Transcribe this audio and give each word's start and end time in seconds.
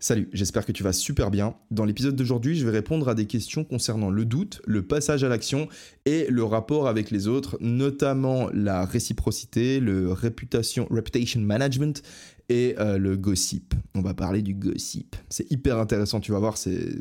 Salut, 0.00 0.28
j'espère 0.32 0.64
que 0.64 0.70
tu 0.70 0.84
vas 0.84 0.92
super 0.92 1.28
bien. 1.28 1.56
Dans 1.72 1.84
l'épisode 1.84 2.14
d'aujourd'hui, 2.14 2.54
je 2.54 2.64
vais 2.64 2.70
répondre 2.70 3.08
à 3.08 3.16
des 3.16 3.26
questions 3.26 3.64
concernant 3.64 4.10
le 4.10 4.24
doute, 4.24 4.62
le 4.64 4.82
passage 4.82 5.24
à 5.24 5.28
l'action 5.28 5.66
et 6.06 6.28
le 6.30 6.44
rapport 6.44 6.86
avec 6.86 7.10
les 7.10 7.26
autres, 7.26 7.58
notamment 7.60 8.48
la 8.54 8.84
réciprocité, 8.84 9.80
le 9.80 10.12
reputation, 10.12 10.86
reputation 10.88 11.40
management 11.40 12.00
et 12.48 12.76
euh, 12.78 12.96
le 12.96 13.16
gossip. 13.16 13.74
On 13.96 14.00
va 14.00 14.14
parler 14.14 14.40
du 14.40 14.54
gossip. 14.54 15.16
C'est 15.28 15.50
hyper 15.50 15.78
intéressant, 15.78 16.20
tu 16.20 16.30
vas 16.30 16.38
voir, 16.38 16.56
c'est 16.56 17.00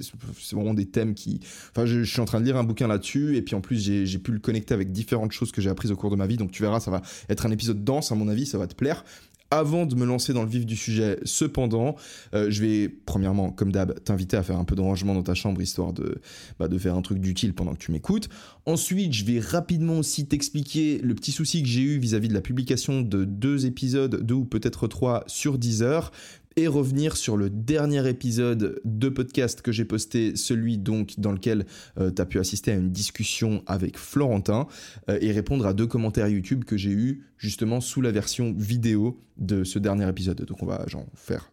vraiment 0.52 0.74
des 0.74 0.88
thèmes 0.88 1.14
qui... 1.14 1.40
Enfin, 1.70 1.86
je, 1.86 2.04
je, 2.04 2.12
suis 2.12 2.20
en 2.20 2.26
train 2.26 2.42
de 2.42 2.46
lire 2.46 2.58
un 2.58 2.64
bouquin 2.64 2.88
là-dessus, 2.88 3.38
et 3.38 3.44
puis 3.44 3.54
en 3.56 3.62
plus, 3.62 3.80
j'ai 3.80 4.20
pu 4.20 4.32
le 4.32 4.40
connecter 4.40 4.74
avec 4.74 4.92
différentes 4.92 5.32
choses 5.32 5.52
que 5.52 5.62
j'ai 5.62 5.70
apprises 5.70 5.92
au 5.92 5.96
cours 5.96 6.10
de 6.10 6.16
ma 6.16 6.26
vie, 6.26 6.38
donc 6.38 6.52
tu 6.52 6.64
verras, 6.64 6.80
ça 6.80 6.92
va 6.92 7.02
être 7.30 7.46
un 7.46 7.52
épisode 7.52 7.84
dense, 7.84 8.12
à 8.12 8.16
mon 8.16 8.28
avis, 8.28 8.48
ça 8.48 8.58
va 8.58 8.66
te 8.66 8.76
plaire. 8.76 9.06
Avant 9.50 9.86
de 9.86 9.96
me 9.96 10.06
lancer 10.06 10.34
dans 10.34 10.44
le 10.44 10.50
vif 10.50 10.66
du 10.66 10.76
sujet, 10.76 11.20
cependant, 11.24 11.96
euh, 12.34 12.48
je 12.50 12.62
vais, 12.62 12.90
premièrement, 12.90 13.50
comme 13.52 13.72
d'hab, 13.72 13.98
t'inviter 14.04 14.36
à 14.36 14.44
faire 14.44 14.58
un 14.58 14.66
peu 14.66 14.76
de 14.76 14.82
rangement 14.82 15.14
dans 15.14 15.24
ta 15.24 15.36
chambre, 15.36 15.62
histoire 15.62 15.94
de, 15.94 16.20
bah, 16.60 16.68
de 16.68 16.78
faire 16.78 16.96
un 16.96 17.02
truc 17.02 17.20
d'utile 17.20 17.54
pendant 17.54 17.74
que 17.74 17.80
tu 17.80 17.92
m'écoutes. 17.92 18.28
Ensuite, 18.66 19.14
je 19.14 19.24
vais 19.24 19.40
rapidement 19.40 20.00
aussi 20.00 20.28
t'expliquer 20.28 21.00
le 21.02 21.16
petit 21.16 21.32
souci 21.32 21.64
que 21.64 21.70
j'ai 21.70 21.82
eu 21.82 21.98
vis-à-vis 21.98 22.28
de 22.28 22.34
la 22.34 22.42
publication 22.42 23.02
de 23.02 23.24
deux 23.24 23.66
épisodes, 23.66 24.22
deux 24.22 24.36
ou 24.36 24.46
peut-être 24.46 24.88
trois 24.88 25.24
sur 25.28 25.58
Deezer 25.58 26.12
et 26.58 26.68
revenir 26.68 27.16
sur 27.16 27.38
le 27.38 27.52
dernier 27.52 28.10
épisode 28.10 28.82
de 28.84 29.10
podcast 29.10 29.62
que 29.62 29.72
j'ai 29.72 29.86
posté, 29.86 30.36
celui 30.36 30.80
donc 30.80 31.14
dans 31.20 31.32
lequel 31.32 31.68
euh, 32.00 32.12
tu 32.12 32.20
as 32.20 32.26
pu 32.26 32.40
assister 32.40 32.72
à 32.72 32.76
une 32.76 32.92
discussion 32.92 33.64
avec 33.68 33.98
Florentin 33.98 34.68
euh, 35.10 35.20
et 35.22 35.32
répondre 35.32 35.68
à 35.68 35.74
deux 35.74 35.86
commentaires 35.86 36.28
YouTube 36.28 36.66
que 36.66 36.76
j'ai 36.76 36.90
eu 36.90 37.26
justement 37.38 37.80
sous 37.80 38.02
la 38.02 38.12
version 38.12 38.56
vidéo 38.58 39.22
de 39.38 39.64
ce 39.64 39.78
dernier 39.78 40.10
épisode. 40.10 40.44
Donc 40.46 40.64
on 40.64 40.66
va 40.66 40.84
genre 40.88 41.06
faire 41.14 41.52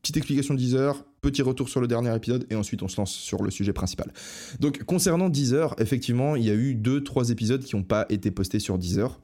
petite 0.00 0.16
explication 0.16 0.54
de 0.54 0.58
Deezer, 0.58 1.04
petit 1.20 1.42
retour 1.42 1.68
sur 1.68 1.82
le 1.82 1.86
dernier 1.86 2.14
épisode 2.16 2.46
et 2.48 2.54
ensuite 2.54 2.82
on 2.82 2.88
se 2.88 2.96
lance 2.96 3.12
sur 3.12 3.42
le 3.42 3.50
sujet 3.50 3.74
principal. 3.74 4.10
Donc 4.58 4.84
concernant 4.84 5.28
Deezer, 5.28 5.74
effectivement, 5.78 6.34
il 6.34 6.44
y 6.44 6.50
a 6.50 6.54
eu 6.54 6.74
deux 6.74 7.04
trois 7.04 7.28
épisodes 7.28 7.62
qui 7.62 7.76
n'ont 7.76 7.82
pas 7.82 8.06
été 8.08 8.30
postés 8.30 8.58
sur 8.58 8.78
Deezer. 8.78 9.20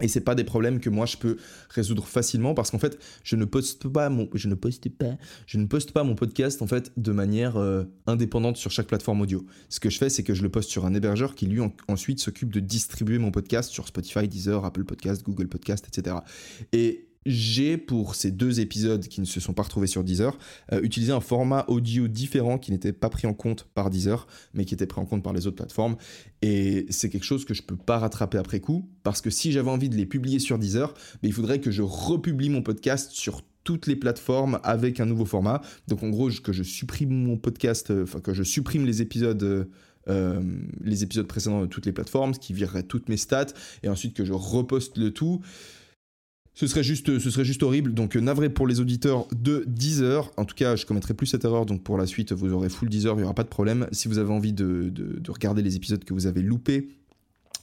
Et 0.00 0.08
c'est 0.08 0.20
pas 0.20 0.34
des 0.34 0.44
problèmes 0.44 0.80
que 0.80 0.90
moi 0.90 1.06
je 1.06 1.16
peux 1.16 1.36
résoudre 1.70 2.06
facilement 2.06 2.54
parce 2.54 2.70
qu'en 2.70 2.78
fait 2.78 2.98
je 3.22 3.36
ne 3.36 3.44
poste 3.44 3.88
pas 3.88 4.08
mon 4.08 4.28
je 4.34 4.48
ne 4.48 4.54
poste 4.54 4.88
pas 4.88 5.16
je 5.46 5.58
ne 5.58 5.66
poste 5.66 5.92
pas 5.92 6.02
mon 6.02 6.14
podcast 6.14 6.62
en 6.62 6.66
fait 6.66 6.92
de 6.96 7.12
manière 7.12 7.56
euh, 7.56 7.84
indépendante 8.06 8.56
sur 8.56 8.70
chaque 8.70 8.86
plateforme 8.86 9.20
audio. 9.20 9.44
Ce 9.68 9.80
que 9.80 9.90
je 9.90 9.98
fais 9.98 10.10
c'est 10.10 10.22
que 10.22 10.34
je 10.34 10.42
le 10.42 10.48
poste 10.48 10.70
sur 10.70 10.84
un 10.84 10.94
hébergeur 10.94 11.34
qui 11.34 11.46
lui 11.46 11.60
en, 11.60 11.72
ensuite 11.88 12.20
s'occupe 12.20 12.52
de 12.52 12.60
distribuer 12.60 13.18
mon 13.18 13.30
podcast 13.30 13.70
sur 13.70 13.86
Spotify, 13.86 14.26
Deezer, 14.26 14.64
Apple 14.64 14.84
Podcast, 14.84 15.22
Google 15.24 15.48
Podcast, 15.48 15.86
etc. 15.88 16.16
Et 16.72 17.06
j'ai, 17.26 17.76
pour 17.76 18.14
ces 18.14 18.30
deux 18.30 18.60
épisodes 18.60 19.06
qui 19.06 19.20
ne 19.20 19.26
se 19.26 19.40
sont 19.40 19.52
pas 19.52 19.62
retrouvés 19.62 19.86
sur 19.86 20.04
Deezer, 20.04 20.36
euh, 20.72 20.80
utilisé 20.82 21.12
un 21.12 21.20
format 21.20 21.64
audio 21.68 22.08
différent 22.08 22.58
qui 22.58 22.70
n'était 22.70 22.92
pas 22.92 23.08
pris 23.08 23.26
en 23.26 23.34
compte 23.34 23.66
par 23.74 23.90
Deezer, 23.90 24.26
mais 24.52 24.64
qui 24.64 24.74
était 24.74 24.86
pris 24.86 25.00
en 25.00 25.06
compte 25.06 25.22
par 25.22 25.32
les 25.32 25.46
autres 25.46 25.56
plateformes. 25.56 25.96
Et 26.42 26.86
c'est 26.90 27.08
quelque 27.08 27.24
chose 27.24 27.44
que 27.44 27.54
je 27.54 27.62
peux 27.62 27.76
pas 27.76 27.98
rattraper 27.98 28.38
après 28.38 28.60
coup, 28.60 28.90
parce 29.02 29.20
que 29.20 29.30
si 29.30 29.52
j'avais 29.52 29.70
envie 29.70 29.88
de 29.88 29.96
les 29.96 30.06
publier 30.06 30.38
sur 30.38 30.58
Deezer, 30.58 30.92
mais 31.22 31.28
il 31.28 31.32
faudrait 31.32 31.60
que 31.60 31.70
je 31.70 31.82
republie 31.82 32.50
mon 32.50 32.62
podcast 32.62 33.12
sur 33.12 33.42
toutes 33.64 33.86
les 33.86 33.96
plateformes 33.96 34.60
avec 34.62 35.00
un 35.00 35.06
nouveau 35.06 35.24
format. 35.24 35.62
Donc 35.88 36.02
en 36.02 36.10
gros, 36.10 36.30
que 36.42 36.52
je 36.52 36.62
supprime 36.62 37.10
mon 37.10 37.38
podcast, 37.38 37.90
euh, 37.90 38.04
enfin 38.04 38.20
que 38.20 38.34
je 38.34 38.42
supprime 38.42 38.84
les 38.84 39.02
épisodes... 39.02 39.68
Euh, 40.06 40.42
les 40.82 41.02
épisodes 41.02 41.26
précédents 41.26 41.62
de 41.62 41.66
toutes 41.66 41.86
les 41.86 41.92
plateformes, 41.92 42.34
ce 42.34 42.38
qui 42.38 42.52
virerait 42.52 42.82
toutes 42.82 43.08
mes 43.08 43.16
stats, 43.16 43.54
et 43.82 43.88
ensuite 43.88 44.12
que 44.12 44.22
je 44.22 44.34
reposte 44.34 44.98
le 44.98 45.12
tout 45.12 45.40
ce 46.54 46.68
serait 46.68 46.84
juste, 46.84 47.62
horrible. 47.62 47.94
Donc 47.94 48.14
navré 48.14 48.48
pour 48.48 48.66
les 48.66 48.80
auditeurs 48.80 49.26
de 49.34 49.64
Deezer. 49.66 50.30
En 50.36 50.44
tout 50.44 50.54
cas, 50.54 50.76
je 50.76 50.86
commettrai 50.86 51.12
plus 51.12 51.26
cette 51.26 51.44
erreur. 51.44 51.66
Donc 51.66 51.82
pour 51.82 51.98
la 51.98 52.06
suite, 52.06 52.32
vous 52.32 52.52
aurez 52.52 52.68
full 52.68 52.88
Deezer, 52.88 53.14
il 53.14 53.18
n'y 53.18 53.24
aura 53.24 53.34
pas 53.34 53.42
de 53.42 53.48
problème. 53.48 53.88
Si 53.90 54.06
vous 54.06 54.18
avez 54.18 54.32
envie 54.32 54.52
de, 54.52 54.88
de, 54.88 55.18
de, 55.18 55.30
regarder 55.30 55.62
les 55.62 55.74
épisodes 55.74 56.04
que 56.04 56.14
vous 56.14 56.26
avez 56.26 56.42
loupés, 56.42 56.88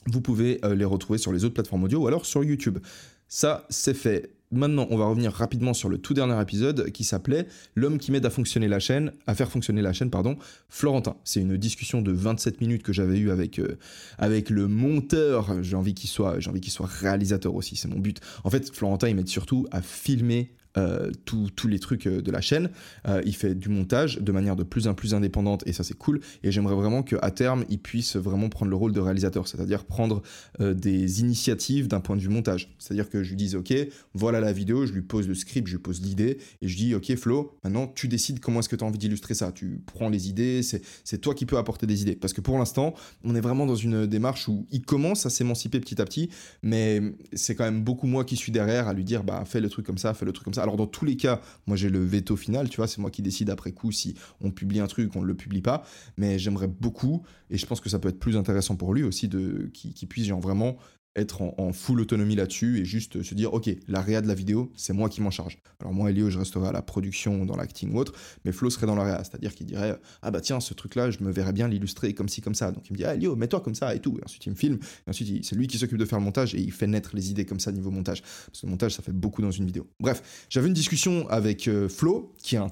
vous 0.07 0.22
pouvez 0.22 0.59
euh, 0.66 0.75
les 0.75 0.85
retrouver 0.85 1.19
sur 1.19 1.31
les 1.31 1.46
autres 1.46 1.53
plateformes 1.53 1.84
audio 1.84 2.00
ou 2.00 2.07
alors 2.07 2.25
sur 2.25 2.44
YouTube. 2.44 2.79
Ça, 3.28 3.66
c'est 3.69 3.94
fait. 3.94 4.31
Maintenant, 4.52 4.86
on 4.90 4.98
va 4.98 5.06
revenir 5.06 5.32
rapidement 5.32 5.74
sur 5.74 5.88
le 5.88 5.98
tout 5.98 6.14
dernier 6.14 6.40
épisode 6.42 6.92
qui 6.92 7.04
s'appelait 7.04 7.48
L'homme 7.76 7.98
qui 7.98 8.12
m'aide 8.12 8.26
à 8.26 8.30
fonctionner 8.30 8.68
la 8.68 8.80
chaîne, 8.80 9.14
à 9.26 9.34
faire 9.34 9.50
fonctionner 9.50 9.82
la 9.82 9.94
chaîne, 9.94 10.10
pardon, 10.10 10.38
Florentin. 10.68 11.16
C'est 11.24 11.40
une 11.40 11.56
discussion 11.56 12.02
de 12.02 12.12
27 12.12 12.60
minutes 12.60 12.84
que 12.84 12.92
j'avais 12.92 13.18
eue 13.18 13.32
avec, 13.32 13.60
euh, 13.60 13.78
avec 14.18 14.50
le 14.50 14.68
monteur. 14.68 15.64
J'ai 15.64 15.76
envie 15.76 15.94
qu'il 15.94 16.10
soit, 16.10 16.40
j'ai 16.40 16.50
envie 16.50 16.62
qu'il 16.62 16.74
soit 16.74 16.88
réalisateur 16.88 17.56
aussi, 17.56 17.76
c'est 17.78 17.88
mon 17.88 18.00
but. 18.00 18.20
En 18.44 18.50
fait, 18.50 18.76
Florentin, 18.76 19.08
il 19.08 19.16
m'aide 19.16 19.30
surtout 19.30 19.68
à 19.72 19.82
filmer 19.82 20.52
euh, 20.78 21.12
tous 21.26 21.68
les 21.68 21.80
trucs 21.80 22.08
euh, 22.08 22.22
de 22.22 22.32
la 22.32 22.40
chaîne. 22.40 22.70
Euh, 23.08 23.22
il 23.26 23.36
fait 23.36 23.56
du 23.56 23.68
montage 23.68 24.20
de 24.20 24.32
manière 24.32 24.56
de 24.56 24.64
plus 24.64 24.88
en 24.88 24.94
plus 24.94 25.14
indépendante 25.14 25.64
et 25.66 25.74
ça 25.74 25.84
c'est 25.84 25.98
cool. 25.98 26.22
Et 26.44 26.52
j'aimerais 26.52 26.76
vraiment 26.76 27.04
qu'à 27.04 27.32
terme 27.32 27.66
il 27.70 27.80
puisse 27.80 28.16
vraiment 28.16 28.48
prendre 28.48 28.70
le 28.70 28.76
rôle 28.78 28.94
de 28.94 29.00
réalisateur, 29.00 29.48
c'est-à-dire 29.48 29.84
prendre 29.84 30.22
des 30.59 31.22
initiatives 31.22 31.88
d'un 31.88 32.00
point 32.00 32.16
de 32.16 32.22
vue 32.22 32.30
montage. 32.30 32.74
C'est-à-dire 32.80 33.09
que 33.09 33.24
je 33.24 33.32
lui 33.32 33.36
dise 33.36 33.56
ok, 33.56 33.74
voilà 34.14 34.40
la 34.40 34.54
vidéo, 34.54 34.86
je 34.86 34.94
lui 34.94 35.02
pose 35.02 35.28
le 35.28 35.36
script, 35.36 35.68
je 35.68 35.74
lui 35.74 35.82
pose 35.82 36.02
l'idée 36.02 36.38
et 36.62 36.68
je 36.68 36.78
dis 36.78 36.96
ok 36.96 37.16
Flo, 37.16 37.58
maintenant 37.64 37.88
tu 37.88 38.08
décides 38.08 38.40
comment 38.40 38.59
est-ce 38.59 38.70
que 38.70 38.76
tu 38.76 38.84
as 38.84 38.88
envie 38.88 38.98
d'illustrer 38.98 39.34
ça. 39.34 39.52
Tu 39.52 39.82
prends 39.86 40.09
les 40.09 40.30
idées, 40.30 40.62
c'est 40.64 41.18
toi 41.20 41.36
qui 41.36 41.46
peux 41.46 41.58
apporter 41.58 41.86
des 41.86 42.02
idées. 42.02 42.16
Parce 42.16 42.34
que 42.34 42.42
pour 42.42 42.58
l'instant, 42.58 42.94
on 43.24 43.36
est 43.36 43.42
vraiment 43.42 43.66
dans 43.66 43.76
une 43.76 44.06
démarche 44.06 44.48
où 44.48 44.68
il 44.72 44.84
commence 44.84 45.26
à 45.26 45.30
s'émanciper 45.30 45.80
petit 45.80 46.02
à 46.02 46.06
petit, 46.06 46.30
mais 46.64 47.02
c'est 47.34 47.56
quand 47.56 47.66
même 47.66 47.84
beaucoup 47.84 48.08
moi 48.08 48.24
qui 48.24 48.36
suis 48.36 48.52
derrière 48.52 48.88
à 48.88 48.94
lui 48.94 49.03
dire 49.03 49.24
bah 49.24 49.44
fais 49.46 49.59
le 49.59 49.70
truc 49.70 49.86
comme 49.86 49.98
ça, 49.98 50.14
fais 50.14 50.26
le 50.26 50.32
truc 50.32 50.46
comme 50.46 50.53
ça. 50.53 50.61
Alors 50.62 50.78
dans 50.78 50.88
tous 50.88 51.06
les 51.06 51.18
cas, 51.18 51.42
moi 51.68 51.76
j'ai 51.76 51.90
le 51.90 52.04
veto 52.04 52.36
final, 52.36 52.70
tu 52.70 52.78
vois, 52.78 52.88
c'est 52.88 53.00
moi 53.00 53.12
qui 53.12 53.22
décide 53.22 53.50
après 53.50 53.72
coup 53.72 53.92
si 53.92 54.16
on 54.40 54.52
publie 54.52 54.80
un 54.80 54.88
truc, 54.88 55.16
on 55.16 55.22
ne 55.22 55.28
le 55.28 55.36
publie 55.36 55.62
pas, 55.62 55.84
mais 56.18 56.40
j'aimerais 56.40 56.68
beaucoup, 56.68 57.24
et 57.50 57.58
je 57.58 57.66
pense 57.66 57.82
que 57.82 57.90
ça 57.90 58.00
peut 58.00 58.10
être 58.10 58.20
plus 58.20 58.38
intéressant 58.38 58.76
pour 58.76 58.94
lui 58.94 59.04
aussi, 59.04 59.28
de 59.28 59.70
qui 59.74 60.06
puisse 60.06 60.26
genre 60.26 60.40
vraiment 60.40 60.78
être 61.16 61.42
en, 61.42 61.74
full 61.74 62.00
autonomie 62.00 62.36
là-dessus 62.36 62.80
et 62.80 62.86
juste 62.86 63.22
se 63.22 63.36
dire 63.36 63.54
ok 63.54 63.70
la 63.88 64.02
réa 64.02 64.22
de 64.22 64.28
la 64.28 64.34
vidéo 64.34 64.72
c'est 64.76 64.94
moi 64.94 65.10
qui 65.10 65.22
m'en 65.22 65.32
charge. 65.32 65.58
Alors 65.80 65.94
moi 65.94 66.10
Elio 66.10 66.30
je 66.30 66.40
resterai 66.40 66.70
à 66.70 66.72
la 66.72 66.82
production 66.82 67.46
dans 67.46 67.56
l'acting 67.56 67.94
ou 67.94 67.98
autre 67.98 68.14
mais 68.46 68.52
Flo 68.52 68.70
serait 68.70 68.88
dans 68.88 68.96
la 68.96 69.04
réa. 69.04 69.24
C'est 69.24 69.36
à 69.36 69.38
dire 69.38 69.54
qu'il 69.54 69.66
dirait 69.66 70.00
ah 70.22 70.32
bah 70.32 70.42
tiens 70.42 70.60
ce 70.60 70.74
truc 70.74 70.96
là 70.96 71.12
je 71.12 71.24
me 71.24 71.32
verrais 71.32 71.54
bien 71.54 71.68
l'illustrer 71.68 72.14
comme 72.14 72.30
ci 72.30 72.42
comme 72.42 72.56
ça. 72.56 72.72
Donc 72.72 72.90
il 72.90 72.94
me 72.94 72.98
dit 72.98 73.06
ah 73.06 73.16
Elio 73.16 73.36
mets-toi 73.36 73.60
comme 73.62 73.76
ça 73.76 73.94
et 73.94 74.00
tout. 74.00 74.18
Ensuite 74.24 74.46
il 74.46 74.52
me 74.52 74.56
filme. 74.56 74.80
Et 75.06 75.10
ensuite 75.10 75.44
c'est 75.44 75.56
lui 75.56 75.68
qui 75.68 75.78
s'occupe 75.78 75.98
de 75.98 76.06
faire 76.06 76.20
le 76.20 76.26
montage 76.26 76.56
et 76.56 76.60
il 76.60 76.72
fait 76.72 76.88
naître 76.88 77.12
les 77.14 77.30
idées 77.30 77.46
comme 77.46 77.60
ça 77.60 77.72
niveau 77.72 77.92
montage. 77.92 78.22
Parce 78.22 78.62
que 78.62 78.66
le 78.66 78.72
montage 78.72 78.96
ça 78.96 79.04
fait 79.04 79.14
beaucoup 79.14 79.42
dans 79.42 79.52
une 79.52 79.66
vidéo. 79.66 79.88
Bref 80.00 80.48
j'avais 80.50 80.68
une 80.68 80.74
discussion 80.74 81.28
avec 81.30 81.68
euh, 81.68 81.90
Flo 81.90 82.34
qui 82.38 82.56
est 82.56 82.60
un 82.60 82.72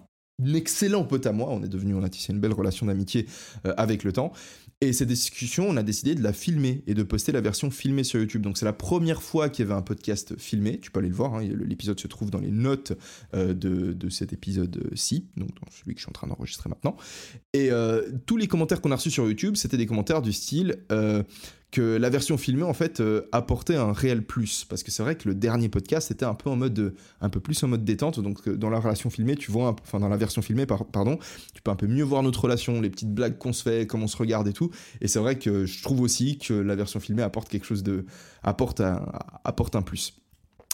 excellent 0.55 1.03
pote 1.03 1.25
à 1.25 1.31
moi. 1.31 1.49
On 1.49 1.63
est 1.63 1.67
devenu, 1.67 1.95
on 1.95 2.03
a 2.03 2.09
tissé 2.09 2.33
une 2.33 2.39
belle 2.39 2.53
relation 2.53 2.85
d'amitié 2.85 3.25
euh, 3.65 3.73
avec 3.77 4.03
le 4.03 4.13
temps. 4.13 4.31
Et 4.81 4.93
cette 4.93 5.09
discussion, 5.09 5.67
on 5.67 5.75
a 5.75 5.83
décidé 5.83 6.15
de 6.15 6.23
la 6.23 6.31
filmer 6.31 6.83
et 6.87 6.93
de 6.93 7.03
poster 7.03 7.33
la 7.33 7.41
version 7.41 7.69
filmée 7.69 8.05
sur 8.05 8.17
YouTube. 8.17 8.41
Donc 8.41 8.57
c'est 8.57 8.63
la 8.63 8.71
première 8.71 9.21
fois 9.21 9.49
qu'il 9.49 9.65
y 9.65 9.67
avait 9.67 9.77
un 9.77 9.81
podcast 9.81 10.39
filmé. 10.39 10.79
Tu 10.79 10.89
peux 10.89 10.99
aller 10.99 11.09
le 11.09 11.15
voir. 11.15 11.35
Hein. 11.35 11.41
L'épisode 11.43 11.99
se 11.99 12.07
trouve 12.07 12.31
dans 12.31 12.39
les 12.39 12.51
notes 12.51 12.93
euh, 13.33 13.53
de, 13.53 13.91
de, 13.91 14.09
cet 14.09 14.31
épisode-ci, 14.31 15.27
donc 15.35 15.49
celui 15.69 15.95
que 15.95 15.99
je 15.99 16.05
suis 16.05 16.09
en 16.09 16.13
train 16.13 16.27
d'enregistrer 16.27 16.69
maintenant. 16.69 16.95
Et 17.51 17.71
euh, 17.71 18.09
tous 18.25 18.37
les 18.37 18.47
commentaires 18.47 18.79
qu'on 18.79 18.91
a 18.91 18.95
reçus 18.95 19.11
sur 19.11 19.27
YouTube, 19.27 19.57
c'était 19.57 19.75
des 19.75 19.85
commentaires 19.85 20.21
du 20.21 20.31
style 20.31 20.77
que 21.71 21.97
la 21.97 22.09
version 22.09 22.37
filmée 22.37 22.63
en 22.63 22.73
fait 22.73 22.99
euh, 22.99 23.27
apportait 23.31 23.75
un 23.75 23.93
réel 23.93 24.23
plus. 24.23 24.65
Parce 24.65 24.83
que 24.83 24.91
c'est 24.91 25.03
vrai 25.03 25.15
que 25.15 25.27
le 25.27 25.35
dernier 25.35 25.69
podcast 25.69 26.09
était 26.11 26.25
un 26.25 26.33
peu 26.33 26.49
en 26.49 26.55
mode 26.55 26.95
un 27.21 27.29
peu 27.29 27.39
plus 27.39 27.61
en 27.63 27.67
mode 27.67 27.85
détente. 27.85 28.19
Donc 28.19 28.47
euh, 28.47 28.55
dans 28.55 28.69
la 28.69 28.79
relation 28.79 29.09
filmée 29.09 29.35
tu 29.35 29.51
vois 29.51 29.75
enfin 29.83 29.99
dans 29.99 30.09
la 30.09 30.17
version 30.17 30.41
filmée 30.41 30.65
pardon 30.65 31.19
tu 31.53 31.61
peux 31.61 31.71
un 31.71 31.75
peu 31.75 31.87
mieux 31.87 32.03
voir 32.03 32.23
notre 32.23 32.41
relation 32.41 32.81
les 32.81 32.89
petites 32.89 33.13
blagues 33.13 33.37
qu'on 33.37 33.53
se 33.53 33.63
fait 33.63 33.85
comment 33.85 34.05
on 34.05 34.07
se 34.07 34.17
regarde 34.17 34.47
et 34.47 34.53
tout. 34.53 34.71
Et 35.01 35.07
c'est 35.07 35.19
vrai 35.19 35.37
que 35.37 35.65
je 35.65 35.83
trouve 35.83 36.01
aussi 36.01 36.37
que 36.37 36.53
la 36.53 36.75
version 36.75 36.99
filmée 36.99 37.23
apporte 37.23 37.49
quelque 37.49 37.65
chose 37.65 37.83
de 37.83 38.05
apporte 38.43 38.81
un 38.81 39.81
plus 39.81 40.19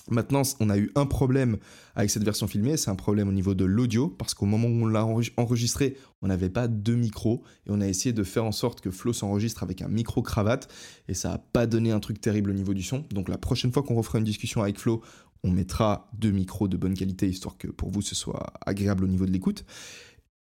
Maintenant, 0.09 0.43
on 0.59 0.69
a 0.69 0.77
eu 0.77 0.91
un 0.95 1.07
problème 1.07 1.57
avec 1.95 2.11
cette 2.11 2.23
version 2.23 2.47
filmée, 2.47 2.77
c'est 2.77 2.91
un 2.91 2.95
problème 2.95 3.27
au 3.27 3.31
niveau 3.31 3.55
de 3.55 3.65
l'audio, 3.65 4.07
parce 4.07 4.35
qu'au 4.35 4.45
moment 4.45 4.67
où 4.67 4.83
on 4.83 4.85
l'a 4.85 5.05
enregistré, 5.37 5.97
on 6.21 6.27
n'avait 6.27 6.49
pas 6.49 6.67
deux 6.67 6.95
micros, 6.95 7.43
et 7.65 7.71
on 7.71 7.81
a 7.81 7.87
essayé 7.87 8.13
de 8.13 8.23
faire 8.23 8.45
en 8.45 8.51
sorte 8.51 8.81
que 8.81 8.91
Flo 8.91 9.13
s'enregistre 9.13 9.63
avec 9.63 9.81
un 9.81 9.87
micro-cravate, 9.87 10.71
et 11.07 11.15
ça 11.15 11.29
n'a 11.29 11.37
pas 11.39 11.65
donné 11.65 11.91
un 11.91 11.99
truc 11.99 12.21
terrible 12.21 12.51
au 12.51 12.53
niveau 12.53 12.73
du 12.73 12.83
son. 12.83 13.03
Donc 13.11 13.29
la 13.29 13.39
prochaine 13.39 13.71
fois 13.71 13.81
qu'on 13.81 13.95
refera 13.95 14.19
une 14.19 14.25
discussion 14.25 14.61
avec 14.61 14.77
Flo, 14.77 15.01
on 15.43 15.51
mettra 15.51 16.09
deux 16.13 16.31
micros 16.31 16.67
de 16.67 16.77
bonne 16.77 16.93
qualité, 16.93 17.27
histoire 17.27 17.57
que 17.57 17.67
pour 17.67 17.89
vous 17.89 18.01
ce 18.01 18.15
soit 18.15 18.53
agréable 18.65 19.03
au 19.03 19.07
niveau 19.07 19.25
de 19.25 19.31
l'écoute. 19.31 19.65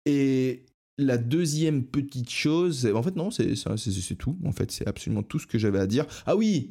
Et 0.07 0.67
la 0.99 1.19
deuxième 1.19 1.85
petite 1.85 2.31
chose, 2.31 2.87
en 2.95 3.03
fait 3.03 3.17
non, 3.17 3.31
c'est 3.31 3.55
tout. 4.19 4.39
En 4.45 4.53
fait, 4.53 4.71
c'est 4.71 4.87
absolument 4.87 5.23
tout 5.23 5.39
ce 5.39 5.47
que 5.47 5.59
j'avais 5.59 5.81
à 5.81 5.87
dire. 5.87 6.07
Ah 6.27 6.37
oui, 6.37 6.71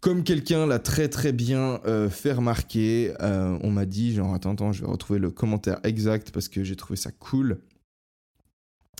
comme 0.00 0.24
quelqu'un 0.24 0.66
l'a 0.66 0.78
très 0.78 1.08
très 1.08 1.32
bien 1.32 1.80
euh, 1.86 2.08
fait 2.08 2.32
remarquer, 2.32 3.12
euh, 3.20 3.58
on 3.62 3.70
m'a 3.70 3.84
dit, 3.86 4.14
genre 4.14 4.34
attends, 4.34 4.52
attends, 4.52 4.72
je 4.72 4.82
vais 4.82 4.90
retrouver 4.90 5.18
le 5.18 5.30
commentaire 5.30 5.78
exact 5.84 6.30
parce 6.30 6.48
que 6.48 6.64
j'ai 6.64 6.76
trouvé 6.76 6.96
ça 6.96 7.10
cool. 7.12 7.60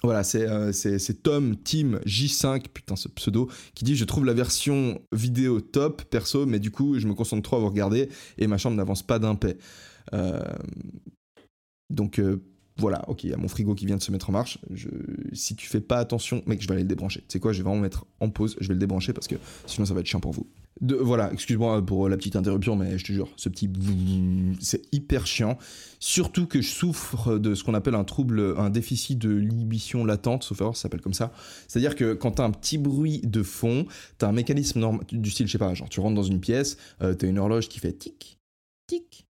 Voilà, 0.03 0.23
euh, 0.35 0.73
c'est 0.73 1.23
Tom 1.23 1.57
Team 1.57 2.01
J5, 2.07 2.69
putain 2.73 2.97
ce 2.97 3.09
pseudo, 3.09 3.51
qui 3.75 3.85
dit 3.85 3.97
je 3.97 4.05
trouve 4.05 4.25
la 4.25 4.33
version 4.33 5.01
vidéo 5.13 5.61
top 5.61 6.05
perso, 6.05 6.47
mais 6.47 6.59
du 6.59 6.71
coup 6.71 6.99
je 6.99 7.07
me 7.07 7.15
concentre 7.15 7.43
trop 7.43 7.57
à 7.57 7.61
vous 7.61 7.69
regarder 7.69 8.09
et 8.39 8.47
ma 8.47 8.57
chambre 8.57 8.77
n'avance 8.77 9.03
pas 9.03 9.19
d'un 9.19 9.35
paix. 9.35 9.59
donc 11.91 12.21
voilà, 12.79 13.07
ok, 13.09 13.25
il 13.25 13.31
y 13.31 13.35
a 13.35 13.37
mon 13.37 13.49
frigo 13.49 13.75
qui 13.75 13.85
vient 13.85 13.99
de 13.99 14.03
se 14.03 14.11
mettre 14.11 14.31
en 14.31 14.33
marche. 14.33 14.59
Si 15.35 15.55
tu 15.55 15.67
fais 15.67 15.83
pas 15.83 15.99
attention, 15.99 16.43
mec, 16.47 16.63
je 16.63 16.67
vais 16.67 16.73
aller 16.73 16.83
le 16.83 16.89
débrancher. 16.89 17.21
Tu 17.21 17.27
sais 17.29 17.39
quoi, 17.39 17.53
je 17.53 17.59
vais 17.59 17.65
vraiment 17.65 17.83
mettre 17.83 18.07
en 18.21 18.31
pause, 18.31 18.57
je 18.59 18.69
vais 18.69 18.75
le 18.75 18.81
débrancher 18.81 19.13
parce 19.13 19.29
que 19.29 19.37
sinon 19.67 19.85
ça 19.85 19.93
va 19.93 20.01
être 20.01 20.07
chiant 20.07 20.21
pour 20.21 20.33
vous. 20.33 20.47
Voilà, 20.81 21.31
excuse-moi 21.33 21.85
pour 21.85 22.09
la 22.09 22.17
petite 22.17 22.37
interruption, 22.37 22.75
mais 22.75 22.97
je 22.97 23.05
te 23.05 23.13
jure, 23.13 23.29
ce 23.37 23.51
petit 23.51 23.71
c'est 24.61 24.83
hyper 24.93 25.27
chiant. 25.27 25.59
Surtout 25.99 26.47
que 26.47 26.63
je 26.63 26.69
souffre 26.69 27.37
de 27.37 27.55
ce 27.55 27.65
qu'on 27.65 27.75
appelle 27.75 27.95
un 27.95 28.05
trouble, 28.05 28.55
un 28.57 28.71
déficit 28.71 29.19
de 29.19 29.31
l'inhibition 29.31 30.07
latente, 30.07 30.43
sauf 30.43 30.61
erreur, 30.61 30.77
ça 30.77 30.83
s'appelle 30.83 31.03
comme 31.03 31.13
ça. 31.13 31.33
C'est-à-dire 31.69 31.97
que 31.97 32.15
quand 32.15 32.33
t'as 32.33 32.45
un 32.45 32.51
petit 32.51 32.79
bruit 32.79 33.21
de 33.21 33.43
fond, 33.43 33.85
t'as 34.17 34.29
un 34.29 34.33
mécanisme 34.33 34.81
normal, 34.81 35.05
du 35.13 35.31
style, 35.31 35.47
je 35.47 35.53
sais 35.53 35.59
pas, 35.59 35.75
genre 35.75 35.91
tu 35.91 36.01
rentres 36.01 36.15
dans 36.17 36.23
une 36.23 36.41
pièce, 36.41 36.79
euh, 37.03 37.13
t'as 37.13 37.27
une 37.27 37.39
horloge 37.39 37.69
qui 37.69 37.79
fait 37.79 37.93
tic, 37.93 38.39
tic, 38.87 39.27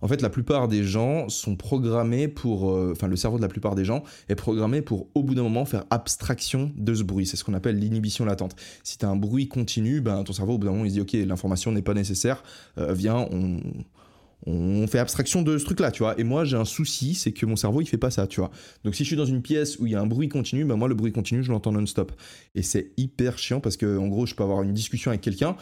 en 0.00 0.08
fait, 0.08 0.20
la 0.20 0.30
plupart 0.30 0.68
des 0.68 0.82
gens 0.82 1.28
sont 1.28 1.56
programmés 1.56 2.28
pour, 2.28 2.70
euh, 2.70 2.92
enfin, 2.92 3.06
le 3.06 3.16
cerveau 3.16 3.36
de 3.36 3.42
la 3.42 3.48
plupart 3.48 3.74
des 3.74 3.84
gens 3.84 4.02
est 4.28 4.34
programmé 4.34 4.82
pour, 4.82 5.08
au 5.14 5.22
bout 5.22 5.34
d'un 5.34 5.44
moment, 5.44 5.64
faire 5.64 5.84
abstraction 5.90 6.72
de 6.76 6.94
ce 6.94 7.02
bruit. 7.02 7.26
C'est 7.26 7.36
ce 7.36 7.44
qu'on 7.44 7.54
appelle 7.54 7.78
l'inhibition 7.78 8.24
latente. 8.24 8.56
Si 8.82 8.98
tu 8.98 9.06
as 9.06 9.08
un 9.08 9.16
bruit 9.16 9.48
continu, 9.48 10.00
ben, 10.00 10.24
ton 10.24 10.32
cerveau, 10.32 10.54
au 10.54 10.58
bout 10.58 10.66
d'un 10.66 10.72
moment, 10.72 10.84
il 10.84 10.90
se 10.90 10.94
dit, 10.94 11.00
ok, 11.00 11.12
l'information 11.26 11.72
n'est 11.72 11.82
pas 11.82 11.94
nécessaire, 11.94 12.42
euh, 12.78 12.92
viens, 12.92 13.28
on, 13.30 14.86
fait 14.88 14.98
abstraction 14.98 15.42
de 15.42 15.56
ce 15.56 15.64
truc-là, 15.64 15.92
tu 15.92 16.02
vois. 16.02 16.18
Et 16.18 16.24
moi, 16.24 16.44
j'ai 16.44 16.56
un 16.56 16.64
souci, 16.64 17.14
c'est 17.14 17.30
que 17.30 17.46
mon 17.46 17.54
cerveau, 17.54 17.80
il 17.80 17.86
fait 17.86 17.96
pas 17.96 18.10
ça, 18.10 18.26
tu 18.26 18.40
vois. 18.40 18.50
Donc, 18.82 18.96
si 18.96 19.04
je 19.04 19.08
suis 19.08 19.16
dans 19.16 19.24
une 19.24 19.40
pièce 19.40 19.78
où 19.78 19.86
il 19.86 19.92
y 19.92 19.94
a 19.94 20.00
un 20.00 20.06
bruit 20.06 20.28
continu, 20.28 20.64
ben 20.64 20.74
moi, 20.74 20.88
le 20.88 20.96
bruit 20.96 21.12
continu, 21.12 21.44
je 21.44 21.52
l'entends 21.52 21.70
non-stop. 21.70 22.10
Et 22.56 22.62
c'est 22.62 22.90
hyper 22.96 23.38
chiant 23.38 23.60
parce 23.60 23.76
que, 23.76 23.96
en 23.98 24.08
gros, 24.08 24.26
je 24.26 24.34
peux 24.34 24.42
avoir 24.42 24.62
une 24.62 24.72
discussion 24.72 25.12
avec 25.12 25.20
quelqu'un, 25.20 25.56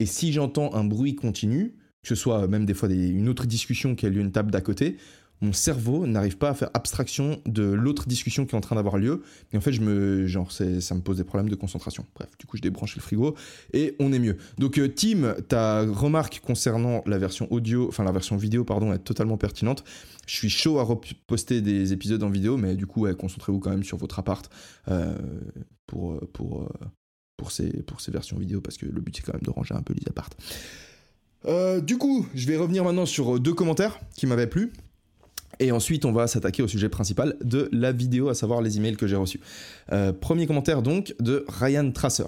et 0.00 0.06
si 0.06 0.32
j'entends 0.34 0.74
un 0.74 0.84
bruit 0.84 1.14
continu, 1.14 1.74
que 2.02 2.08
ce 2.08 2.14
soit 2.14 2.46
même 2.48 2.66
des 2.66 2.74
fois 2.74 2.88
une 2.90 3.28
autre 3.28 3.46
discussion 3.46 3.94
qui 3.94 4.06
a 4.06 4.08
lieu 4.08 4.20
une 4.20 4.32
table 4.32 4.50
d'à 4.50 4.60
côté, 4.60 4.96
mon 5.42 5.52
cerveau 5.52 6.06
n'arrive 6.06 6.38
pas 6.38 6.50
à 6.50 6.54
faire 6.54 6.70
abstraction 6.74 7.40
de 7.44 7.62
l'autre 7.62 8.06
discussion 8.06 8.46
qui 8.46 8.54
est 8.54 8.58
en 8.58 8.62
train 8.62 8.76
d'avoir 8.76 8.96
lieu. 8.96 9.22
Et 9.52 9.56
en 9.56 9.60
fait, 9.60 9.72
je 9.72 9.82
me, 9.82 10.26
genre, 10.26 10.50
ça 10.50 10.64
me 10.94 11.00
pose 11.00 11.18
des 11.18 11.24
problèmes 11.24 11.50
de 11.50 11.54
concentration. 11.54 12.06
Bref, 12.14 12.30
du 12.38 12.46
coup, 12.46 12.56
je 12.56 12.62
débranche 12.62 12.96
le 12.96 13.02
frigo 13.02 13.36
et 13.72 13.94
on 14.00 14.12
est 14.12 14.18
mieux. 14.18 14.38
Donc, 14.58 14.78
euh, 14.78 14.88
Tim, 14.88 15.34
ta 15.48 15.82
remarque 15.82 16.40
concernant 16.40 17.02
la 17.06 17.18
version 17.18 17.50
audio, 17.52 17.88
enfin 17.88 18.04
la 18.04 18.12
version 18.12 18.36
vidéo, 18.36 18.64
pardon, 18.64 18.92
est 18.92 18.98
totalement 18.98 19.36
pertinente. 19.36 19.84
Je 20.26 20.34
suis 20.34 20.50
chaud 20.50 20.78
à 20.78 20.82
reposter 20.82 21.60
des 21.60 21.92
épisodes 21.92 22.22
en 22.22 22.30
vidéo, 22.30 22.56
mais 22.56 22.74
du 22.74 22.86
coup, 22.86 23.06
concentrez-vous 23.14 23.60
quand 23.60 23.70
même 23.70 23.84
sur 23.84 23.98
votre 23.98 24.18
appart 24.18 24.50
euh, 24.88 25.14
pour, 25.86 26.14
euh, 26.14 26.30
pour, 26.32 26.68
pour, 27.36 27.52
ces, 27.52 27.82
pour 27.82 28.00
ces 28.00 28.10
versions 28.10 28.38
vidéo, 28.38 28.60
parce 28.60 28.78
que 28.78 28.86
le 28.86 29.00
but, 29.00 29.16
c'est 29.16 29.22
quand 29.22 29.34
même 29.34 29.42
de 29.42 29.50
ranger 29.50 29.74
un 29.74 29.82
peu 29.82 29.92
les 29.92 30.08
apparts. 30.08 30.30
Euh, 31.46 31.80
du 31.80 31.98
coup, 31.98 32.26
je 32.34 32.46
vais 32.46 32.56
revenir 32.56 32.84
maintenant 32.84 33.06
sur 33.06 33.38
deux 33.38 33.54
commentaires 33.54 33.98
qui 34.16 34.26
m'avaient 34.26 34.46
plu. 34.46 34.72
Et 35.58 35.72
ensuite, 35.72 36.04
on 36.04 36.12
va 36.12 36.26
s'attaquer 36.26 36.62
au 36.62 36.68
sujet 36.68 36.88
principal 36.88 37.36
de 37.42 37.68
la 37.72 37.92
vidéo, 37.92 38.28
à 38.28 38.34
savoir 38.34 38.60
les 38.60 38.76
emails 38.76 38.96
que 38.96 39.06
j'ai 39.06 39.16
reçus. 39.16 39.40
Euh, 39.92 40.12
premier 40.12 40.46
commentaire 40.46 40.82
donc 40.82 41.14
de 41.20 41.44
Ryan 41.48 41.90
Tracer. 41.92 42.26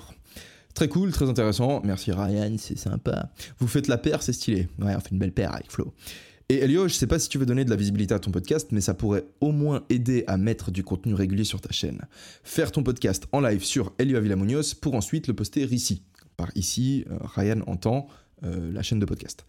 Très 0.74 0.88
cool, 0.88 1.10
très 1.10 1.28
intéressant. 1.28 1.82
Merci 1.84 2.12
Ryan, 2.12 2.54
c'est 2.56 2.78
sympa. 2.78 3.30
Vous 3.58 3.66
faites 3.66 3.88
la 3.88 3.98
paire, 3.98 4.22
c'est 4.22 4.32
stylé. 4.32 4.68
Ouais, 4.78 4.94
on 4.96 5.00
fait 5.00 5.10
une 5.10 5.18
belle 5.18 5.32
paire 5.32 5.52
avec 5.52 5.70
Flo. 5.70 5.92
Et 6.48 6.60
Elio, 6.60 6.88
je 6.88 6.94
sais 6.94 7.06
pas 7.06 7.18
si 7.18 7.28
tu 7.28 7.36
veux 7.36 7.44
donner 7.44 7.64
de 7.66 7.70
la 7.70 7.76
visibilité 7.76 8.14
à 8.14 8.18
ton 8.18 8.30
podcast, 8.30 8.68
mais 8.70 8.80
ça 8.80 8.94
pourrait 8.94 9.24
au 9.42 9.52
moins 9.52 9.82
aider 9.90 10.24
à 10.28 10.38
mettre 10.38 10.70
du 10.70 10.82
contenu 10.82 11.12
régulier 11.12 11.44
sur 11.44 11.60
ta 11.60 11.72
chaîne. 11.72 12.00
Faire 12.42 12.72
ton 12.72 12.82
podcast 12.82 13.24
en 13.32 13.40
live 13.40 13.62
sur 13.62 13.92
Elio 13.98 14.16
Avila 14.16 14.36
Munoz 14.36 14.72
pour 14.72 14.94
ensuite 14.94 15.26
le 15.26 15.34
poster 15.34 15.64
ici. 15.64 16.02
Par 16.38 16.50
ici, 16.54 17.04
euh, 17.10 17.18
Ryan 17.34 17.60
entend 17.66 18.06
euh, 18.44 18.73
la 18.73 18.82
chaîne 18.82 18.99
de 18.99 19.06
podcast. 19.06 19.44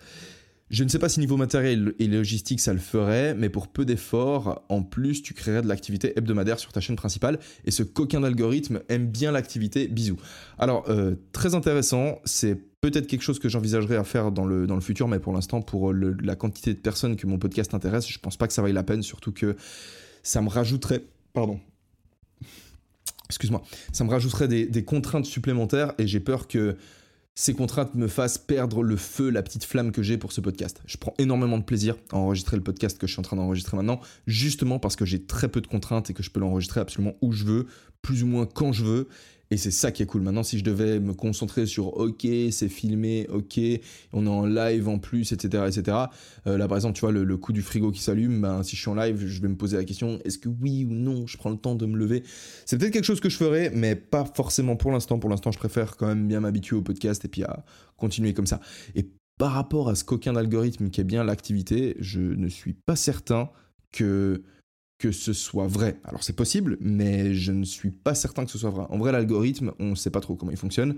Je 0.69 0.83
ne 0.83 0.89
sais 0.89 0.99
pas 0.99 1.09
si 1.09 1.19
niveau 1.19 1.35
matériel 1.35 1.93
et 1.97 2.05
logistique 2.05 2.59
ça 2.59 2.73
le 2.73 2.79
ferait, 2.79 3.33
mais 3.33 3.49
pour 3.49 3.69
peu 3.69 3.85
d'efforts, 3.85 4.63
en 4.69 4.83
plus, 4.83 5.23
tu 5.23 5.33
créerais 5.33 5.63
de 5.63 5.67
l'activité 5.67 6.13
hebdomadaire 6.15 6.59
sur 6.59 6.71
ta 6.71 6.79
chaîne 6.79 6.95
principale, 6.95 7.39
et 7.65 7.71
ce 7.71 7.81
coquin 7.81 8.19
d'algorithme 8.19 8.81
aime 8.87 9.07
bien 9.07 9.31
l'activité. 9.31 9.87
Bisous. 9.87 10.17
Alors, 10.59 10.85
euh, 10.89 11.15
très 11.31 11.55
intéressant, 11.55 12.19
c'est 12.23 12.55
peut-être 12.81 13.07
quelque 13.07 13.23
chose 13.23 13.39
que 13.39 13.49
j'envisagerais 13.49 13.97
à 13.97 14.03
faire 14.03 14.31
dans 14.31 14.45
le, 14.45 14.67
dans 14.67 14.75
le 14.75 14.81
futur, 14.81 15.07
mais 15.07 15.19
pour 15.19 15.33
l'instant, 15.33 15.63
pour 15.63 15.91
la 15.91 16.35
quantité 16.35 16.75
de 16.75 16.79
personnes 16.79 17.15
que 17.15 17.25
mon 17.25 17.39
podcast 17.39 17.73
intéresse, 17.73 18.07
je 18.07 18.19
pense 18.19 18.37
pas 18.37 18.47
que 18.47 18.53
ça 18.53 18.61
vaille 18.61 18.73
la 18.73 18.83
peine, 18.83 19.01
surtout 19.01 19.31
que 19.31 19.55
ça 20.21 20.41
me 20.41 20.49
rajouterait... 20.49 21.03
Pardon. 21.33 21.59
Excuse-moi. 23.27 23.63
Ça 23.91 24.03
me 24.03 24.09
rajouterait 24.11 24.47
des 24.47 24.83
contraintes 24.83 25.25
supplémentaires, 25.25 25.93
et 25.97 26.05
j'ai 26.05 26.19
peur 26.19 26.47
que 26.47 26.77
ces 27.39 27.53
contraintes 27.53 27.95
me 27.95 28.09
fassent 28.09 28.37
perdre 28.37 28.83
le 28.83 28.97
feu, 28.97 29.29
la 29.29 29.41
petite 29.41 29.63
flamme 29.63 29.93
que 29.93 30.03
j'ai 30.03 30.17
pour 30.17 30.33
ce 30.33 30.41
podcast. 30.41 30.81
Je 30.85 30.97
prends 30.97 31.13
énormément 31.19 31.57
de 31.57 31.63
plaisir 31.63 31.95
à 32.11 32.17
enregistrer 32.17 32.57
le 32.57 32.63
podcast 32.63 32.97
que 32.97 33.07
je 33.07 33.13
suis 33.13 33.19
en 33.21 33.23
train 33.23 33.37
d'enregistrer 33.37 33.77
maintenant, 33.77 34.01
justement 34.27 34.77
parce 34.77 34.97
que 34.97 35.05
j'ai 35.05 35.23
très 35.23 35.47
peu 35.47 35.61
de 35.61 35.67
contraintes 35.67 36.09
et 36.09 36.13
que 36.13 36.21
je 36.21 36.31
peux 36.31 36.41
l'enregistrer 36.41 36.81
absolument 36.81 37.13
où 37.21 37.31
je 37.31 37.45
veux, 37.45 37.67
plus 38.01 38.23
ou 38.23 38.27
moins 38.27 38.45
quand 38.45 38.73
je 38.73 38.83
veux, 38.83 39.07
et 39.51 39.57
c'est 39.57 39.71
ça 39.71 39.91
qui 39.91 40.03
est 40.03 40.05
cool. 40.05 40.21
Maintenant, 40.21 40.43
si 40.43 40.59
je 40.59 40.63
devais 40.63 40.99
me 40.99 41.13
concentrer 41.13 41.65
sur 41.65 41.97
OK, 41.97 42.27
c'est 42.51 42.69
filmé, 42.69 43.27
OK, 43.29 43.59
on 44.13 44.25
est 44.25 44.29
en 44.29 44.45
live 44.45 44.87
en 44.87 44.99
plus, 44.99 45.31
etc. 45.31 45.63
etc. 45.67 45.97
Euh, 46.45 46.57
là, 46.57 46.67
par 46.67 46.77
exemple, 46.77 46.93
tu 46.95 47.01
vois, 47.01 47.11
le, 47.11 47.37
coup 47.37 47.51
du 47.51 47.63
frigo 47.63 47.91
qui 47.91 48.01
s'allume, 48.01 48.41
ben, 48.41 48.61
si 48.61 48.75
je 48.75 48.81
suis 48.81 48.89
en 48.89 48.95
live, 48.95 49.25
je 49.25 49.41
vais 49.41 49.47
me 49.47 49.55
poser 49.55 49.77
la 49.77 49.85
question 49.85 50.19
est-ce 50.23 50.37
que 50.37 50.49
oui 50.49 50.85
ou 50.85 50.93
non, 50.93 51.25
je 51.25 51.37
prends 51.37 51.49
le 51.49 51.57
temps 51.57 51.73
de 51.73 51.85
me 51.87 51.97
lever? 51.97 52.23
C'est 52.65 52.77
peut-être 52.77 52.93
quelque 52.93 53.05
chose 53.05 53.19
que 53.19 53.29
je 53.29 53.37
ferai, 53.37 53.71
mais 53.73 53.95
pas 53.95 54.23
forcément 54.23 54.75
pour 54.75 54.91
l'instant. 54.91 55.17
Pour 55.17 55.31
l'instant, 55.31 55.51
je 55.51 55.57
préfère 55.57 55.97
quand 55.97 56.07
même 56.07 56.27
bien 56.27 56.41
m'habituer 56.41 56.75
au 56.75 56.83
podcast 56.83 57.25
et 57.25 57.27
puis 57.27 57.43
à 57.43 57.65
continuer 57.97 58.33
comme 58.33 58.47
ça. 58.47 58.59
Et 58.93 59.09
par 59.39 59.53
rapport 59.53 59.89
à 59.89 59.95
ce 59.95 60.03
coquin 60.03 60.33
d'algorithme 60.33 60.89
qui 60.89 61.01
est 61.01 61.05
bien 61.05 61.23
l'activité, 61.23 61.95
je 61.99 62.19
ne 62.19 62.49
suis 62.49 62.73
pas 62.73 62.95
certain 62.95 63.49
que 63.91 64.43
que 64.99 65.13
ce 65.13 65.31
soit 65.31 65.67
vrai. 65.67 65.97
Alors 66.03 66.23
c'est 66.23 66.35
possible, 66.35 66.77
mais 66.81 67.33
je 67.33 67.53
ne 67.53 67.63
suis 67.63 67.89
pas 67.89 68.13
certain 68.13 68.45
que 68.45 68.51
ce 68.51 68.57
soit 68.57 68.69
vrai. 68.69 68.85
En 68.89 68.97
vrai, 68.97 69.13
l'algorithme, 69.13 69.71
on 69.79 69.91
ne 69.91 69.95
sait 69.95 70.09
pas 70.09 70.19
trop 70.19 70.35
comment 70.35 70.51
il 70.51 70.57
fonctionne. 70.57 70.95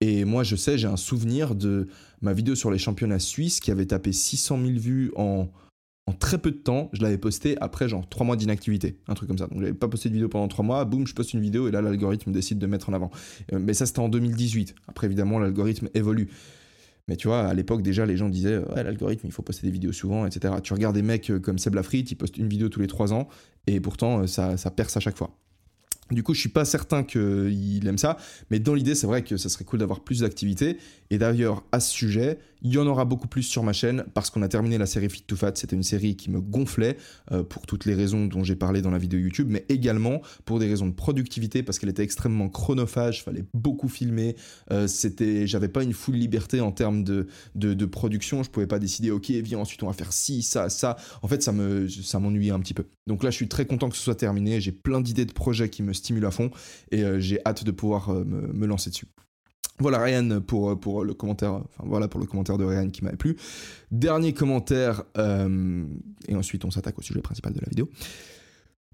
Et 0.00 0.24
moi, 0.24 0.42
je 0.42 0.56
sais, 0.56 0.76
j'ai 0.76 0.88
un 0.88 0.96
souvenir 0.96 1.54
de 1.54 1.88
ma 2.20 2.32
vidéo 2.32 2.56
sur 2.56 2.72
les 2.72 2.78
championnats 2.78 3.20
suisses 3.20 3.60
qui 3.60 3.70
avait 3.70 3.86
tapé 3.86 4.12
600 4.12 4.58
000 4.60 4.78
vues 4.78 5.12
en, 5.14 5.48
en 6.06 6.12
très 6.12 6.38
peu 6.38 6.50
de 6.50 6.56
temps. 6.56 6.90
Je 6.92 7.02
l'avais 7.02 7.16
posté 7.16 7.56
après 7.60 7.88
genre 7.88 8.08
3 8.08 8.26
mois 8.26 8.36
d'inactivité, 8.36 8.98
un 9.06 9.14
truc 9.14 9.28
comme 9.28 9.38
ça. 9.38 9.46
Donc 9.46 9.60
j'avais 9.60 9.72
pas 9.72 9.88
posté 9.88 10.08
de 10.08 10.14
vidéo 10.14 10.28
pendant 10.28 10.48
3 10.48 10.64
mois, 10.64 10.84
boum, 10.84 11.06
je 11.06 11.14
poste 11.14 11.32
une 11.32 11.40
vidéo 11.40 11.68
et 11.68 11.70
là 11.70 11.80
l'algorithme 11.80 12.32
décide 12.32 12.58
de 12.58 12.66
mettre 12.66 12.88
en 12.88 12.92
avant. 12.92 13.12
Euh, 13.52 13.60
mais 13.60 13.72
ça 13.72 13.86
c'était 13.86 14.00
en 14.00 14.08
2018. 14.08 14.74
Après 14.88 15.06
évidemment, 15.06 15.38
l'algorithme 15.38 15.88
évolue. 15.94 16.28
Mais 17.08 17.16
tu 17.16 17.28
vois, 17.28 17.46
à 17.46 17.54
l'époque, 17.54 17.82
déjà, 17.82 18.06
les 18.06 18.16
gens 18.16 18.28
disaient 18.28 18.58
ouais, 18.58 18.82
l'algorithme, 18.82 19.26
il 19.26 19.32
faut 19.32 19.42
poster 19.42 19.66
des 19.66 19.70
vidéos 19.70 19.92
souvent, 19.92 20.26
etc. 20.26 20.54
Tu 20.62 20.72
regardes 20.72 20.94
des 20.94 21.02
mecs 21.02 21.30
euh, 21.30 21.38
comme 21.38 21.58
Seb 21.58 21.74
Lafrite, 21.74 22.10
il 22.10 22.14
poste 22.16 22.38
une 22.38 22.48
vidéo 22.48 22.68
tous 22.68 22.80
les 22.80 22.86
trois 22.86 23.12
ans, 23.12 23.28
et 23.66 23.80
pourtant, 23.80 24.20
euh, 24.20 24.26
ça, 24.26 24.56
ça 24.56 24.70
perce 24.70 24.96
à 24.96 25.00
chaque 25.00 25.16
fois. 25.16 25.36
Du 26.10 26.22
coup, 26.22 26.34
je 26.34 26.40
suis 26.40 26.50
pas 26.50 26.64
certain 26.66 27.02
qu'il 27.02 27.86
aime 27.86 27.96
ça, 27.96 28.18
mais 28.50 28.58
dans 28.58 28.74
l'idée, 28.74 28.94
c'est 28.94 29.06
vrai 29.06 29.22
que 29.22 29.36
ça 29.38 29.48
serait 29.48 29.64
cool 29.64 29.78
d'avoir 29.78 30.00
plus 30.00 30.20
d'activités. 30.20 30.76
Et 31.14 31.18
d'ailleurs, 31.18 31.62
à 31.70 31.78
ce 31.78 31.92
sujet, 31.92 32.40
il 32.60 32.72
y 32.72 32.78
en 32.78 32.88
aura 32.88 33.04
beaucoup 33.04 33.28
plus 33.28 33.44
sur 33.44 33.62
ma 33.62 33.72
chaîne 33.72 34.04
parce 34.14 34.30
qu'on 34.30 34.42
a 34.42 34.48
terminé 34.48 34.78
la 34.78 34.86
série 34.86 35.08
Fit 35.08 35.22
to 35.22 35.36
Fat. 35.36 35.52
C'était 35.54 35.76
une 35.76 35.84
série 35.84 36.16
qui 36.16 36.28
me 36.28 36.40
gonflait 36.40 36.96
euh, 37.30 37.44
pour 37.44 37.66
toutes 37.66 37.84
les 37.84 37.94
raisons 37.94 38.26
dont 38.26 38.42
j'ai 38.42 38.56
parlé 38.56 38.82
dans 38.82 38.90
la 38.90 38.98
vidéo 38.98 39.20
YouTube, 39.20 39.46
mais 39.48 39.64
également 39.68 40.22
pour 40.44 40.58
des 40.58 40.66
raisons 40.66 40.88
de 40.88 40.92
productivité 40.92 41.62
parce 41.62 41.78
qu'elle 41.78 41.88
était 41.88 42.02
extrêmement 42.02 42.48
chronophage. 42.48 43.22
Fallait 43.22 43.44
beaucoup 43.54 43.86
filmer. 43.86 44.34
Euh, 44.72 44.88
j'avais 45.44 45.68
pas 45.68 45.84
une 45.84 45.92
full 45.92 46.16
liberté 46.16 46.60
en 46.60 46.72
termes 46.72 47.04
de, 47.04 47.28
production. 47.84 48.42
Je 48.42 48.50
pouvais 48.50 48.66
pas 48.66 48.80
décider, 48.80 49.12
ok, 49.12 49.30
viens 49.30 49.60
ensuite 49.60 49.84
on 49.84 49.86
va 49.86 49.92
faire 49.92 50.12
ci, 50.12 50.42
ça, 50.42 50.68
ça. 50.68 50.96
En 51.22 51.28
fait, 51.28 51.44
ça 51.44 51.52
me, 51.52 51.86
ça 51.88 52.18
m'ennuyait 52.18 52.50
un 52.50 52.58
petit 52.58 52.74
peu. 52.74 52.86
Donc 53.06 53.22
là, 53.22 53.30
je 53.30 53.36
suis 53.36 53.48
très 53.48 53.66
content 53.66 53.88
que 53.88 53.96
ce 53.96 54.02
soit 54.02 54.16
terminé. 54.16 54.60
J'ai 54.60 54.72
plein 54.72 55.00
d'idées 55.00 55.26
de 55.26 55.32
projets 55.32 55.68
qui 55.68 55.84
me 55.84 55.92
stimulent 55.92 56.26
à 56.26 56.32
fond 56.32 56.50
et 56.90 57.04
euh, 57.04 57.20
j'ai 57.20 57.38
hâte 57.46 57.62
de 57.62 57.70
pouvoir 57.70 58.10
me 58.10 58.66
lancer 58.66 58.90
dessus. 58.90 59.06
Voilà 59.78 59.98
Ryan 59.98 60.40
pour, 60.40 60.78
pour 60.78 61.04
le 61.04 61.14
commentaire, 61.14 61.54
enfin 61.54 61.84
voilà 61.84 62.06
pour 62.06 62.20
le 62.20 62.26
commentaire 62.26 62.58
de 62.58 62.64
Ryan 62.64 62.90
qui 62.90 63.02
m'avait 63.02 63.16
plu. 63.16 63.36
Dernier 63.90 64.32
commentaire, 64.32 65.02
euh, 65.18 65.84
et 66.28 66.36
ensuite 66.36 66.64
on 66.64 66.70
s'attaque 66.70 66.98
au 66.98 67.02
sujet 67.02 67.20
principal 67.20 67.52
de 67.52 67.60
la 67.60 67.68
vidéo, 67.68 67.88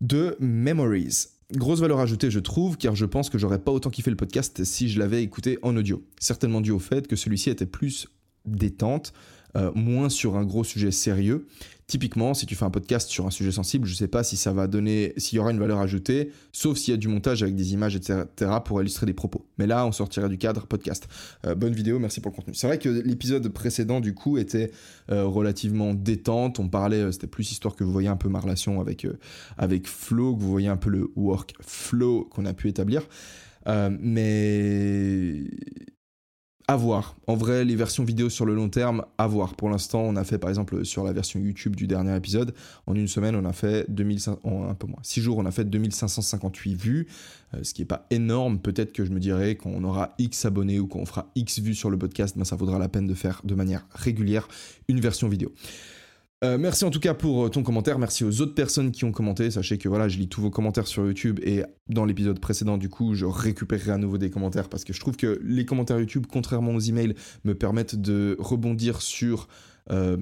de 0.01 0.37
Memories. 0.41 1.27
Grosse 1.53 1.81
valeur 1.81 2.01
ajoutée 2.01 2.31
je 2.31 2.39
trouve, 2.39 2.79
car 2.79 2.95
je 2.95 3.05
pense 3.05 3.29
que 3.29 3.37
j'aurais 3.37 3.59
pas 3.59 3.73
autant 3.73 3.91
kiffé 3.91 4.11
le 4.11 4.17
podcast 4.17 4.65
si 4.65 4.89
je 4.89 4.99
l'avais 4.99 5.23
écouté 5.23 5.59
en 5.63 5.77
audio. 5.77 6.03
Certainement 6.19 6.63
dû 6.63 6.71
au 6.71 6.79
fait 6.79 7.07
que 7.07 7.17
celui-ci 7.17 7.51
était 7.51 7.67
plus 7.67 8.09
détente, 8.47 9.13
euh, 9.57 9.71
moins 9.75 10.09
sur 10.09 10.37
un 10.37 10.45
gros 10.45 10.65
sujet 10.65 10.93
sérieux. 10.93 11.47
Typiquement, 11.91 12.35
si 12.35 12.47
tu 12.47 12.55
fais 12.55 12.65
un 12.65 12.71
podcast 12.71 13.09
sur 13.09 13.27
un 13.27 13.33
sujet 13.33 13.51
sensible, 13.51 13.85
je 13.85 13.95
ne 13.95 13.97
sais 13.97 14.07
pas 14.07 14.23
si 14.23 14.37
ça 14.37 14.53
va 14.53 14.69
donner, 14.69 15.13
s'il 15.17 15.39
y 15.39 15.41
aura 15.41 15.51
une 15.51 15.59
valeur 15.59 15.81
ajoutée, 15.81 16.31
sauf 16.53 16.79
s'il 16.79 16.93
y 16.93 16.95
a 16.95 16.97
du 16.97 17.09
montage 17.09 17.43
avec 17.43 17.57
des 17.57 17.73
images, 17.73 17.97
etc., 17.97 18.27
pour 18.65 18.81
illustrer 18.81 19.07
des 19.07 19.13
propos. 19.13 19.45
Mais 19.59 19.67
là, 19.67 19.85
on 19.85 19.91
sortirait 19.91 20.29
du 20.29 20.39
cadre 20.39 20.69
podcast. 20.69 21.09
Euh, 21.45 21.57
bonne 21.57 21.73
vidéo, 21.73 21.99
merci 21.99 22.21
pour 22.21 22.31
le 22.31 22.37
contenu. 22.37 22.55
C'est 22.55 22.69
vrai 22.69 22.79
que 22.79 22.89
l'épisode 22.89 23.49
précédent, 23.49 23.99
du 23.99 24.15
coup, 24.15 24.39
était 24.39 24.71
euh, 25.11 25.25
relativement 25.25 25.93
détente. 25.93 26.61
On 26.61 26.69
parlait, 26.69 27.11
c'était 27.11 27.27
plus 27.27 27.51
histoire 27.51 27.75
que 27.75 27.83
vous 27.83 27.91
voyez 27.91 28.07
un 28.07 28.17
peu 28.17 28.29
ma 28.29 28.39
relation 28.39 28.81
avec, 28.81 29.05
avec 29.59 29.89
Flo, 29.89 30.37
que 30.37 30.43
vous 30.43 30.51
voyez 30.53 30.69
un 30.69 30.77
peu 30.77 30.91
le 30.91 31.11
work 31.17 31.55
flow 31.61 32.29
qu'on 32.31 32.47
a 32.47 32.55
pu 32.55 32.69
établir. 32.69 33.03
mais 33.67 35.43
à 36.71 36.77
voir. 36.77 37.17
En 37.27 37.35
vrai, 37.35 37.65
les 37.65 37.75
versions 37.75 38.05
vidéo 38.05 38.31
sur 38.31 38.47
le 38.47 38.55
long 38.55 38.69
terme, 38.69 39.05
à 39.19 39.27
voir. 39.27 39.57
Pour 39.57 39.69
l'instant, 39.69 40.03
on 40.03 40.15
a 40.15 40.23
fait 40.23 40.39
par 40.39 40.51
exemple 40.51 40.85
sur 40.85 41.03
la 41.03 41.13
version 41.13 41.41
YouTube 41.41 41.75
du 41.75 41.89
dernier 41.89 42.15
épisode, 42.15 42.55
en 42.87 42.95
une 42.95 43.09
semaine, 43.09 43.35
on 43.35 43.45
a 43.45 43.53
fait 43.53 43.91
2500, 43.91 44.39
un 44.45 44.75
peu 44.75 44.87
moins, 44.87 45.01
6 45.03 45.21
jours, 45.21 45.39
on 45.39 45.47
a 45.47 45.51
fait 45.51 45.65
2558 45.65 46.75
vues, 46.77 47.09
euh, 47.55 47.65
ce 47.65 47.75
qui 47.75 47.83
n'est 47.83 47.87
pas 47.87 48.07
énorme. 48.13 48.61
Peut-être 48.61 48.93
que 48.93 49.05
je 49.05 49.11
me 49.11 49.19
dirais 49.19 49.57
qu'on 49.57 49.83
aura 49.83 50.15
X 50.21 50.45
abonnés 50.45 50.79
ou 50.79 50.87
qu'on 50.87 51.05
fera 51.07 51.33
X 51.35 51.59
vues 51.59 51.75
sur 51.75 51.91
le 51.91 51.99
podcast, 51.99 52.39
ben, 52.39 52.45
ça 52.45 52.55
vaudra 52.55 52.79
la 52.79 52.89
peine 52.89 53.09
de 53.09 53.15
faire 53.15 53.41
de 53.43 53.57
manière 53.57 53.85
régulière 53.93 54.47
une 54.87 55.01
version 55.01 55.29
vidéo. 55.29 55.53
Euh, 56.43 56.57
merci 56.57 56.87
en 56.87 56.91
tout 56.91 57.01
cas 57.01 57.13
pour 57.13 57.45
euh, 57.45 57.49
ton 57.51 57.63
commentaire, 57.63 57.99
merci 57.99 58.25
aux 58.25 58.41
autres 58.41 58.55
personnes 58.55 58.93
qui 58.93 59.05
ont 59.05 59.13
commenté. 59.13 59.51
Sachez 59.51 59.77
que 59.77 59.89
voilà, 59.91 60.09
je 60.09 60.17
lis 60.17 60.29
tous 60.29 60.41
vos 60.41 60.51
commentaires 60.51 60.87
sur 60.87 61.05
YouTube 61.05 61.39
et 61.43 61.63
dans 61.89 62.07
l'épisode 62.07 62.41
précédent, 62.41 62.79
du 62.79 62.89
coup, 62.89 63.15
je 63.15 63.27
récupérerai 63.27 63.93
à 63.93 63.99
nouveau 63.99 64.17
des 64.17 64.31
commentaires 64.31 64.71
parce 64.71 64.85
que 64.85 64.95
je 64.95 65.01
trouve 65.01 65.17
que 65.17 65.39
les 65.43 65.67
commentaires 65.67 65.99
YouTube, 65.99 66.27
contrairement 66.31 66.73
aux 66.73 66.81
emails, 66.81 67.15
me 67.45 67.55
permettent 67.55 67.97
de 67.97 68.37
rebondir 68.39 69.03
sur. 69.03 69.49
Euh, 69.91 70.17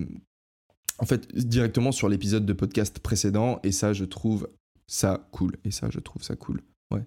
en 1.00 1.06
fait, 1.06 1.32
directement 1.36 1.92
sur 1.92 2.08
l'épisode 2.08 2.44
de 2.44 2.52
podcast 2.52 2.98
précédent 2.98 3.60
et 3.62 3.70
ça, 3.70 3.92
je 3.92 4.04
trouve 4.04 4.48
ça 4.88 5.28
cool. 5.30 5.56
Et 5.64 5.70
ça, 5.70 5.88
je 5.90 6.00
trouve 6.00 6.24
ça 6.24 6.34
cool. 6.34 6.60
Ouais, 6.90 7.02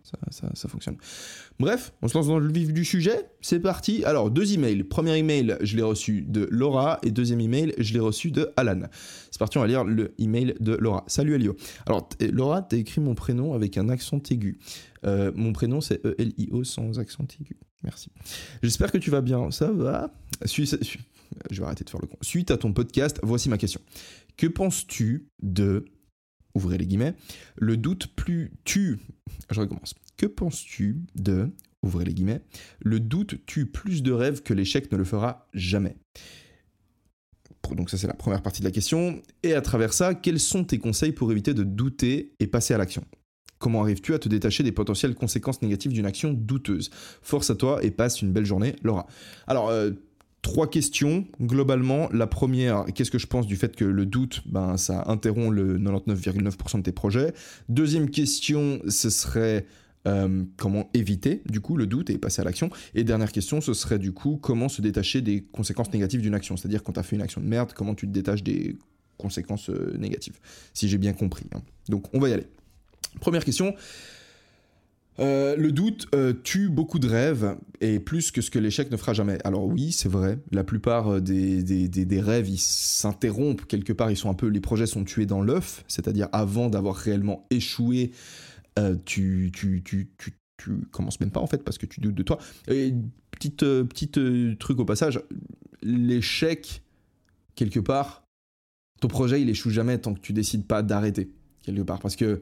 ça, 0.54 0.70
fonctionne. 0.70 0.98
Bref, 1.60 1.92
on 2.04 2.08
se 2.08 2.14
lance 2.14 2.28
dans 2.28 2.38
le 2.38 2.52
vif 2.52 2.72
du 2.72 2.86
sujet. 2.86 3.26
C'est 3.42 3.60
parti. 3.60 4.04
Alors, 4.06 4.30
deux 4.30 4.54
emails. 4.54 4.84
Premier 4.84 5.18
email, 5.18 5.58
je 5.62 5.76
l'ai 5.76 5.82
reçu 5.82 6.22
de 6.22 6.48
Laura. 6.52 7.00
Et 7.02 7.10
deuxième 7.10 7.42
email, 7.42 7.74
je 7.80 7.94
l'ai 7.94 8.00
reçu 8.00 8.30
de 8.30 8.52
Alan. 8.58 8.82
C'est 9.32 9.40
parti, 9.40 9.58
on 9.58 9.62
va 9.62 9.68
lire 9.68 9.84
le 9.84 10.14
email 10.20 10.54
de 10.60 10.76
Laura. 10.76 11.04
Salut 11.08 11.34
Elio. 11.34 11.56
Alors, 11.88 12.08
Laura, 12.32 12.62
t'as 12.62 12.78
écrit 12.78 13.02
mon 13.02 13.16
prénom 13.16 13.56
avec 13.56 13.76
un 13.80 13.90
accent 13.90 14.22
aigu. 14.30 14.60
Euh, 15.04 15.32
mon 15.34 15.52
prénom, 15.52 15.82
c'est 15.82 16.06
E-L-I-O 16.06 16.64
sans 16.64 17.00
accent 17.00 17.26
aigu. 17.40 17.58
Merci. 17.84 18.12
J'espère 18.62 18.92
que 18.92 19.00
tu 19.00 19.10
vas 19.10 19.22
bien. 19.22 19.50
Ça 19.50 19.72
va 19.72 20.14
Je 20.46 20.62
vais 21.60 21.66
arrêter 21.66 21.84
de 21.84 21.90
faire 21.90 22.02
le 22.02 22.08
con. 22.08 22.18
Suite 22.22 22.52
à 22.52 22.58
ton 22.58 22.72
podcast, 22.72 23.20
voici 23.24 23.50
ma 23.50 23.58
question. 23.58 23.82
Que 24.38 24.46
penses-tu 24.46 25.28
de 25.42 25.86
ouvrez 26.56 26.78
les 26.78 26.86
guillemets, 26.86 27.14
le 27.58 27.78
doute 27.78 28.08
plus 28.16 28.52
tue. 28.64 29.00
Je 29.50 29.60
recommence. 29.60 29.94
Que 30.18 30.26
penses-tu 30.26 30.98
de, 31.16 31.50
ouvrez 31.84 32.06
les 32.06 32.14
guillemets, 32.14 32.42
le 32.80 33.00
doute 33.00 33.46
tue 33.46 33.66
plus 33.66 34.04
de 34.04 34.12
rêves 34.12 34.44
que 34.44 34.54
l'échec 34.54 34.92
ne 34.92 34.98
le 34.98 35.04
fera 35.04 35.48
jamais? 35.54 35.96
Donc 37.76 37.90
ça 37.90 37.98
c'est 37.98 38.08
la 38.08 38.14
première 38.14 38.42
partie 38.42 38.62
de 38.62 38.66
la 38.66 38.72
question. 38.72 39.22
Et 39.44 39.54
à 39.54 39.62
travers 39.62 39.94
ça, 39.94 40.14
quels 40.14 40.40
sont 40.40 40.64
tes 40.64 40.78
conseils 40.78 41.14
pour 41.14 41.32
éviter 41.32 41.54
de 41.54 41.64
douter 41.64 42.34
et 42.40 42.48
passer 42.48 42.74
à 42.74 42.78
l'action? 42.78 43.06
Comment 43.60 43.84
arrives-tu 43.84 44.14
à 44.14 44.20
te 44.20 44.28
détacher 44.28 44.64
des 44.64 44.72
potentielles 44.72 45.14
conséquences 45.14 45.62
négatives 45.62 45.94
d'une 45.94 46.06
action 46.06 46.34
douteuse? 46.34 46.90
Force 47.22 47.50
à 47.50 47.56
toi 47.56 47.84
et 47.84 47.92
passe 47.92 48.22
une 48.22 48.34
belle 48.34 48.46
journée, 48.46 48.76
Laura. 48.82 49.08
Alors, 49.46 49.70
euh, 49.70 49.92
Trois 50.42 50.68
questions, 50.68 51.26
globalement. 51.40 52.10
La 52.12 52.26
première, 52.26 52.86
qu'est-ce 52.96 53.12
que 53.12 53.20
je 53.20 53.28
pense 53.28 53.46
du 53.46 53.56
fait 53.56 53.76
que 53.76 53.86
le 53.86 54.06
doute, 54.08 54.42
ben, 54.48 54.76
ça 54.76 55.04
interrompt 55.08 55.54
le 55.54 55.78
99,9% 55.78 56.78
de 56.78 56.82
tes 56.82 56.92
projets? 56.92 57.34
Deuxième 57.70 58.10
question, 58.10 58.80
ce 58.88 59.12
serait 59.12 59.68
euh, 60.08 60.44
comment 60.58 60.90
éviter 60.96 61.44
du 61.46 61.62
coup 61.62 61.78
le 61.78 61.86
doute 61.86 62.10
et 62.10 62.18
passer 62.18 62.42
à 62.42 62.46
l'action? 62.46 62.72
Et 62.96 63.04
dernière 63.04 63.32
question, 63.32 63.62
ce 63.62 63.76
serait 63.76 64.00
du 64.00 64.14
coup 64.14 64.40
comment 64.42 64.68
se 64.68 64.82
détacher 64.82 65.22
des 65.22 65.44
conséquences 65.44 65.94
négatives 65.94 66.22
d'une 66.22 66.34
action? 66.34 66.58
C'est-à-dire 66.58 66.82
quand 66.84 66.94
tu 66.94 67.00
as 67.00 67.04
fait 67.04 67.16
une 67.16 67.22
action 67.22 67.40
de 67.40 67.46
merde, 67.46 67.74
comment 67.74 67.94
tu 67.94 68.08
te 68.08 68.12
détaches 68.12 68.44
des 68.44 68.78
conséquences 69.18 69.70
euh, 69.70 69.96
négatives? 70.00 70.40
Si 70.74 70.90
j'ai 70.90 70.98
bien 70.98 71.14
compris. 71.14 71.46
Hein. 71.54 71.62
Donc 71.88 72.12
on 72.16 72.20
va 72.20 72.30
y 72.30 72.34
aller. 72.34 72.48
Première 73.20 73.46
question, 73.46 73.76
euh, 75.22 75.56
le 75.56 75.72
doute 75.72 76.08
euh, 76.16 76.34
tue 76.34 76.70
beaucoup 76.70 76.98
de 76.98 77.08
rêves 77.08 77.56
et 77.80 78.00
plus 78.00 78.32
que 78.32 78.42
ce 78.42 78.50
que 78.50 78.58
l'échec 78.58 78.90
ne 78.90 78.98
fera 78.98 79.14
jamais. 79.14 79.38
Alors 79.44 79.66
oui, 79.68 79.92
c'est 79.92 80.10
vrai, 80.10 80.40
la 80.52 80.64
plupart 80.64 81.14
euh, 81.14 81.22
des, 81.22 81.62
des, 81.64 82.22
rêves, 82.22 82.50
ils 82.50 82.58
s'interrompent 82.60 83.66
quelque 83.68 83.94
part, 83.94 84.10
ils 84.10 84.18
sont 84.18 84.32
un 84.32 84.34
peu, 84.34 84.48
les 84.48 84.62
projets 84.62 84.88
sont 84.88 85.04
tués 85.04 85.28
dans 85.28 85.42
l'œuf, 85.42 85.84
c'est-à-dire 85.88 86.28
avant 86.32 86.70
d'avoir 86.70 86.96
réellement 86.96 87.46
échoué, 87.52 88.12
tu, 89.06 89.52
tu, 89.54 89.84
tu, 89.84 90.10
tu, 90.18 90.34
tu 90.58 90.72
commences 90.92 91.20
même 91.20 91.30
pas 91.30 91.40
en 91.40 91.46
fait 91.46 91.64
parce 91.64 91.78
que 91.78 91.86
tu 91.86 92.00
doutes 92.00 92.16
de 92.16 92.24
toi. 92.24 92.40
Et 92.68 92.96
petite, 93.30 93.60
petite 93.60 94.20
truc 94.58 94.80
au 94.80 94.86
passage, 94.86 95.22
l'échec, 95.84 96.82
quelque 97.54 97.80
part, 97.80 98.24
ton 99.02 99.08
projet 99.08 99.40
il 99.40 99.50
échoue 99.50 99.70
jamais 99.70 100.00
tant 100.00 100.16
que 100.16 100.20
tu 100.20 100.34
décides 100.34 100.66
pas 100.66 100.82
d'arrêter, 100.82 101.30
quelque 101.62 101.82
part, 101.82 102.00
parce 102.00 102.16
que 102.16 102.42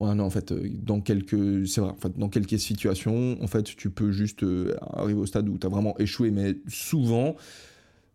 Ouais, 0.00 0.14
non, 0.14 0.24
en 0.24 0.30
fait, 0.30 0.52
euh, 0.52 0.68
dans 0.80 1.00
quelques, 1.00 1.66
c'est 1.66 1.80
vrai, 1.80 1.90
en 1.90 1.96
fait, 1.96 2.16
dans 2.16 2.28
quelques 2.28 2.58
situations, 2.58 3.36
en 3.42 3.46
fait, 3.48 3.64
tu 3.64 3.90
peux 3.90 4.12
juste 4.12 4.44
euh, 4.44 4.76
arriver 4.80 5.18
au 5.18 5.26
stade 5.26 5.48
où 5.48 5.58
tu 5.58 5.66
as 5.66 5.70
vraiment 5.70 5.98
échoué, 5.98 6.30
mais 6.30 6.56
souvent, 6.68 7.34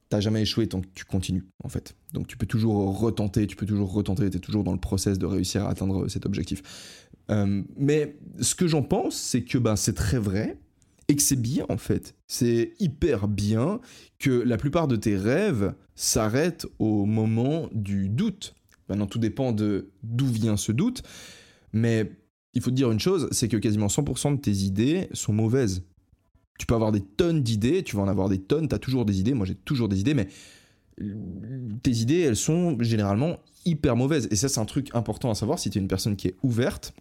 t'as 0.07 0.21
jamais 0.21 0.43
échoué 0.43 0.67
tant 0.67 0.79
que 0.79 0.87
tu 0.95 1.03
continues, 1.03 1.43
en 1.61 1.67
fait. 1.67 1.95
Donc, 2.13 2.27
tu 2.27 2.37
peux 2.37 2.45
toujours 2.45 2.97
retenter, 2.99 3.47
tu 3.47 3.57
peux 3.57 3.65
toujours 3.65 3.91
retenter, 3.91 4.29
tu 4.29 4.37
es 4.37 4.39
toujours 4.39 4.63
dans 4.63 4.71
le 4.71 4.79
process 4.79 5.19
de 5.19 5.25
réussir 5.25 5.65
à 5.65 5.71
atteindre 5.71 6.07
cet 6.07 6.25
objectif. 6.25 6.61
Euh, 7.31 7.61
mais 7.75 8.15
ce 8.39 8.55
que 8.55 8.67
j'en 8.67 8.83
pense, 8.83 9.15
c'est 9.15 9.43
que 9.43 9.57
ben, 9.57 9.75
c'est 9.75 9.93
très 9.93 10.19
vrai 10.19 10.57
et 11.09 11.17
que 11.17 11.21
c'est 11.21 11.41
bien, 11.41 11.65
en 11.67 11.77
fait. 11.77 12.15
C'est 12.27 12.75
hyper 12.79 13.27
bien 13.27 13.81
que 14.19 14.31
la 14.31 14.55
plupart 14.55 14.87
de 14.87 14.95
tes 14.95 15.17
rêves 15.17 15.73
s'arrêtent 15.95 16.65
au 16.79 17.05
moment 17.05 17.67
du 17.73 18.07
doute. 18.07 18.55
Maintenant, 18.87 19.07
tout 19.07 19.19
dépend 19.19 19.51
de 19.51 19.89
d'où 20.01 20.27
vient 20.27 20.55
ce 20.55 20.71
doute. 20.71 21.03
Mais 21.73 22.11
il 22.53 22.61
faut 22.61 22.69
te 22.69 22.75
dire 22.75 22.91
une 22.91 22.99
chose, 22.99 23.27
c'est 23.31 23.47
que 23.47 23.57
quasiment 23.57 23.87
100% 23.87 24.35
de 24.35 24.39
tes 24.39 24.51
idées 24.51 25.09
sont 25.13 25.33
mauvaises. 25.33 25.83
Tu 26.59 26.65
peux 26.65 26.75
avoir 26.75 26.91
des 26.91 27.01
tonnes 27.01 27.41
d'idées, 27.41 27.83
tu 27.83 27.95
vas 27.95 28.03
en 28.03 28.07
avoir 28.07 28.29
des 28.29 28.39
tonnes, 28.39 28.67
tu 28.67 28.75
as 28.75 28.79
toujours 28.79 29.05
des 29.05 29.19
idées, 29.19 29.33
moi 29.33 29.45
j'ai 29.45 29.55
toujours 29.55 29.89
des 29.89 29.99
idées, 29.99 30.13
mais 30.13 30.27
tes 31.81 31.91
idées, 31.91 32.19
elles 32.19 32.35
sont 32.35 32.77
généralement 32.79 33.39
hyper 33.65 33.95
mauvaises. 33.95 34.27
Et 34.29 34.35
ça, 34.35 34.49
c'est 34.49 34.59
un 34.59 34.65
truc 34.65 34.93
important 34.93 35.31
à 35.31 35.35
savoir 35.35 35.57
si 35.57 35.71
tu 35.71 35.79
es 35.79 35.81
une 35.81 35.87
personne 35.87 36.15
qui 36.15 36.27
est 36.27 36.35
ouverte 36.43 36.93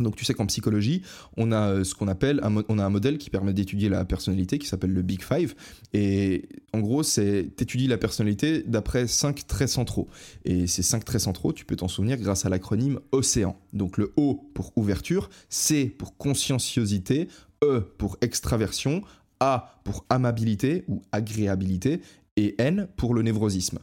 donc 0.00 0.16
tu 0.16 0.24
sais 0.24 0.34
qu'en 0.34 0.46
psychologie, 0.46 1.02
on 1.36 1.52
a 1.52 1.70
euh, 1.70 1.84
ce 1.84 1.94
qu'on 1.94 2.08
appelle 2.08 2.40
un, 2.42 2.56
a 2.56 2.84
un 2.84 2.90
modèle 2.90 3.18
qui 3.18 3.30
permet 3.30 3.52
d'étudier 3.52 3.88
la 3.88 4.04
personnalité 4.04 4.58
qui 4.58 4.66
s'appelle 4.66 4.92
le 4.92 5.02
Big 5.02 5.22
Five. 5.22 5.54
Et 5.92 6.48
en 6.72 6.80
gros, 6.80 7.02
c'est 7.02 7.60
étudies 7.60 7.86
la 7.86 7.98
personnalité 7.98 8.62
d'après 8.66 9.06
cinq 9.06 9.46
traits 9.46 9.68
centraux. 9.68 10.08
Et 10.44 10.66
ces 10.66 10.82
cinq 10.82 11.04
traits 11.04 11.22
centraux, 11.22 11.52
tu 11.52 11.64
peux 11.64 11.76
t'en 11.76 11.88
souvenir 11.88 12.18
grâce 12.18 12.44
à 12.44 12.48
l'acronyme 12.48 13.00
OCEAN. 13.12 13.56
Donc 13.72 13.96
le 13.96 14.12
O 14.16 14.50
pour 14.54 14.72
ouverture, 14.76 15.30
C 15.48 15.86
pour 15.86 16.16
conscienciosité, 16.16 17.28
E 17.62 17.80
pour 17.98 18.16
extraversion, 18.20 19.02
A 19.40 19.80
pour 19.84 20.04
amabilité 20.10 20.84
ou 20.88 21.02
agréabilité 21.12 22.00
et 22.36 22.54
N 22.58 22.88
pour 22.96 23.14
le 23.14 23.22
névrosisme. 23.22 23.78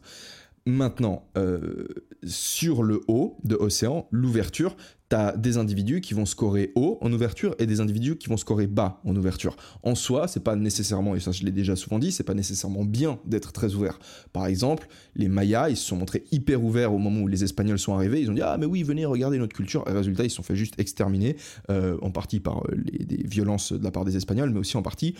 Maintenant, 0.67 1.27
euh, 1.37 1.87
sur 2.23 2.83
le 2.83 3.01
haut 3.07 3.37
de 3.43 3.55
Océan, 3.55 4.07
l'ouverture, 4.11 4.75
tu 5.09 5.15
as 5.15 5.35
des 5.35 5.57
individus 5.57 6.01
qui 6.01 6.13
vont 6.13 6.27
scorer 6.27 6.71
haut 6.75 6.99
en 7.01 7.11
ouverture 7.11 7.55
et 7.57 7.65
des 7.65 7.81
individus 7.81 8.15
qui 8.15 8.29
vont 8.29 8.37
scorer 8.37 8.67
bas 8.67 9.01
en 9.03 9.15
ouverture. 9.15 9.55
En 9.81 9.95
soi, 9.95 10.27
c'est 10.27 10.43
pas 10.43 10.55
nécessairement, 10.55 11.15
et 11.15 11.19
ça 11.19 11.31
je 11.31 11.43
l'ai 11.43 11.51
déjà 11.51 11.75
souvent 11.75 11.97
dit, 11.97 12.11
c'est 12.11 12.23
pas 12.23 12.35
nécessairement 12.35 12.85
bien 12.85 13.19
d'être 13.25 13.51
très 13.51 13.73
ouvert. 13.73 13.97
Par 14.33 14.45
exemple, 14.45 14.87
les 15.15 15.29
Mayas, 15.29 15.69
ils 15.69 15.77
se 15.77 15.85
sont 15.85 15.95
montrés 15.95 16.25
hyper 16.31 16.63
ouverts 16.63 16.93
au 16.93 16.99
moment 16.99 17.21
où 17.21 17.27
les 17.27 17.43
Espagnols 17.43 17.79
sont 17.79 17.95
arrivés. 17.95 18.21
Ils 18.21 18.29
ont 18.29 18.35
dit 18.35 18.41
Ah, 18.43 18.57
mais 18.59 18.67
oui, 18.67 18.83
venez 18.83 19.05
regarder 19.05 19.39
notre 19.39 19.55
culture. 19.55 19.83
Et 19.87 19.91
résultat, 19.91 20.25
ils 20.25 20.29
se 20.29 20.35
sont 20.35 20.43
fait 20.43 20.55
juste 20.55 20.79
exterminer, 20.79 21.37
euh, 21.71 21.97
en 22.03 22.11
partie 22.11 22.39
par 22.39 22.59
euh, 22.59 22.75
les, 22.75 23.03
des 23.03 23.27
violences 23.27 23.73
de 23.73 23.83
la 23.83 23.91
part 23.91 24.05
des 24.05 24.15
Espagnols, 24.15 24.51
mais 24.51 24.59
aussi 24.59 24.77
en 24.77 24.83
partie 24.83 25.15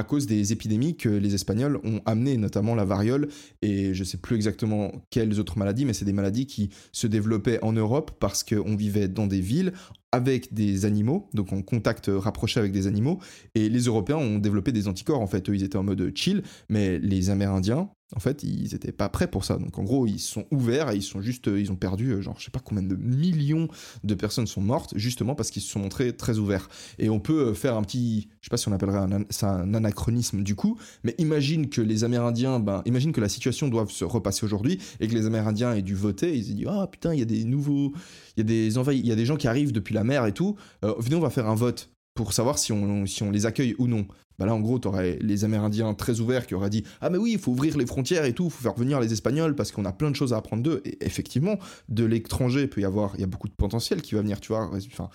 à 0.00 0.02
cause 0.02 0.26
des 0.26 0.52
épidémies 0.52 0.96
que 0.96 1.10
les 1.10 1.34
Espagnols 1.34 1.78
ont 1.84 2.00
amenées, 2.06 2.38
notamment 2.38 2.74
la 2.74 2.86
variole 2.86 3.28
et 3.60 3.92
je 3.92 4.00
ne 4.00 4.04
sais 4.04 4.16
plus 4.16 4.34
exactement 4.34 4.92
quelles 5.10 5.38
autres 5.38 5.58
maladies, 5.58 5.84
mais 5.84 5.92
c'est 5.92 6.06
des 6.06 6.14
maladies 6.14 6.46
qui 6.46 6.70
se 6.90 7.06
développaient 7.06 7.62
en 7.62 7.72
Europe 7.72 8.12
parce 8.18 8.42
qu'on 8.42 8.76
vivait 8.76 9.08
dans 9.08 9.26
des 9.26 9.42
villes 9.42 9.72
avec 10.10 10.54
des 10.54 10.86
animaux, 10.86 11.28
donc 11.34 11.52
en 11.52 11.60
contact 11.62 12.10
rapproché 12.12 12.58
avec 12.58 12.72
des 12.72 12.86
animaux, 12.86 13.20
et 13.54 13.68
les 13.68 13.82
Européens 13.82 14.16
ont 14.16 14.38
développé 14.38 14.72
des 14.72 14.88
anticorps, 14.88 15.20
en 15.20 15.26
fait, 15.26 15.48
eux 15.48 15.54
ils 15.54 15.62
étaient 15.62 15.76
en 15.76 15.84
mode 15.84 16.10
chill, 16.16 16.42
mais 16.68 16.98
les 16.98 17.30
Amérindiens, 17.30 17.90
En 18.16 18.20
fait, 18.20 18.42
ils 18.42 18.74
étaient 18.74 18.92
pas 18.92 19.08
prêts 19.08 19.28
pour 19.28 19.44
ça. 19.44 19.56
Donc 19.56 19.78
en 19.78 19.84
gros, 19.84 20.06
ils 20.06 20.18
sont 20.18 20.44
ouverts 20.50 20.90
et 20.90 20.96
ils 20.96 21.02
sont 21.02 21.20
juste, 21.20 21.46
ils 21.46 21.70
ont 21.70 21.76
perdu, 21.76 22.10
euh, 22.10 22.20
genre, 22.20 22.36
je 22.38 22.44
sais 22.44 22.50
pas 22.50 22.60
combien 22.60 22.82
de 22.82 22.96
millions 22.96 23.68
de 24.02 24.14
personnes 24.14 24.46
sont 24.46 24.60
mortes 24.60 24.92
justement 24.96 25.34
parce 25.34 25.50
qu'ils 25.50 25.62
se 25.62 25.70
sont 25.70 25.78
montrés 25.78 26.16
très 26.16 26.38
ouverts. 26.38 26.68
Et 26.98 27.08
on 27.08 27.20
peut 27.20 27.48
euh, 27.48 27.54
faire 27.54 27.76
un 27.76 27.82
petit, 27.82 28.28
je 28.40 28.46
sais 28.46 28.50
pas 28.50 28.56
si 28.56 28.68
on 28.68 28.72
appellerait 28.72 29.06
ça 29.30 29.52
un 29.52 29.74
anachronisme 29.74 30.42
du 30.42 30.56
coup, 30.56 30.78
mais 31.04 31.14
imagine 31.18 31.68
que 31.68 31.80
les 31.80 32.02
Amérindiens, 32.02 32.58
ben, 32.58 32.82
imagine 32.84 33.12
que 33.12 33.20
la 33.20 33.28
situation 33.28 33.68
doive 33.68 33.90
se 33.90 34.04
repasser 34.04 34.44
aujourd'hui 34.44 34.80
et 34.98 35.06
que 35.06 35.14
les 35.14 35.26
Amérindiens 35.26 35.74
aient 35.74 35.82
dû 35.82 35.94
voter. 35.94 36.36
Ils 36.36 36.44
se 36.44 36.52
disent, 36.52 36.66
ah 36.68 36.88
putain, 36.90 37.14
il 37.14 37.20
y 37.20 37.22
a 37.22 37.26
des 37.26 37.44
nouveaux, 37.44 37.92
il 38.36 38.38
y 38.38 38.40
a 38.40 38.44
des 38.44 38.78
envahis, 38.78 38.98
il 38.98 39.06
y 39.06 39.12
a 39.12 39.16
des 39.16 39.26
gens 39.26 39.36
qui 39.36 39.46
arrivent 39.46 39.72
depuis 39.72 39.94
la 39.94 40.02
mer 40.02 40.26
et 40.26 40.32
tout. 40.32 40.56
Euh, 40.84 40.94
venez, 40.98 41.14
on 41.14 41.20
va 41.20 41.30
faire 41.30 41.48
un 41.48 41.54
vote 41.54 41.90
pour 42.14 42.32
savoir 42.32 42.58
si 42.58 42.72
on 42.72 43.30
les 43.30 43.46
accueille 43.46 43.76
ou 43.78 43.86
non. 43.86 44.06
Bah 44.40 44.46
là, 44.46 44.54
en 44.54 44.60
gros, 44.60 44.78
t'aurais 44.78 45.18
les 45.20 45.44
Amérindiens 45.44 45.92
très 45.92 46.20
ouverts 46.20 46.46
qui 46.46 46.54
auraient 46.54 46.70
dit 46.70 46.82
Ah, 47.02 47.10
mais 47.10 47.18
oui, 47.18 47.32
il 47.32 47.38
faut 47.38 47.52
ouvrir 47.52 47.76
les 47.76 47.84
frontières 47.84 48.24
et 48.24 48.32
tout, 48.32 48.48
faut 48.48 48.62
faire 48.62 48.74
venir 48.74 48.98
les 48.98 49.12
Espagnols 49.12 49.54
parce 49.54 49.70
qu'on 49.70 49.84
a 49.84 49.92
plein 49.92 50.10
de 50.10 50.16
choses 50.16 50.32
à 50.32 50.38
apprendre 50.38 50.62
d'eux. 50.62 50.80
Et 50.86 50.96
effectivement, 51.04 51.58
de 51.90 52.04
l'étranger, 52.04 52.66
peut 52.66 52.80
y 52.80 52.86
avoir, 52.86 53.12
il 53.16 53.20
y 53.20 53.24
a 53.24 53.26
beaucoup 53.26 53.48
de 53.48 53.52
potentiel 53.52 54.00
qui 54.00 54.14
va 54.14 54.22
venir, 54.22 54.40
tu 54.40 54.48
vois. 54.48 54.70
Enfin, 54.90 55.10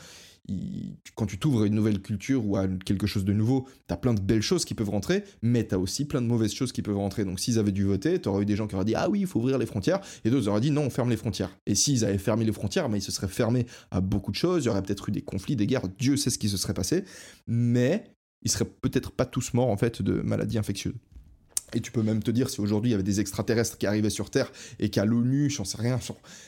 quand 1.16 1.26
tu 1.26 1.40
t'ouvres 1.40 1.64
à 1.64 1.66
une 1.66 1.74
nouvelle 1.74 2.02
culture 2.02 2.46
ou 2.46 2.56
à 2.56 2.68
quelque 2.68 3.08
chose 3.08 3.26
de 3.26 3.34
nouveau, 3.34 3.68
t'as 3.88 3.98
plein 3.98 4.14
de 4.14 4.22
belles 4.22 4.44
choses 4.44 4.64
qui 4.64 4.76
peuvent 4.76 4.92
rentrer, 4.92 5.24
mais 5.42 5.64
t'as 5.64 5.78
aussi 5.78 6.06
plein 6.06 6.22
de 6.22 6.28
mauvaises 6.28 6.54
choses 6.54 6.72
qui 6.72 6.84
peuvent 6.84 6.98
rentrer. 6.98 7.26
Donc 7.26 7.40
s'ils 7.40 7.58
avaient 7.58 7.72
dû 7.72 7.84
voter, 7.84 8.20
t'aurais 8.22 8.44
eu 8.44 8.46
des 8.46 8.56
gens 8.56 8.68
qui 8.68 8.76
auraient 8.76 8.86
dit 8.86 8.94
ah 8.96 9.10
oui, 9.10 9.22
il 9.22 9.28
faut 9.28 9.40
ouvrir 9.40 9.58
les 9.58 9.66
frontières, 9.66 10.02
et 10.24 10.30
d'autres 10.30 10.50
auraient 10.50 10.62
dit 10.62 10.70
non, 10.70 10.84
on 10.84 10.90
ferme 10.92 11.10
les 11.10 11.18
frontières. 11.18 11.58
Et 11.66 11.74
s'ils 11.74 12.06
avaient 12.06 12.20
fermé 12.20 12.46
les 12.46 12.52
frontières, 12.52 12.90
mais 12.90 13.00
ils 13.00 13.02
se 13.02 13.12
seraient 13.12 13.28
fermés 13.28 13.66
à 13.90 14.02
beaucoup 14.02 14.30
de 14.30 14.36
choses, 14.36 14.66
il 14.66 14.68
y 14.68 14.70
aurait 14.70 14.84
peut-être 14.84 15.10
eu 15.10 15.12
des 15.12 15.24
conflits, 15.24 15.56
des 15.56 15.66
guerres, 15.66 15.88
Dieu 15.98 16.16
sait 16.16 16.30
ce 16.30 16.38
qui 16.38 16.50
se 16.50 16.58
serait 16.58 16.76
passé, 16.76 17.06
mais 17.48 18.15
ils 18.46 18.52
seraient 18.52 18.66
peut-être 18.66 19.12
pas 19.12 19.26
tous 19.26 19.54
morts 19.54 19.70
en 19.70 19.78
fait 19.78 20.02
de 20.02 20.22
maladies 20.22 20.58
infectieuses. 20.58 20.94
Et 21.74 21.82
tu 21.82 21.92
peux 21.92 22.04
même 22.04 22.22
te 22.22 22.32
dire 22.32 22.50
si 22.50 22.62
aujourd'hui 22.62 22.90
il 22.90 22.92
y 22.92 22.94
avait 22.94 23.04
des 23.04 23.20
extraterrestres 23.20 23.78
qui 23.78 23.88
arrivaient 23.88 24.12
sur 24.12 24.30
Terre 24.30 24.52
et 24.80 24.90
qu'à 24.90 25.04
l'ONU, 25.04 25.50
j'en 25.50 25.66
sais 25.66 25.78
rien, 25.78 26.00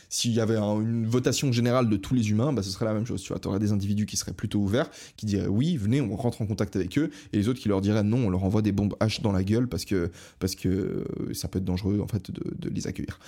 s'il 0.09 0.31
y 0.31 0.39
avait 0.39 0.57
une 0.57 1.07
votation 1.07 1.51
générale 1.51 1.89
de 1.89 1.97
tous 1.97 2.13
les 2.13 2.29
humains, 2.29 2.53
bah, 2.53 2.61
ce 2.63 2.69
serait 2.69 2.85
la 2.85 2.93
même 2.93 3.05
chose. 3.05 3.21
Tu 3.21 3.33
vois, 3.33 3.45
aurais 3.47 3.59
des 3.59 3.71
individus 3.71 4.05
qui 4.05 4.15
seraient 4.15 4.33
plutôt 4.33 4.59
ouverts, 4.59 4.89
qui 5.17 5.25
diraient 5.25 5.47
oui, 5.47 5.75
venez, 5.75 5.99
on 6.01 6.15
rentre 6.15 6.41
en 6.41 6.45
contact 6.45 6.75
avec 6.75 6.97
eux, 6.97 7.09
et 7.33 7.37
les 7.37 7.49
autres 7.49 7.59
qui 7.59 7.67
leur 7.67 7.81
diraient 7.81 8.03
non, 8.03 8.27
on 8.27 8.29
leur 8.29 8.43
envoie 8.43 8.61
des 8.61 8.71
bombes 8.71 8.95
H 9.01 9.21
dans 9.21 9.31
la 9.31 9.43
gueule 9.43 9.67
parce 9.67 9.85
que, 9.85 10.11
parce 10.39 10.55
que 10.55 10.69
euh, 10.69 11.33
ça 11.33 11.47
peut 11.47 11.57
être 11.57 11.65
dangereux 11.65 11.99
en 11.99 12.07
fait 12.07 12.31
de, 12.31 12.69
les 12.69 12.87
accueillir. 12.87 13.19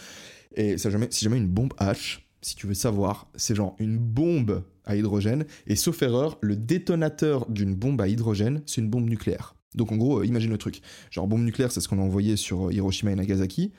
Et 0.56 0.78
si 0.78 0.90
jamais 0.90 1.38
une 1.38 1.48
bombe 1.48 1.74
H, 1.80 2.20
si 2.42 2.56
tu 2.56 2.68
veux 2.68 2.74
savoir, 2.74 3.28
c'est 3.36 3.56
genre 3.56 3.76
une 3.80 3.98
bombe 3.98 4.64
à 4.86 4.96
hydrogène, 4.96 5.46
et 5.68 5.76
sauf 5.76 6.02
erreur, 6.02 6.38
le 6.42 6.56
détonateur 6.56 7.50
d'une 7.50 7.76
bombe 7.76 8.02
à 8.02 8.08
hydrogène, 8.08 8.62
c'est 8.66 8.82
une 8.82 8.90
bombe 8.90 9.10
nucléaire. 9.10 9.56
Donc 9.76 9.92
en 9.92 9.98
gros, 9.98 10.20
euh, 10.20 10.26
imagine 10.26 10.50
le 10.50 10.58
truc. 10.58 10.82
Genre 11.12 11.28
bombe 11.28 11.44
nucléaire, 11.44 11.72
c'est 11.72 11.82
ce 11.82 11.88
qu'on 11.88 12.00
a 12.00 12.02
envoyé 12.02 12.36
sur 12.36 12.68
euh, 12.68 12.74
Hiroshima 12.74 13.12
et 13.12 13.16
Nagasaki. 13.16 13.72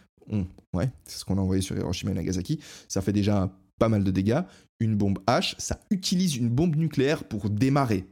ouais, 0.72 0.90
c'est 1.04 1.18
ce 1.18 1.24
qu'on 1.24 1.38
a 1.38 1.40
envoyé 1.40 1.62
sur 1.62 1.76
Hiroshima 1.76 2.12
et 2.12 2.14
Nagasaki. 2.14 2.60
Ça 2.88 3.00
fait 3.00 3.12
déjà 3.12 3.52
pas 3.78 3.88
mal 3.88 4.04
de 4.04 4.10
dégâts. 4.10 4.40
Une 4.78 4.96
bombe 4.96 5.18
H, 5.26 5.54
ça 5.58 5.80
utilise 5.90 6.36
une 6.36 6.48
bombe 6.48 6.76
nucléaire 6.76 7.24
pour 7.24 7.50
démarrer. 7.50 8.06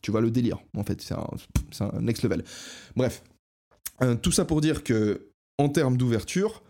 Tu 0.00 0.10
vois 0.10 0.20
le 0.20 0.30
délire. 0.30 0.58
En 0.76 0.82
fait, 0.82 1.00
c'est 1.00 1.14
un, 1.14 2.00
next 2.00 2.24
level. 2.24 2.42
Bref, 2.96 3.22
euh, 4.02 4.16
tout 4.16 4.32
ça 4.32 4.44
pour 4.44 4.60
dire 4.60 4.82
que 4.82 5.28
en 5.58 5.68
termes 5.68 5.96
d'ouverture, 5.96 6.62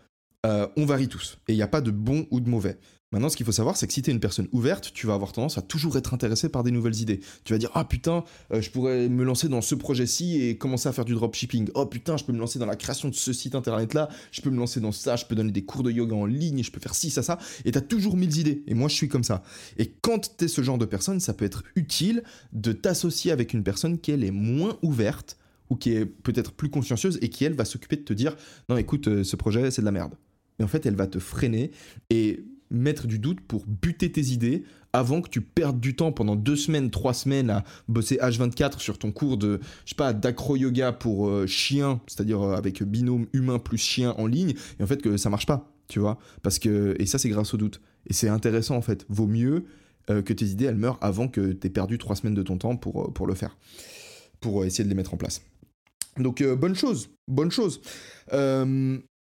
on 0.45 0.85
varie 0.85 1.07
tous. 1.07 1.39
Et 1.47 1.53
il 1.53 1.55
n'y 1.55 1.61
a 1.61 1.69
pas 1.69 1.79
de 1.79 1.89
bon 1.89 2.27
ou 2.29 2.41
de 2.41 2.49
mauvais. 2.49 2.77
Maintenant, 3.13 3.29
ce 3.29 3.37
qu'il 3.37 3.45
faut 3.45 3.51
savoir, 3.51 3.77
c'est 3.77 3.85
que 3.85 3.93
si 3.93 4.01
tu 4.01 4.09
es 4.09 4.13
une 4.13 4.19
personne 4.19 4.47
ouverte, 4.51 4.91
tu 4.91 5.05
vas 5.05 5.13
avoir 5.13 5.33
tendance 5.33 5.59
à 5.59 5.61
toujours 5.61 5.95
être 5.97 6.15
intéressé 6.15 6.49
par 6.49 6.63
des 6.63 6.71
nouvelles 6.71 6.99
idées. 6.99 7.19
Tu 7.43 7.53
vas 7.53 7.59
dire 7.59 7.69
Ah 7.75 7.85
putain, 7.85 8.23
euh, 8.51 8.59
je 8.59 8.71
pourrais 8.71 9.07
me 9.07 9.23
lancer 9.23 9.47
dans 9.47 9.61
ce 9.61 9.75
projet-ci 9.75 10.41
et 10.41 10.57
commencer 10.57 10.89
à 10.89 10.93
faire 10.93 11.05
du 11.05 11.13
dropshipping. 11.13 11.69
Oh 11.75 11.85
putain, 11.85 12.17
je 12.17 12.23
peux 12.23 12.33
me 12.33 12.39
lancer 12.39 12.57
dans 12.57 12.65
la 12.65 12.75
création 12.75 13.09
de 13.09 13.13
ce 13.13 13.31
site 13.31 13.53
internet-là. 13.53 14.09
Je 14.31 14.41
peux 14.41 14.49
me 14.49 14.57
lancer 14.57 14.79
dans 14.79 14.91
ça. 14.91 15.15
Je 15.15 15.27
peux 15.27 15.35
donner 15.35 15.51
des 15.51 15.63
cours 15.63 15.83
de 15.83 15.91
yoga 15.91 16.15
en 16.15 16.25
ligne. 16.25 16.63
Je 16.63 16.71
peux 16.71 16.79
faire 16.79 16.95
ci, 16.95 17.11
ça, 17.11 17.21
ça. 17.21 17.37
Et 17.65 17.71
tu 17.71 17.77
as 17.77 17.81
toujours 17.81 18.17
mille 18.17 18.35
idées. 18.35 18.63
Et 18.65 18.73
moi, 18.73 18.89
je 18.89 18.95
suis 18.95 19.09
comme 19.09 19.23
ça. 19.23 19.43
Et 19.77 19.93
quand 20.01 20.35
tu 20.35 20.45
es 20.45 20.47
ce 20.47 20.63
genre 20.63 20.79
de 20.79 20.85
personne, 20.85 21.19
ça 21.19 21.35
peut 21.35 21.45
être 21.45 21.63
utile 21.75 22.23
de 22.51 22.71
t'associer 22.71 23.31
avec 23.31 23.53
une 23.53 23.63
personne 23.63 23.99
qui, 23.99 24.09
elle, 24.09 24.23
est 24.23 24.31
moins 24.31 24.79
ouverte 24.81 25.37
ou 25.69 25.75
qui 25.75 25.91
est 25.93 26.07
peut-être 26.07 26.51
plus 26.51 26.71
consciencieuse 26.71 27.19
et 27.21 27.29
qui, 27.29 27.45
elle, 27.45 27.53
va 27.53 27.65
s'occuper 27.65 27.97
de 27.97 28.01
te 28.01 28.13
dire 28.13 28.35
Non, 28.69 28.77
écoute, 28.77 29.07
euh, 29.07 29.23
ce 29.23 29.35
projet, 29.35 29.69
c'est 29.69 29.83
de 29.83 29.85
la 29.85 29.91
merde. 29.91 30.15
Et 30.57 30.63
en 30.63 30.67
fait, 30.67 30.87
elle 30.87 30.95
va 30.95 31.05
te 31.05 31.19
freiner. 31.19 31.69
Et 32.09 32.43
mettre 32.73 33.07
du 33.07 33.19
doute 33.19 33.39
pour 33.41 33.65
buter 33.65 34.11
tes 34.11 34.21
idées 34.21 34.63
avant 34.93 35.21
que 35.21 35.29
tu 35.29 35.41
perdes 35.41 35.79
du 35.79 35.95
temps 35.95 36.11
pendant 36.11 36.35
deux 36.35 36.55
semaines, 36.55 36.91
trois 36.91 37.13
semaines 37.13 37.49
à 37.49 37.63
bosser 37.87 38.17
H24 38.17 38.79
sur 38.79 38.99
ton 38.99 39.11
cours 39.11 39.37
de, 39.37 39.59
je 39.85 39.89
sais 39.89 39.95
pas, 39.95 40.13
d'acro-yoga 40.13 40.91
pour 40.91 41.27
euh, 41.27 41.47
chien, 41.47 42.01
c'est-à-dire 42.07 42.41
euh, 42.41 42.55
avec 42.55 42.83
binôme 42.83 43.27
humain 43.33 43.59
plus 43.59 43.79
chien 43.79 44.13
en 44.17 44.27
ligne, 44.27 44.53
et 44.79 44.83
en 44.83 44.87
fait 44.87 45.01
que 45.01 45.17
ça 45.17 45.29
marche 45.29 45.47
pas, 45.47 45.71
tu 45.87 45.99
vois. 45.99 46.19
Parce 46.43 46.59
que, 46.59 46.95
et 46.99 47.05
ça 47.05 47.17
c'est 47.17 47.29
grâce 47.29 47.53
au 47.53 47.57
doute. 47.57 47.81
Et 48.07 48.13
c'est 48.13 48.29
intéressant 48.29 48.75
en 48.75 48.81
fait. 48.81 49.05
Vaut 49.09 49.27
mieux 49.27 49.65
euh, 50.09 50.21
que 50.21 50.33
tes 50.33 50.45
idées 50.45 50.65
elles 50.65 50.75
meurent 50.75 50.99
avant 51.01 51.27
que 51.27 51.53
tu 51.53 51.67
aies 51.67 51.71
perdu 51.71 51.97
trois 51.97 52.15
semaines 52.15 52.35
de 52.35 52.43
ton 52.43 52.57
temps 52.57 52.75
pour, 52.75 53.11
pour 53.13 53.25
le 53.25 53.33
faire, 53.33 53.57
pour 54.41 54.63
essayer 54.65 54.83
de 54.83 54.89
les 54.89 54.95
mettre 54.95 55.13
en 55.13 55.17
place. 55.17 55.41
Donc 56.17 56.43
bonne 56.43 56.75
chose, 56.75 57.09
bonne 57.27 57.49
chose 57.49 57.81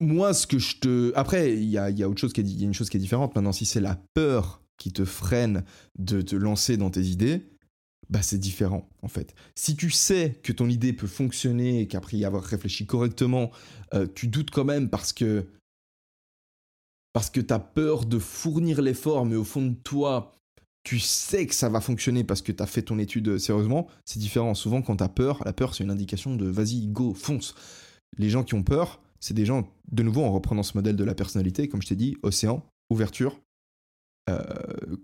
moi, 0.03 0.35
ce 0.35 0.47
que 0.47 0.59
je 0.59 0.77
te. 0.79 1.13
Après, 1.15 1.55
il 1.55 1.69
y 1.69 1.79
a, 1.79 1.91
y 1.91 2.03
a, 2.03 2.09
autre 2.09 2.21
chose 2.21 2.33
qui 2.33 2.41
est, 2.41 2.63
une 2.63 2.75
chose 2.75 2.91
qui 2.91 2.97
est 2.97 3.01
différente. 3.01 3.35
Maintenant, 3.35 3.53
si 3.53 3.65
c'est 3.65 3.81
la 3.81 3.99
peur 4.15 4.63
qui 4.77 4.93
te 4.93 5.05
freine 5.05 5.65
de 5.99 6.21
te 6.21 6.35
lancer 6.37 6.77
dans 6.77 6.91
tes 6.91 7.03
idées, 7.03 7.49
bah 8.11 8.21
c'est 8.21 8.39
différent 8.39 8.89
en 9.03 9.09
fait. 9.09 9.35
Si 9.55 9.77
tu 9.77 9.91
sais 9.91 10.39
que 10.43 10.53
ton 10.53 10.69
idée 10.69 10.93
peut 10.93 11.07
fonctionner 11.07 11.81
et 11.81 11.89
qu'après 11.89 12.17
y 12.17 12.25
avoir 12.25 12.43
réfléchi 12.43 12.85
correctement, 12.85 13.51
euh, 13.95 14.07
tu 14.13 14.27
doutes 14.27 14.51
quand 14.51 14.65
même 14.65 14.91
parce 14.91 15.13
que 15.13 15.47
parce 17.13 17.31
que 17.31 17.41
tu 17.41 17.55
as 17.55 17.59
peur 17.59 18.05
de 18.05 18.19
fournir 18.19 18.83
l'effort, 18.83 19.25
mais 19.25 19.37
au 19.37 19.45
fond 19.45 19.63
de 19.63 19.75
toi, 19.75 20.35
tu 20.83 20.99
sais 20.99 21.47
que 21.47 21.55
ça 21.55 21.69
va 21.69 21.81
fonctionner 21.81 22.25
parce 22.25 22.43
que 22.43 22.53
tu 22.53 22.63
as 22.63 22.67
fait 22.67 22.83
ton 22.83 22.99
étude 22.99 23.39
sérieusement, 23.39 23.87
c'est 24.05 24.19
différent. 24.19 24.55
Souvent, 24.55 24.83
quand 24.83 24.97
tu 24.97 25.05
as 25.05 25.09
peur, 25.09 25.43
la 25.45 25.53
peur, 25.53 25.75
c'est 25.75 25.85
une 25.85 25.91
indication 25.91 26.35
de 26.35 26.47
vas-y, 26.47 26.89
go, 26.89 27.15
fonce. 27.15 27.55
Les 28.19 28.31
gens 28.31 28.43
qui 28.43 28.55
ont 28.55 28.63
peur, 28.63 29.01
c'est 29.23 29.35
des 29.35 29.47
gens, 29.47 29.69
de 29.91 30.03
nouveau 30.03 30.23
en 30.23 30.33
reprenant 30.33 30.65
ce 30.65 30.77
modèle 30.77 30.97
de 30.97 31.05
la 31.05 31.15
personnalité, 31.15 31.69
comme 31.69 31.81
je 31.81 31.87
t'ai 31.87 31.97
dit, 31.97 32.17
océan, 32.23 32.67
ouverture, 32.91 33.41
euh, 34.29 34.43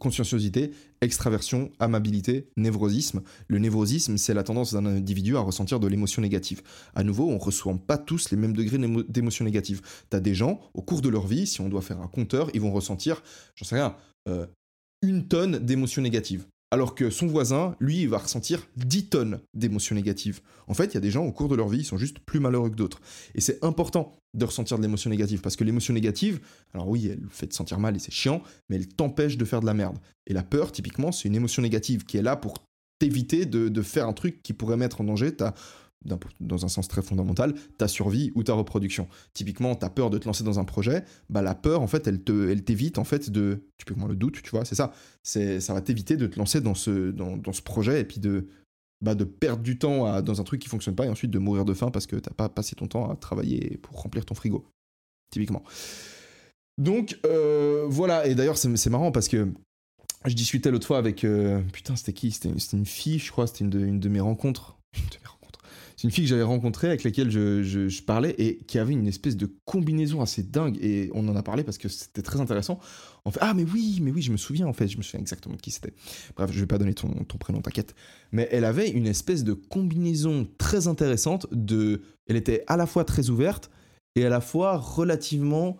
conscienciosité, 0.00 0.72
extraversion, 1.00 1.70
amabilité, 1.78 2.50
névrosisme. 2.56 3.22
Le 3.46 3.58
névrosisme, 3.58 4.16
c'est 4.16 4.34
la 4.34 4.42
tendance 4.42 4.72
d'un 4.72 4.86
individu 4.86 5.36
à 5.36 5.40
ressentir 5.40 5.78
de 5.78 5.86
l'émotion 5.86 6.20
négative. 6.20 6.62
À 6.96 7.04
nouveau, 7.04 7.28
on 7.28 7.34
ne 7.34 7.38
ressent 7.38 7.78
pas 7.78 7.96
tous 7.96 8.30
les 8.30 8.36
mêmes 8.36 8.56
degrés 8.56 8.78
d'émotion 9.08 9.44
négative. 9.44 9.82
Tu 10.10 10.16
as 10.16 10.20
des 10.20 10.34
gens, 10.34 10.60
au 10.74 10.82
cours 10.82 11.00
de 11.00 11.08
leur 11.08 11.26
vie, 11.26 11.46
si 11.46 11.60
on 11.60 11.68
doit 11.68 11.82
faire 11.82 12.00
un 12.00 12.08
compteur, 12.08 12.50
ils 12.54 12.60
vont 12.60 12.72
ressentir, 12.72 13.22
j'en 13.54 13.64
sais 13.64 13.76
rien, 13.76 13.96
euh, 14.28 14.46
une 15.02 15.28
tonne 15.28 15.58
d'émotions 15.58 16.02
négatives 16.02 16.44
alors 16.70 16.94
que 16.94 17.10
son 17.10 17.26
voisin, 17.26 17.74
lui, 17.80 18.02
il 18.02 18.08
va 18.08 18.18
ressentir 18.18 18.66
10 18.76 19.08
tonnes 19.08 19.40
d'émotions 19.54 19.94
négatives. 19.94 20.40
En 20.66 20.74
fait, 20.74 20.86
il 20.86 20.94
y 20.94 20.96
a 20.98 21.00
des 21.00 21.10
gens 21.10 21.24
au 21.24 21.32
cours 21.32 21.48
de 21.48 21.54
leur 21.54 21.68
vie, 21.68 21.78
ils 21.78 21.84
sont 21.84 21.96
juste 21.96 22.18
plus 22.18 22.40
malheureux 22.40 22.70
que 22.70 22.76
d'autres. 22.76 23.00
Et 23.34 23.40
c'est 23.40 23.62
important 23.64 24.18
de 24.34 24.44
ressentir 24.44 24.76
de 24.76 24.82
l'émotion 24.82 25.08
négative, 25.08 25.40
parce 25.40 25.56
que 25.56 25.64
l'émotion 25.64 25.94
négative, 25.94 26.40
alors 26.74 26.88
oui, 26.88 27.08
elle 27.10 27.26
fait 27.30 27.46
te 27.46 27.54
sentir 27.54 27.78
mal 27.78 27.96
et 27.96 27.98
c'est 27.98 28.12
chiant, 28.12 28.42
mais 28.68 28.76
elle 28.76 28.88
t'empêche 28.88 29.38
de 29.38 29.44
faire 29.44 29.60
de 29.60 29.66
la 29.66 29.74
merde. 29.74 29.98
Et 30.26 30.34
la 30.34 30.42
peur, 30.42 30.70
typiquement, 30.70 31.10
c'est 31.10 31.28
une 31.28 31.34
émotion 31.34 31.62
négative 31.62 32.04
qui 32.04 32.18
est 32.18 32.22
là 32.22 32.36
pour 32.36 32.54
t'éviter 32.98 33.46
de, 33.46 33.68
de, 33.68 33.82
faire 33.82 34.06
un 34.06 34.12
truc 34.12 34.42
qui 34.42 34.52
pourrait 34.52 34.76
mettre 34.76 35.00
en 35.00 35.04
danger 35.04 35.34
ta 35.34 35.54
dans 36.40 36.64
un 36.64 36.68
sens 36.68 36.88
très 36.88 37.02
fondamental, 37.02 37.54
ta 37.76 37.88
survie 37.88 38.32
ou 38.34 38.42
ta 38.42 38.54
reproduction. 38.54 39.08
Typiquement, 39.34 39.74
tu 39.74 39.84
as 39.84 39.90
peur 39.90 40.10
de 40.10 40.18
te 40.18 40.26
lancer 40.26 40.44
dans 40.44 40.58
un 40.58 40.64
projet, 40.64 41.04
bah 41.30 41.42
la 41.42 41.54
peur, 41.54 41.82
en 41.82 41.86
fait, 41.86 42.06
elle 42.06 42.22
te, 42.22 42.50
elle 42.50 42.64
t'évite, 42.64 42.98
en 42.98 43.04
fait, 43.04 43.30
de, 43.30 43.62
moins 43.96 44.08
le 44.08 44.16
doute, 44.16 44.42
tu 44.42 44.50
vois, 44.50 44.64
c'est 44.64 44.74
ça, 44.74 44.92
c'est, 45.22 45.60
ça 45.60 45.74
va 45.74 45.80
t'éviter 45.80 46.16
de 46.16 46.26
te 46.26 46.38
lancer 46.38 46.60
dans 46.60 46.74
ce, 46.74 47.10
dans, 47.10 47.36
dans 47.36 47.52
ce 47.52 47.62
projet 47.62 48.00
et 48.00 48.04
puis 48.04 48.20
de, 48.20 48.48
bah, 49.00 49.14
de 49.14 49.24
perdre 49.24 49.62
du 49.62 49.78
temps 49.78 50.20
dans 50.22 50.40
un 50.40 50.44
truc 50.44 50.60
qui 50.60 50.68
fonctionne 50.68 50.94
pas 50.96 51.06
et 51.06 51.08
ensuite 51.08 51.30
de 51.30 51.38
mourir 51.38 51.64
de 51.64 51.72
faim 51.72 51.90
parce 51.90 52.06
que 52.06 52.16
t'as 52.16 52.32
pas 52.32 52.48
passé 52.48 52.74
ton 52.74 52.88
temps 52.88 53.10
à 53.10 53.16
travailler 53.16 53.78
pour 53.78 54.02
remplir 54.02 54.24
ton 54.24 54.34
frigo, 54.34 54.66
typiquement. 55.30 55.62
Donc, 56.78 57.18
euh, 57.24 57.86
voilà, 57.88 58.26
et 58.26 58.34
d'ailleurs, 58.34 58.56
c'est, 58.56 58.90
marrant 58.90 59.12
parce 59.12 59.28
que 59.28 59.48
je 60.24 60.34
discutais 60.34 60.70
l'autre 60.70 60.86
fois 60.86 60.98
avec, 60.98 61.24
euh, 61.24 61.60
putain, 61.72 61.96
c'était 61.96 62.12
qui? 62.12 62.30
C'était, 62.30 62.50
une 62.72 62.86
fille, 62.86 63.18
je 63.18 63.30
crois, 63.30 63.46
c'était 63.46 63.64
une 63.64 64.00
de 64.00 64.08
mes 64.08 64.20
rencontres. 64.20 64.78
Une 64.96 65.04
de 65.04 65.16
mes 65.20 65.26
rencontres 65.26 65.37
c'est 65.98 66.04
une 66.04 66.12
fille 66.12 66.22
que 66.22 66.30
j'avais 66.30 66.44
rencontrée 66.44 66.86
avec 66.86 67.02
laquelle 67.02 67.28
je, 67.28 68.02
parlais 68.02 68.32
et 68.38 68.58
qui 68.68 68.78
avait 68.78 68.92
une 68.92 69.08
espèce 69.08 69.36
de 69.36 69.50
combinaison 69.64 70.20
assez 70.20 70.44
dingue. 70.44 70.78
Et 70.80 71.10
on 71.12 71.26
en 71.26 71.34
a 71.34 71.42
parlé 71.42 71.64
parce 71.64 71.76
que 71.76 71.88
c'était 71.88 72.22
très 72.22 72.40
intéressant. 72.40 72.78
On 73.24 73.32
fait 73.32 73.40
Ah, 73.42 73.52
mais 73.52 73.64
oui, 73.64 73.98
mais 74.00 74.12
oui, 74.12 74.22
je 74.22 74.30
me 74.30 74.36
souviens 74.36 74.68
en 74.68 74.72
fait, 74.72 74.86
je 74.86 74.96
me 74.96 75.02
souviens 75.02 75.18
exactement 75.18 75.56
de 75.56 75.60
qui 75.60 75.72
c'était. 75.72 75.92
Bref, 76.36 76.52
je 76.52 76.60
vais 76.60 76.66
pas 76.66 76.78
donner 76.78 76.94
ton, 76.94 77.10
prénom, 77.40 77.60
t'inquiète. 77.60 77.96
Mais 78.30 78.48
elle 78.52 78.64
avait 78.64 78.88
une 78.88 79.08
espèce 79.08 79.42
de 79.42 79.54
combinaison 79.54 80.46
très 80.56 80.86
intéressante 80.86 81.48
de. 81.50 82.02
Elle 82.28 82.36
était 82.36 82.62
à 82.68 82.76
la 82.76 82.86
fois 82.86 83.04
très 83.04 83.28
ouverte 83.28 83.68
et 84.14 84.24
à 84.24 84.28
la 84.28 84.40
fois 84.40 84.76
relativement 84.76 85.78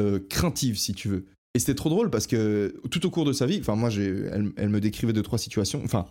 euh, 0.00 0.18
craintive, 0.30 0.78
si 0.78 0.94
tu 0.94 1.08
veux. 1.08 1.26
Et 1.52 1.58
c'était 1.58 1.74
trop 1.74 1.90
drôle 1.90 2.08
parce 2.08 2.26
que 2.26 2.74
tout 2.90 3.04
au 3.04 3.10
cours 3.10 3.26
de 3.26 3.34
sa 3.34 3.44
vie, 3.44 3.58
enfin, 3.60 3.76
moi, 3.76 3.90
elle, 3.92 4.50
elle 4.56 4.70
me 4.70 4.80
décrivait 4.80 5.12
deux, 5.12 5.22
trois 5.22 5.38
situations. 5.38 5.82
Enfin, 5.84 6.06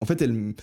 en 0.00 0.06
fait, 0.06 0.22
elle 0.22 0.54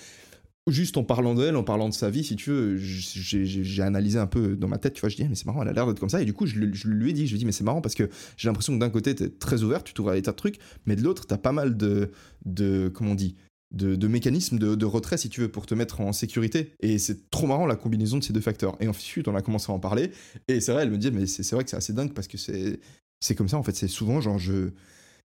juste 0.71 0.97
en 0.97 1.03
parlant 1.03 1.35
d'elle, 1.35 1.55
en 1.55 1.63
parlant 1.63 1.89
de 1.89 1.93
sa 1.93 2.09
vie, 2.09 2.23
si 2.23 2.35
tu 2.35 2.49
veux, 2.49 2.77
j'ai 2.77 3.81
analysé 3.81 4.19
un 4.19 4.27
peu 4.27 4.55
dans 4.55 4.67
ma 4.67 4.77
tête, 4.77 4.93
tu 4.93 5.01
vois, 5.01 5.09
je 5.09 5.15
dis, 5.15 5.25
mais 5.27 5.35
c'est 5.35 5.45
marrant, 5.45 5.61
elle 5.61 5.69
a 5.69 5.73
l'air 5.73 5.87
d'être 5.87 5.99
comme 5.99 6.09
ça, 6.09 6.21
et 6.21 6.25
du 6.25 6.33
coup, 6.33 6.45
je, 6.45 6.57
lui 6.57 7.09
ai 7.09 7.13
dit, 7.13 7.27
je 7.27 7.31
lui 7.31 7.37
ai 7.37 7.39
dit, 7.39 7.45
mais 7.45 7.51
c'est 7.51 7.63
marrant 7.63 7.81
parce 7.81 7.95
que 7.95 8.09
j'ai 8.37 8.47
l'impression 8.47 8.73
que 8.73 8.79
d'un 8.79 8.89
côté, 8.89 9.15
t'es 9.15 9.29
très 9.29 9.63
ouvert, 9.63 9.83
tu 9.83 9.93
t'ouvres 9.93 10.09
à 10.09 10.15
l'état 10.15 10.31
de 10.31 10.37
trucs, 10.37 10.59
mais 10.85 10.95
de 10.95 11.01
l'autre, 11.01 11.25
t'as 11.27 11.37
pas 11.37 11.51
mal 11.51 11.77
de, 11.77 12.11
de, 12.45 12.91
comment 12.93 13.11
on 13.11 13.15
dit, 13.15 13.35
de, 13.71 14.07
mécanismes 14.07 14.57
de, 14.57 14.85
retrait, 14.85 15.17
si 15.17 15.29
tu 15.29 15.41
veux, 15.41 15.49
pour 15.49 15.65
te 15.65 15.75
mettre 15.75 16.01
en 16.01 16.11
sécurité. 16.11 16.73
Et 16.79 16.97
c'est 16.97 17.29
trop 17.29 17.47
marrant 17.47 17.67
la 17.67 17.75
combinaison 17.75 18.17
de 18.17 18.23
ces 18.23 18.33
deux 18.33 18.41
facteurs. 18.41 18.75
Et 18.79 18.87
ensuite, 18.87 19.27
on 19.27 19.35
a 19.35 19.41
commencé 19.41 19.71
à 19.71 19.75
en 19.75 19.79
parler. 19.79 20.11
Et 20.47 20.59
c'est 20.59 20.71
vrai, 20.71 20.83
elle 20.83 20.91
me 20.91 20.97
dit, 20.97 21.11
mais 21.11 21.27
c'est 21.27 21.47
vrai 21.51 21.63
que 21.63 21.69
c'est 21.69 21.77
assez 21.77 21.93
dingue 21.93 22.13
parce 22.13 22.27
que 22.27 22.37
c'est 22.37 23.35
comme 23.35 23.47
ça, 23.47 23.57
en 23.57 23.63
fait. 23.63 23.75
C'est 23.75 23.87
souvent 23.87 24.21
genre, 24.21 24.39
je 24.39 24.71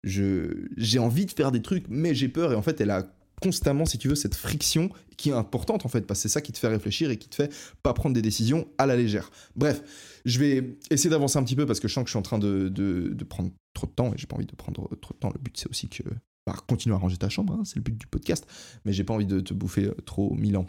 j'ai 0.04 0.98
envie 0.98 1.26
de 1.26 1.30
faire 1.30 1.52
des 1.52 1.62
trucs, 1.62 1.84
mais 1.88 2.14
j'ai 2.14 2.28
peur. 2.28 2.52
Et 2.52 2.56
en 2.56 2.62
fait, 2.62 2.80
elle 2.80 2.90
a 2.90 3.06
constamment, 3.42 3.84
si 3.84 3.98
tu 3.98 4.08
veux, 4.08 4.14
cette 4.14 4.34
friction 4.34 4.90
qui 5.16 5.30
est 5.30 5.34
importante 5.34 5.84
en 5.84 5.88
fait, 5.88 6.02
parce 6.02 6.20
que 6.20 6.22
c'est 6.22 6.32
ça 6.32 6.40
qui 6.40 6.52
te 6.52 6.58
fait 6.58 6.68
réfléchir 6.68 7.10
et 7.10 7.16
qui 7.16 7.28
te 7.28 7.34
fait 7.34 7.52
pas 7.82 7.92
prendre 7.92 8.14
des 8.14 8.22
décisions 8.22 8.66
à 8.78 8.86
la 8.86 8.96
légère. 8.96 9.30
Bref, 9.56 9.82
je 10.24 10.38
vais 10.38 10.76
essayer 10.90 11.10
d'avancer 11.10 11.38
un 11.38 11.44
petit 11.44 11.56
peu 11.56 11.66
parce 11.66 11.80
que 11.80 11.88
je 11.88 11.94
sens 11.94 12.04
que 12.04 12.08
je 12.08 12.12
suis 12.12 12.18
en 12.18 12.22
train 12.22 12.38
de, 12.38 12.68
de, 12.68 13.24
prendre 13.24 13.50
trop 13.74 13.86
de 13.86 13.92
temps 13.92 14.12
et 14.12 14.18
j'ai 14.18 14.26
pas 14.26 14.36
envie 14.36 14.46
de 14.46 14.54
prendre 14.54 14.88
trop 15.00 15.14
de 15.14 15.18
temps. 15.18 15.30
Le 15.32 15.40
but 15.40 15.56
c'est 15.56 15.68
aussi 15.68 15.88
que 15.88 16.02
bah, 16.46 16.54
continue 16.66 16.94
à 16.94 16.98
ranger 16.98 17.16
ta 17.16 17.28
chambre, 17.28 17.54
hein, 17.54 17.62
c'est 17.64 17.76
le 17.76 17.82
but 17.82 17.96
du 17.96 18.06
podcast, 18.06 18.46
mais 18.84 18.92
j'ai 18.92 19.04
pas 19.04 19.14
envie 19.14 19.26
de 19.26 19.40
te 19.40 19.54
bouffer 19.54 19.84
euh, 19.84 19.94
trop 20.04 20.34
mille 20.34 20.56
ans. 20.56 20.66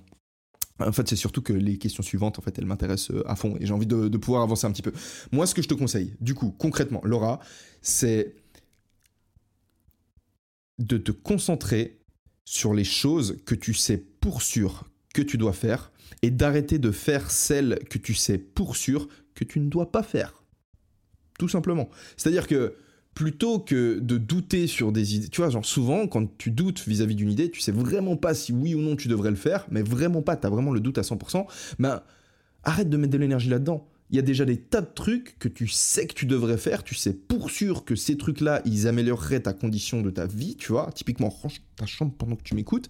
En 0.79 0.91
fait, 0.91 1.07
c'est 1.07 1.15
surtout 1.15 1.41
que 1.41 1.53
les 1.53 1.77
questions 1.77 2.03
suivantes, 2.03 2.39
en 2.39 2.41
fait, 2.41 2.57
elles 2.57 2.65
m'intéressent 2.65 3.11
euh, 3.11 3.29
à 3.29 3.35
fond 3.35 3.55
et 3.59 3.65
j'ai 3.65 3.73
envie 3.73 3.85
de, 3.85 4.07
de, 4.07 4.17
pouvoir 4.17 4.41
avancer 4.43 4.65
un 4.65 4.71
petit 4.71 4.81
peu. 4.81 4.91
Moi, 5.31 5.45
ce 5.45 5.53
que 5.53 5.61
je 5.61 5.67
te 5.67 5.75
conseille, 5.75 6.15
du 6.19 6.33
coup, 6.33 6.51
concrètement, 6.51 7.01
Laura, 7.03 7.39
c'est 7.81 8.35
de 10.79 10.97
te 10.97 11.11
concentrer 11.11 12.02
sur 12.45 12.73
les 12.73 12.83
choses 12.83 13.37
que 13.45 13.55
tu 13.55 13.73
sais 13.73 13.97
pour 13.97 14.41
sûr 14.41 14.85
que 15.13 15.21
tu 15.21 15.37
dois 15.37 15.53
faire 15.53 15.91
et 16.21 16.31
d'arrêter 16.31 16.79
de 16.79 16.91
faire 16.91 17.31
celles 17.31 17.79
que 17.89 17.97
tu 17.97 18.13
sais 18.13 18.37
pour 18.37 18.75
sûr 18.75 19.07
que 19.35 19.43
tu 19.43 19.59
ne 19.59 19.69
dois 19.69 19.91
pas 19.91 20.03
faire. 20.03 20.43
Tout 21.39 21.49
simplement. 21.49 21.89
C'est-à-dire 22.17 22.47
que 22.47 22.75
plutôt 23.13 23.59
que 23.59 23.99
de 23.99 24.17
douter 24.17 24.67
sur 24.67 24.91
des 24.91 25.15
idées, 25.15 25.29
tu 25.29 25.41
vois, 25.41 25.49
genre 25.49 25.65
souvent 25.65 26.07
quand 26.07 26.37
tu 26.37 26.51
doutes 26.51 26.87
vis-à-vis 26.87 27.15
d'une 27.15 27.31
idée, 27.31 27.51
tu 27.51 27.61
sais 27.61 27.71
vraiment 27.71 28.17
pas 28.17 28.33
si 28.33 28.51
oui 28.51 28.75
ou 28.75 28.79
non 28.79 28.95
tu 28.95 29.07
devrais 29.07 29.29
le 29.29 29.35
faire, 29.35 29.65
mais 29.69 29.81
vraiment 29.81 30.21
pas, 30.21 30.35
tu 30.35 30.47
as 30.47 30.49
vraiment 30.49 30.71
le 30.71 30.79
doute 30.79 30.97
à 30.97 31.01
100%, 31.01 31.45
ben 31.79 32.01
arrête 32.63 32.89
de 32.89 32.97
mettre 32.97 33.13
de 33.13 33.17
l'énergie 33.17 33.49
là-dedans 33.49 33.87
il 34.09 34.15
y 34.15 34.19
a 34.19 34.21
déjà 34.21 34.45
des 34.45 34.57
tas 34.57 34.81
de 34.81 34.89
trucs 34.93 35.37
que 35.39 35.47
tu 35.47 35.67
sais 35.67 36.05
que 36.07 36.13
tu 36.13 36.25
devrais 36.25 36.57
faire, 36.57 36.83
tu 36.83 36.95
sais 36.95 37.13
pour 37.13 37.49
sûr 37.49 37.85
que 37.85 37.95
ces 37.95 38.17
trucs-là, 38.17 38.61
ils 38.65 38.87
amélioreraient 38.87 39.41
ta 39.41 39.53
condition 39.53 40.01
de 40.01 40.09
ta 40.09 40.27
vie, 40.27 40.55
tu 40.55 40.71
vois, 40.71 40.91
typiquement 40.93 41.29
range 41.29 41.61
ta 41.75 41.85
chambre 41.85 42.13
pendant 42.17 42.35
que 42.35 42.43
tu 42.43 42.55
m'écoutes. 42.55 42.89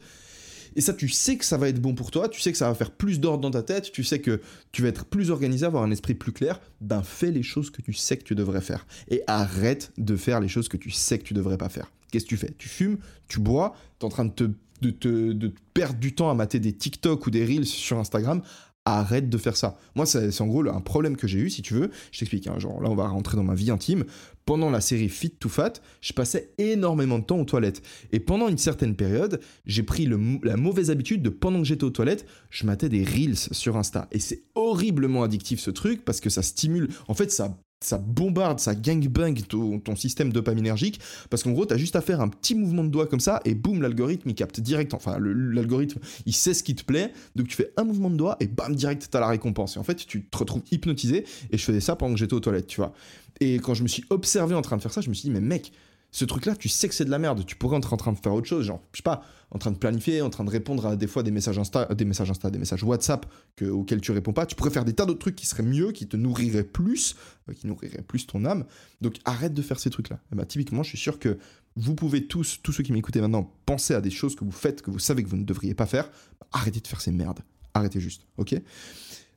Et 0.75 0.81
ça, 0.81 0.93
tu 0.93 1.07
sais 1.07 1.37
que 1.37 1.45
ça 1.45 1.57
va 1.57 1.69
être 1.69 1.79
bon 1.79 1.93
pour 1.93 2.11
toi, 2.11 2.29
tu 2.29 2.41
sais 2.41 2.51
que 2.51 2.57
ça 2.57 2.67
va 2.67 2.73
faire 2.73 2.91
plus 2.91 3.19
d'ordre 3.19 3.41
dans 3.41 3.51
ta 3.51 3.63
tête, 3.63 3.91
tu 3.91 4.03
sais 4.03 4.19
que 4.19 4.41
tu 4.71 4.81
vas 4.81 4.87
être 4.87 5.05
plus 5.05 5.29
organisé, 5.29 5.65
avoir 5.65 5.83
un 5.83 5.91
esprit 5.91 6.15
plus 6.15 6.31
clair. 6.31 6.59
Ben, 6.81 7.03
fais 7.03 7.31
les 7.31 7.43
choses 7.43 7.69
que 7.69 7.81
tu 7.81 7.93
sais 7.93 8.17
que 8.17 8.23
tu 8.23 8.35
devrais 8.35 8.61
faire. 8.61 8.85
Et 9.09 9.21
arrête 9.27 9.91
de 9.97 10.15
faire 10.15 10.39
les 10.39 10.47
choses 10.47 10.67
que 10.69 10.77
tu 10.77 10.89
sais 10.89 11.19
que 11.19 11.23
tu 11.23 11.33
devrais 11.33 11.57
pas 11.57 11.69
faire. 11.69 11.91
Qu'est-ce 12.11 12.25
que 12.25 12.29
tu 12.29 12.37
fais? 12.37 12.53
Tu 12.57 12.69
fumes, 12.69 12.97
tu 13.27 13.39
bois, 13.39 13.75
tu 13.99 14.03
es 14.03 14.07
en 14.07 14.09
train 14.09 14.25
de 14.25 14.31
te, 14.31 14.43
de, 14.81 14.89
te, 14.89 15.31
de 15.31 15.53
perdre 15.73 15.99
du 15.99 16.13
temps 16.13 16.29
à 16.29 16.33
mater 16.33 16.59
des 16.59 16.73
TikTok 16.73 17.27
ou 17.27 17.31
des 17.31 17.45
Reels 17.45 17.65
sur 17.65 17.97
Instagram 17.99 18.41
arrête 18.85 19.29
de 19.29 19.37
faire 19.37 19.55
ça. 19.55 19.77
Moi, 19.95 20.05
c'est 20.05 20.41
en 20.41 20.47
gros 20.47 20.67
un 20.67 20.81
problème 20.81 21.15
que 21.15 21.27
j'ai 21.27 21.39
eu, 21.39 21.49
si 21.49 21.61
tu 21.61 21.73
veux. 21.73 21.89
Je 22.11 22.19
t'explique, 22.19 22.47
hein, 22.47 22.59
genre 22.59 22.81
là, 22.81 22.89
on 22.89 22.95
va 22.95 23.07
rentrer 23.07 23.37
dans 23.37 23.43
ma 23.43 23.55
vie 23.55 23.71
intime. 23.71 24.05
Pendant 24.45 24.69
la 24.69 24.81
série 24.81 25.07
Fit 25.07 25.29
to 25.31 25.47
Fat, 25.47 25.73
je 26.01 26.11
passais 26.11 26.51
énormément 26.57 27.19
de 27.19 27.23
temps 27.23 27.39
aux 27.39 27.45
toilettes. 27.45 27.81
Et 28.11 28.19
pendant 28.19 28.49
une 28.49 28.57
certaine 28.57 28.95
période, 28.95 29.39
j'ai 29.65 29.83
pris 29.83 30.05
la 30.05 30.57
mauvaise 30.57 30.91
habitude 30.91 31.21
de, 31.21 31.29
pendant 31.29 31.59
que 31.59 31.65
j'étais 31.65 31.85
aux 31.85 31.89
toilettes, 31.89 32.25
je 32.49 32.65
matais 32.65 32.89
des 32.89 33.03
Reels 33.03 33.37
sur 33.37 33.77
Insta. 33.77 34.07
Et 34.11 34.19
c'est 34.19 34.43
horriblement 34.55 35.23
addictif 35.23 35.59
ce 35.59 35.71
truc, 35.71 36.03
parce 36.03 36.19
que 36.19 36.29
ça 36.29 36.41
stimule. 36.41 36.89
En 37.07 37.13
fait, 37.13 37.31
ça 37.31 37.57
ça 37.85 37.97
bombarde, 37.97 38.59
ça 38.59 38.75
gangbang 38.75 39.35
ton, 39.47 39.79
ton 39.79 39.95
système 39.95 40.31
dopaminergique, 40.31 40.99
parce 41.29 41.43
qu'en 41.43 41.51
gros, 41.51 41.65
tu 41.65 41.73
as 41.73 41.77
juste 41.77 41.95
à 41.95 42.01
faire 42.01 42.21
un 42.21 42.29
petit 42.29 42.55
mouvement 42.55 42.83
de 42.83 42.89
doigt 42.89 43.07
comme 43.07 43.19
ça, 43.19 43.41
et 43.45 43.55
boum, 43.55 43.81
l'algorithme, 43.81 44.29
il 44.29 44.35
capte 44.35 44.59
direct, 44.59 44.93
enfin, 44.93 45.17
l'algorithme, 45.19 45.99
il 46.25 46.33
sait 46.33 46.53
ce 46.53 46.63
qui 46.63 46.75
te 46.75 46.83
plaît, 46.83 47.11
donc 47.35 47.47
tu 47.47 47.55
fais 47.55 47.71
un 47.77 47.83
mouvement 47.83 48.09
de 48.09 48.15
doigt, 48.15 48.37
et 48.39 48.47
bam, 48.47 48.75
direct, 48.75 49.07
tu 49.09 49.17
as 49.17 49.19
la 49.19 49.27
récompense. 49.27 49.75
Et 49.75 49.79
en 49.79 49.83
fait, 49.83 49.95
tu 49.95 50.23
te 50.23 50.37
retrouves 50.37 50.63
hypnotisé, 50.71 51.25
et 51.51 51.57
je 51.57 51.63
faisais 51.63 51.81
ça 51.81 51.95
pendant 51.95 52.13
que 52.13 52.19
j'étais 52.19 52.33
aux 52.33 52.39
toilettes, 52.39 52.67
tu 52.67 52.77
vois. 52.77 52.93
Et 53.39 53.55
quand 53.55 53.73
je 53.73 53.83
me 53.83 53.87
suis 53.87 54.05
observé 54.09 54.55
en 54.55 54.61
train 54.61 54.77
de 54.77 54.81
faire 54.81 54.93
ça, 54.93 55.01
je 55.01 55.09
me 55.09 55.13
suis 55.13 55.29
dit, 55.29 55.33
mais 55.33 55.41
mec, 55.41 55.71
ce 56.13 56.25
truc-là, 56.25 56.55
tu 56.55 56.69
sais 56.69 56.87
que 56.87 56.93
c'est 56.93 57.05
de 57.05 57.09
la 57.09 57.17
merde. 57.17 57.43
Tu 57.43 57.55
pourrais 57.55 57.75
être 57.79 57.91
en 57.91 57.97
train 57.97 58.13
de 58.13 58.19
faire 58.19 58.33
autre 58.33 58.47
chose, 58.47 58.67
genre, 58.67 58.83
je 58.91 58.97
sais 58.97 59.03
pas, 59.03 59.23
en 59.49 59.57
train 59.57 59.71
de 59.71 59.77
planifier, 59.77 60.21
en 60.21 60.29
train 60.29 60.43
de 60.43 60.49
répondre 60.51 60.85
à 60.85 60.95
des 60.95 61.07
fois 61.07 61.23
des 61.23 61.31
messages 61.31 61.57
Insta, 61.57 61.85
des 61.85 62.05
messages 62.05 62.29
Insta, 62.29 62.51
des 62.51 62.59
messages 62.59 62.83
WhatsApp 62.83 63.25
que, 63.55 63.65
auxquels 63.65 63.99
tu 63.99 64.11
réponds 64.11 64.31
pas. 64.31 64.45
Tu 64.45 64.55
pourrais 64.55 64.69
faire 64.69 64.85
des 64.85 64.93
tas 64.93 65.07
d'autres 65.07 65.19
trucs 65.19 65.35
qui 65.35 65.47
seraient 65.47 65.63
mieux, 65.63 65.91
qui 65.91 66.07
te 66.07 66.15
nourriraient 66.15 66.63
plus, 66.63 67.15
euh, 67.49 67.53
qui 67.53 67.65
nourriraient 67.65 68.03
plus 68.03 68.27
ton 68.27 68.45
âme. 68.45 68.65
Donc 69.01 69.15
arrête 69.25 69.55
de 69.55 69.61
faire 69.63 69.79
ces 69.79 69.89
trucs-là. 69.89 70.19
bah, 70.31 70.45
typiquement, 70.45 70.83
je 70.83 70.89
suis 70.89 70.99
sûr 70.99 71.17
que 71.17 71.39
vous 71.75 71.95
pouvez 71.95 72.27
tous, 72.27 72.59
tous 72.61 72.71
ceux 72.71 72.83
qui 72.83 72.93
m'écoutez 72.93 73.19
maintenant, 73.19 73.51
penser 73.65 73.95
à 73.95 74.01
des 74.01 74.11
choses 74.11 74.35
que 74.35 74.45
vous 74.45 74.51
faites, 74.51 74.83
que 74.83 74.91
vous 74.91 74.99
savez 74.99 75.23
que 75.23 75.29
vous 75.29 75.37
ne 75.37 75.45
devriez 75.45 75.73
pas 75.73 75.87
faire. 75.87 76.11
arrêtez 76.51 76.79
de 76.79 76.87
faire 76.87 77.01
ces 77.01 77.11
merdes. 77.11 77.39
Arrêtez 77.73 77.99
juste, 77.99 78.27
ok? 78.37 78.53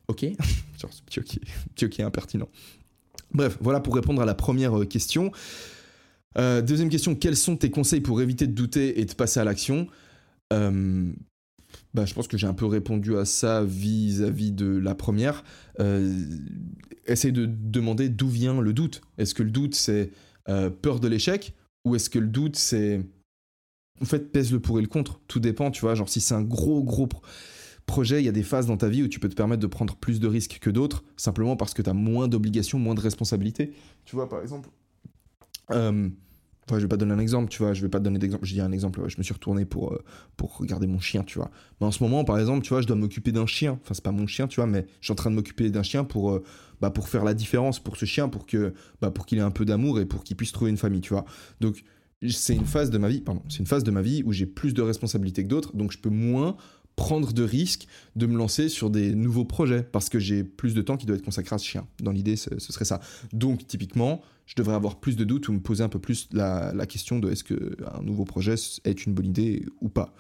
Ok? 0.09 0.27
Genre 0.79 0.93
ce 0.93 1.01
petit 1.01 1.21
ok, 1.21 1.39
petit 1.75 1.87
ok 1.87 2.01
impertinent. 2.01 2.51
Bref, 3.33 3.57
voilà 3.63 3.81
pour 3.81 3.95
répondre 3.95 4.21
à 4.21 4.27
la 4.27 4.35
première 4.35 4.79
euh, 4.79 4.85
question. 4.85 5.33
Euh, 6.39 6.63
deuxième 6.63 6.89
question, 6.89 7.15
quels 7.15 7.37
sont 7.37 7.57
tes 7.57 7.71
conseils 7.71 8.01
pour 8.01 8.21
éviter 8.21 8.47
de 8.47 8.53
douter 8.53 9.01
et 9.01 9.05
de 9.05 9.15
passer 9.15 9.41
à 9.41 9.45
l'action 9.45 9.87
euh, 10.53 11.11
bah, 11.95 12.05
Je 12.05 12.15
pense 12.15 12.29
que 12.29 12.37
j'ai 12.37 12.47
un 12.47 12.55
peu 12.55 12.67
répondu 12.67 13.17
à 13.17 13.25
ça 13.25 13.65
vis-à-vis 13.65 14.53
de 14.53 14.67
la 14.67 14.95
première. 14.95 15.45
Euh, 15.81 16.25
essaye 17.07 17.33
de 17.33 17.47
demander 17.47 18.09
d'où 18.09 18.29
vient 18.29 18.61
le 18.61 18.73
doute. 18.73 19.01
Est-ce 19.19 19.35
que 19.35 19.43
le 19.43 19.51
doute 19.51 19.75
c'est 19.75 20.11
peur 20.81 21.01
de 21.01 21.09
l'échec 21.09 21.55
ou 21.85 21.97
est-ce 21.97 22.09
que 22.11 22.19
le 22.19 22.29
doute 22.29 22.57
c'est... 22.57 23.01
En 24.01 24.05
fait, 24.05 24.31
pèse 24.31 24.53
le 24.53 24.61
pour 24.61 24.79
et 24.79 24.83
le 24.83 24.89
contre? 24.89 25.21
Tout 25.27 25.41
dépend, 25.41 25.71
tu 25.71 25.81
vois. 25.81 25.95
Genre 25.95 26.09
si 26.09 26.21
c'est 26.21 26.35
un 26.35 26.43
gros, 26.43 26.85
gros 26.85 27.09
projet, 27.87 28.21
il 28.21 28.27
y 28.27 28.29
a 28.29 28.33
des 28.33 28.43
phases 28.43 28.67
dans 28.67 28.77
ta 28.77 28.89
vie 28.89 29.03
où 29.03 29.09
tu 29.09 29.19
peux 29.19 29.29
te 29.29 29.35
permettre 29.35 29.63
de 29.63 29.67
prendre 29.67 29.97
plus 29.97 30.21
de 30.21 30.27
risques 30.27 30.59
que 30.61 30.71
d'autres, 30.71 31.03
simplement 31.17 31.57
parce 31.57 31.73
que 31.73 31.83
tu 31.83 31.89
as 31.89 31.95
moins 31.95 32.29
d'obligations, 32.29 32.79
moins 32.79 32.95
de 32.95 33.01
responsabilités. 33.01 33.73
Tu 34.05 34.15
vois, 34.15 34.29
par 34.29 34.43
exemple, 34.43 34.69
Enfin, 36.69 36.79
je 36.79 36.83
vais 36.83 36.89
pas 36.89 36.97
donner 36.97 37.13
un 37.13 37.19
exemple, 37.21 37.49
tu 37.49 37.63
vois, 37.63 37.75
je 37.75 37.83
vais 37.83 37.89
pas 37.89 38.01
donner 38.01 38.19
d'exemple. 38.19 38.45
Je 38.45 38.55
dis 38.55 38.61
un 38.61 38.73
exemple, 38.73 39.01
je 39.07 39.17
me 39.19 39.23
suis 39.23 39.33
retourné 39.33 39.65
pour, 39.65 39.93
euh, 39.93 40.03
pour 40.37 40.57
regarder 40.59 40.89
mon 40.89 40.99
chien, 40.99 41.23
tu 41.23 41.39
vois. 41.39 41.51
Mais 41.81 41.87
en 41.87 41.93
ce 41.93 42.03
moment, 42.03 42.25
par 42.25 42.39
exemple, 42.41 42.63
tu 42.63 42.71
vois, 42.71 42.81
je 42.81 42.89
dois 42.89 42.97
m'occuper 42.97 43.31
d'un 43.31 43.47
chien. 43.47 43.79
Enfin, 43.83 43.95
c'est 43.95 44.03
pas 44.03 44.11
mon 44.11 44.27
chien, 44.27 44.49
tu 44.49 44.57
vois, 44.57 44.67
mais 44.67 44.87
je 45.01 45.07
suis 45.07 45.13
en 45.13 45.17
train 45.17 45.31
de 45.31 45.37
m'occuper 45.37 45.71
d'un 45.71 45.85
chien 45.85 46.03
pour, 46.03 46.33
euh, 46.33 46.43
bah, 46.81 46.91
pour 46.91 47.09
faire 47.09 47.23
la 47.23 47.35
différence 47.35 47.79
pour 47.79 47.97
ce 47.97 48.05
chien, 48.05 48.29
pour 48.29 48.47
que 48.47 48.75
bah, 49.01 49.13
pour 49.13 49.27
qu'il 49.27 49.39
ait 49.39 49.43
un 49.43 49.53
peu 49.53 49.65
d'amour 49.65 50.01
et 50.01 50.07
pour 50.07 50.25
qu'il 50.25 50.37
puisse 50.37 50.51
trouver 50.51 50.71
une 50.71 50.77
famille, 50.77 51.01
tu 51.01 51.13
vois. 51.13 51.25
Donc, 51.61 51.85
c'est 52.29 52.55
une 52.55 52.65
phase 52.65 52.91
de 52.91 52.99
ma 52.99 53.09
vie, 53.09 53.21
pardon, 53.21 53.43
c'est 53.49 53.59
une 53.59 53.67
phase 53.67 53.85
de 53.85 53.91
ma 53.91 54.03
vie 54.03 54.23
où 54.25 54.33
j'ai 54.33 54.47
plus 54.47 54.75
de 54.75 54.83
responsabilités 54.83 55.45
que 55.45 55.49
d'autres, 55.49 55.77
donc 55.77 55.93
je 55.93 55.99
peux 55.99 56.09
moins 56.09 56.57
prendre 56.97 57.33
de 57.33 57.43
risques 57.43 57.87
de 58.17 58.27
me 58.27 58.37
lancer 58.37 58.69
sur 58.69 58.91
des 58.91 59.15
nouveaux 59.15 59.45
projets 59.45 59.83
parce 59.83 60.09
que 60.09 60.19
j'ai 60.19 60.43
plus 60.43 60.75
de 60.75 60.83
temps 60.83 60.97
qui 60.97 61.07
doit 61.07 61.17
être 61.17 61.25
consacré 61.25 61.55
à 61.55 61.59
ce 61.59 61.67
chien. 61.67 61.87
Dans 62.03 62.11
l'idée, 62.11 62.37
ce, 62.37 62.59
serait 62.59 62.87
ça. 62.87 63.01
Donc, 63.33 63.67
typiquement, 63.67 64.23
je 64.47 64.55
devrais 64.57 64.75
avoir 64.75 64.99
plus 64.99 65.15
de 65.15 65.25
doutes 65.25 65.49
ou 65.49 65.53
me 65.53 65.61
poser 65.61 65.85
un 65.85 65.89
peu 65.89 65.99
plus 65.99 66.29
la, 66.33 66.73
question 66.87 67.19
de 67.19 67.31
est-ce 67.31 67.45
qu'un 67.45 68.03
nouveau 68.03 68.25
projet 68.25 68.55
est 68.85 69.07
une 69.07 69.13
bonne 69.13 69.27
idée 69.27 69.67
ou 69.81 69.89
pas. 69.89 70.15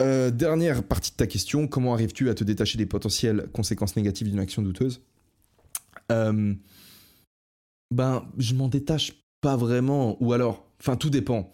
Euh, 0.00 0.30
dernière 0.30 0.82
partie 0.82 1.12
de 1.12 1.16
ta 1.16 1.26
question, 1.26 1.68
comment 1.68 1.92
arrives-tu 1.92 2.28
à 2.30 2.34
te 2.34 2.42
détacher 2.42 2.78
des 2.78 2.86
potentielles 2.86 3.46
conséquences 3.52 3.94
négatives 3.94 4.28
d'une 4.28 4.40
action 4.40 4.62
douteuse? 4.62 5.02
Euh, 6.10 6.54
Ben, 7.92 8.26
je 8.38 8.54
m'en 8.54 8.68
détache 8.68 9.12
pas 9.42 9.56
vraiment, 9.56 10.16
ou 10.22 10.32
alors, 10.32 10.64
enfin, 10.80 10.96
tout 10.96 11.10
dépend. 11.10 11.52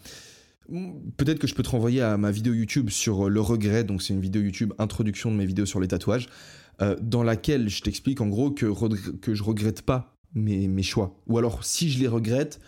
Peut-être 1.17 1.39
que 1.39 1.47
je 1.47 1.55
peux 1.55 1.63
te 1.63 1.71
renvoyer 1.71 2.03
à 2.03 2.19
ma 2.19 2.31
vidéo 2.31 2.53
YouTube 2.53 2.91
sur 2.91 3.27
euh, 3.27 3.31
le 3.31 3.41
regret, 3.41 3.85
donc 3.85 4.03
c'est 4.03 4.13
une 4.13 4.21
vidéo 4.21 4.43
YouTube 4.43 4.75
introduction 4.79 5.31
de 5.31 5.37
mes 5.37 5.47
vidéos 5.47 5.65
sur 5.65 5.81
les 5.81 5.89
tatouages, 5.89 6.29
euh, 6.83 6.95
dans 7.01 7.23
laquelle 7.23 7.71
je 7.71 7.81
t'explique 7.81 8.21
en 8.21 8.29
gros 8.29 8.51
que, 8.51 8.67
que 9.17 9.35
je 9.35 9.43
regrette 9.43 9.83
pas 9.83 10.15
mes, 10.35 10.83
choix. 10.83 11.19
Ou 11.27 11.39
alors 11.39 11.65
si 11.65 11.91
je 11.91 11.99
les 11.99 12.07
regrette, 12.07 12.61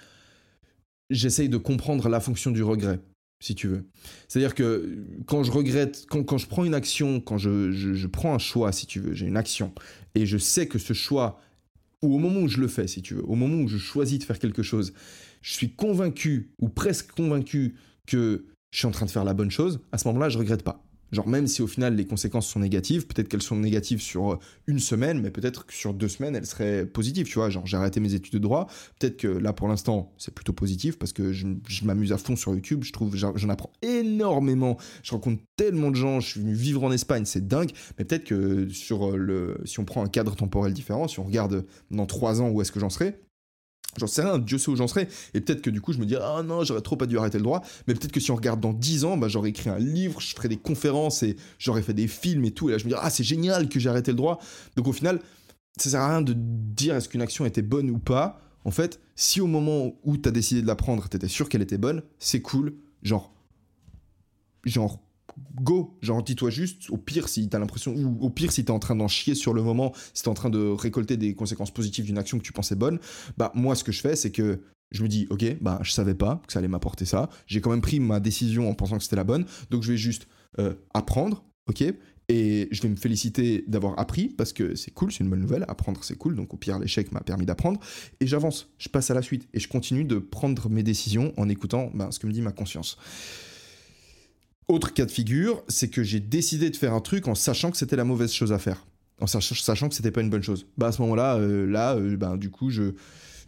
j'essaye 1.11 1.51
de 1.51 1.59
comprendre 1.59 2.09
la 2.09 2.21
fonction 2.21 2.51
du 2.51 2.63
regret, 2.63 3.01
si 3.39 3.55
tu 3.55 3.69
veux. 3.69 3.85
C'est-à-dire 4.29 4.55
que 4.55 5.05
quand 5.27 5.43
je 5.43 5.51
regrette, 5.51 6.07
quand, 6.09 6.25
quand, 6.25 6.39
je 6.39 6.47
prends 6.47 6.65
une 6.65 6.75
action, 6.75 7.21
quand 7.21 7.37
je, 7.37 7.71
je 7.71 8.07
prends 8.07 8.35
un 8.35 8.39
choix, 8.39 8.73
si 8.73 8.87
tu 8.87 9.01
veux, 9.01 9.13
j'ai 9.13 9.27
une 9.27 9.37
action, 9.37 9.75
et 10.15 10.25
je 10.25 10.39
sais 10.39 10.67
que 10.67 10.79
ce 10.79 10.95
choix, 10.95 11.39
ou 12.03 12.15
au 12.15 12.19
moment 12.19 12.41
où 12.41 12.49
je 12.49 12.61
le 12.61 12.69
fais, 12.69 12.87
si 12.87 13.03
tu 13.03 13.15
veux, 13.15 13.25
au 13.25 13.35
moment 13.35 13.63
où 13.63 13.69
je 13.69 13.77
choisis 13.77 14.19
de 14.19 14.25
faire 14.25 14.39
quelque 14.39 14.63
chose, 14.63 14.95
je 15.43 15.53
suis 15.53 15.75
convaincu, 15.75 16.53
ou 16.61 16.71
presque 16.71 17.13
convaincu, 17.13 17.75
que 18.07 18.47
je 18.71 18.79
suis 18.79 18.87
en 18.87 18.93
train 18.93 19.07
de 19.07 19.11
faire 19.11 19.25
la 19.25 19.35
bonne 19.35 19.51
chose, 19.51 19.81
à 19.93 19.99
ce 19.99 20.07
moment-là, 20.09 20.29
je 20.29 20.39
regrette 20.39 20.63
pas. 20.63 20.85
Genre 21.13 21.27
même 21.27 21.47
si 21.47 21.61
au 21.63 21.67
final 21.67 21.97
les 21.97 22.07
conséquences 22.07 22.47
sont 22.47 22.61
négatives, 22.61 23.07
peut-être 23.07 23.29
qu'elles 23.29 23.43
sont 23.43 23.57
négatives 23.57 24.01
sur 24.01 24.39
une 24.67 24.79
semaine, 24.79 25.21
mais 25.21 25.31
peut-être 25.31 25.67
que 25.67 25.75
sur 25.75 25.93
deux 25.93 26.09
semaines 26.09 26.37
elles 26.37 26.47
seraient 26.47 26.87
positives, 26.87 27.27
tu 27.27 27.35
vois. 27.35 27.51
Genre 27.51 27.67
j'ai 27.67 27.77
arrêté 27.77 27.99
mes 28.01 28.15
études 28.15 28.35
de 28.35 28.39
droit, 28.39 28.69
peut-être 28.99 29.17
que 29.17 29.27
là 29.27 29.53
pour 29.53 29.67
l'instant 29.67 30.13
c'est 30.19 30.33
plutôt 30.33 30.53
positif 30.53 30.99
parce 30.99 31.13
que 31.13 31.33
je, 31.33 31.47
m'amuse 31.83 32.13
à 32.13 32.19
fond 32.19 32.37
sur 32.37 32.55
YouTube, 32.55 32.85
je 32.85 32.93
trouve 32.93 33.17
j'en 33.17 33.49
apprends 33.49 33.73
énormément, 33.83 34.77
je 35.03 35.11
rencontre 35.11 35.43
tellement 35.57 35.91
de 35.91 35.97
gens, 35.97 36.21
je 36.21 36.29
suis 36.29 36.41
venu 36.41 36.55
vivre 36.55 36.85
en 36.85 36.93
Espagne, 36.93 37.25
c'est 37.25 37.47
dingue, 37.47 37.73
mais 37.99 38.05
peut-être 38.05 38.25
que 38.25 38.69
sur 38.69 39.17
le, 39.17 39.59
si 39.65 39.81
on 39.81 39.85
prend 39.85 40.05
un 40.05 40.09
cadre 40.09 40.37
temporel 40.37 40.73
différent, 40.73 41.09
si 41.09 41.19
on 41.19 41.25
regarde 41.25 41.67
dans 41.91 42.07
trois 42.07 42.41
ans 42.41 42.51
où 42.51 42.63
est-ce 42.63 42.71
que 42.71 42.79
j'en 42.79 42.91
serai, 42.91 43.21
J'en 43.99 44.07
sais 44.07 44.23
rien, 44.23 44.39
Dieu 44.39 44.59
sait 44.59 44.71
où 44.71 44.77
j'en 44.77 44.87
serai. 44.87 45.09
Et 45.35 45.41
peut-être 45.41 45.63
que 45.63 45.71
du 45.71 45.81
coup, 45.81 45.93
je 45.93 45.99
me 45.99 46.07
dis, 46.07 46.17
ah 46.17 46.43
non, 46.45 46.63
j'aurais 46.65 46.81
trop 46.81 46.97
pas 46.97 47.07
dû 47.07 47.19
arrêter 47.19 47.39
le 47.39 47.45
droit. 47.45 47.63
Mais 47.87 47.95
peut-être 47.95 48.13
que 48.13 48.21
si 48.21 48.31
on 48.31 48.37
regarde 48.37 48.61
dans 48.61 48.73
10 48.73 49.05
ans, 49.05 49.17
bah, 49.17 49.29
j'aurais 49.29 49.51
écrit 49.51 49.69
un 49.69 49.79
livre, 49.79 50.21
je 50.21 50.35
ferai 50.35 50.49
des 50.49 50.57
conférences 50.57 51.23
et 51.23 51.37
j'aurais 51.59 51.83
fait 51.83 51.95
des 51.95 52.07
films 52.07 52.45
et 52.45 52.53
tout. 52.53 52.69
Et 52.69 52.73
là, 52.73 52.79
je 52.79 52.85
me 52.85 52.91
dis, 52.91 52.97
ah, 52.99 53.11
c'est 53.11 53.25
génial 53.25 53.69
que 53.69 53.81
j'ai 53.81 53.89
arrêté 53.89 54.13
le 54.13 54.17
droit. 54.17 54.39
Donc 54.77 54.87
au 54.87 54.93
final, 54.93 55.21
ça 55.77 55.91
sert 55.91 56.01
à 56.01 56.09
rien 56.09 56.23
de 56.23 56.35
dire 56.37 56.95
est-ce 56.95 57.09
qu'une 57.09 57.23
action 57.23 57.45
était 57.45 57.63
bonne 57.63 57.91
ou 57.91 57.99
pas. 57.99 58.41
En 58.65 58.71
fait, 58.71 59.01
si 59.17 59.41
au 59.41 59.47
moment 59.47 59.95
où 60.05 60.17
tu 60.17 60.29
as 60.29 60.33
décidé 60.33 60.63
de 60.63 60.67
la 60.67 60.77
prendre, 60.77 61.09
tu 61.09 61.17
étais 61.17 61.29
sûr 61.29 61.49
qu'elle 61.49 61.63
était 61.63 61.79
bonne, 61.79 62.03
c'est 62.19 62.43
cool. 62.43 62.75
Genre, 63.03 63.33
genre, 64.65 65.01
go, 65.55 65.97
genre 66.01 66.23
dis-toi 66.23 66.51
juste, 66.51 66.91
au 66.91 66.97
pire 66.97 67.29
si 67.29 67.49
t'as 67.49 67.59
l'impression, 67.59 67.95
ou 67.95 68.19
au 68.21 68.31
pire 68.31 68.53
si 68.53 68.65
t'es 68.65 68.71
en 68.71 68.79
train 68.79 68.97
d'en 68.97 69.09
chier 69.09 69.35
sur 69.35 69.55
le 69.55 69.63
moment, 69.63 69.93
si 70.15 70.23
t'es 70.23 70.29
en 70.29 70.35
train 70.35 70.51
de 70.51 70.69
récolter 70.69 71.17
des 71.17 71.35
conséquences 71.35 71.71
positives 71.71 72.05
d'une 72.05 72.19
action 72.19 72.39
que 72.39 72.45
tu 72.45 72.53
pensais 72.53 72.77
bonne, 72.77 72.99
bah 73.37 73.53
moi 73.55 73.75
ce 73.75 73.85
que 73.85 73.93
je 73.93 74.01
fais 74.01 74.17
c'est 74.17 74.31
que 74.31 74.61
je 74.91 75.03
me 75.03 75.09
dis 75.09 75.27
ok, 75.31 75.57
bah 75.61 75.79
je 75.83 75.93
savais 75.93 76.15
pas 76.15 76.43
que 76.47 76.53
ça 76.53 76.59
allait 76.59 76.69
m'apporter 76.69 77.05
ça, 77.05 77.29
j'ai 77.47 77.61
quand 77.61 77.71
même 77.71 77.81
pris 77.81 78.01
ma 78.01 78.21
décision 78.21 78.69
en 78.69 78.75
pensant 78.75 78.99
que 78.99 79.05
c'était 79.05 79.17
la 79.17 79.25
bonne, 79.25 79.45
donc 79.71 79.83
je 79.83 79.93
vais 79.93 79.99
juste 79.99 80.27
euh, 80.59 80.75
apprendre, 80.95 81.45
ok, 81.69 81.85
et 82.33 82.69
je 82.71 82.81
vais 82.83 82.89
me 82.89 82.95
féliciter 82.95 83.65
d'avoir 83.67 83.99
appris 83.99 84.29
parce 84.29 84.53
que 84.53 84.77
c'est 84.77 84.93
cool, 84.93 85.11
c'est 85.11 85.25
une 85.25 85.31
bonne 85.31 85.41
nouvelle. 85.41 85.65
Apprendre, 85.67 86.05
c'est 86.05 86.17
cool. 86.17 86.37
Donc, 86.37 86.55
au 86.55 86.57
pire, 86.57 86.79
l'échec 86.79 87.11
m'a 87.11 87.23
permis 87.23 87.45
d'apprendre. 87.45 87.81
Et 88.21 88.29
j'avance, 88.29 88.69
je 88.79 88.89
passe 88.89 89.11
à 89.11 89.15
la 89.15 89.23
suite 89.23 89.49
et 89.53 89.59
je 89.59 89.67
continue 89.67 90.05
de 90.05 90.19
prendre 90.19 90.71
mes 90.71 90.85
décisions 90.85 91.33
en 91.37 91.49
écoutant 91.49 91.91
bah, 91.93 92.13
ce 92.13 92.21
que 92.21 92.29
me 92.29 92.33
dit 92.33 92.41
ma 92.41 92.53
conscience. 92.53 92.99
Autre 94.71 94.95
cas 94.95 95.05
de 95.05 95.11
figure, 95.11 95.65
c'est 95.67 95.89
que 95.89 96.05
j'ai 96.05 96.21
décidé 96.21 96.71
de 96.71 96.77
faire 96.77 96.95
un 96.95 97.01
truc 97.01 97.27
en 97.27 97.35
sachant 97.35 97.73
que 97.73 97.77
c'était 97.77 97.97
la 97.97 98.05
mauvaise 98.05 98.33
chose 98.33 98.53
à 98.53 98.59
faire, 98.61 98.87
en 99.21 99.27
sachant 99.27 99.89
que 99.89 99.97
c'était 99.97 100.13
pas 100.13 100.21
une 100.21 100.31
bonne 100.31 100.45
chose. 100.45 100.65
Bah 100.79 100.87
à 100.87 100.93
ce 100.93 101.03
moment-là, 101.03 101.39
euh, 101.39 101.67
là, 101.67 101.97
euh, 101.97 102.17
ben, 102.17 102.37
du 102.37 102.51
coup, 102.51 102.71
je 102.71 102.93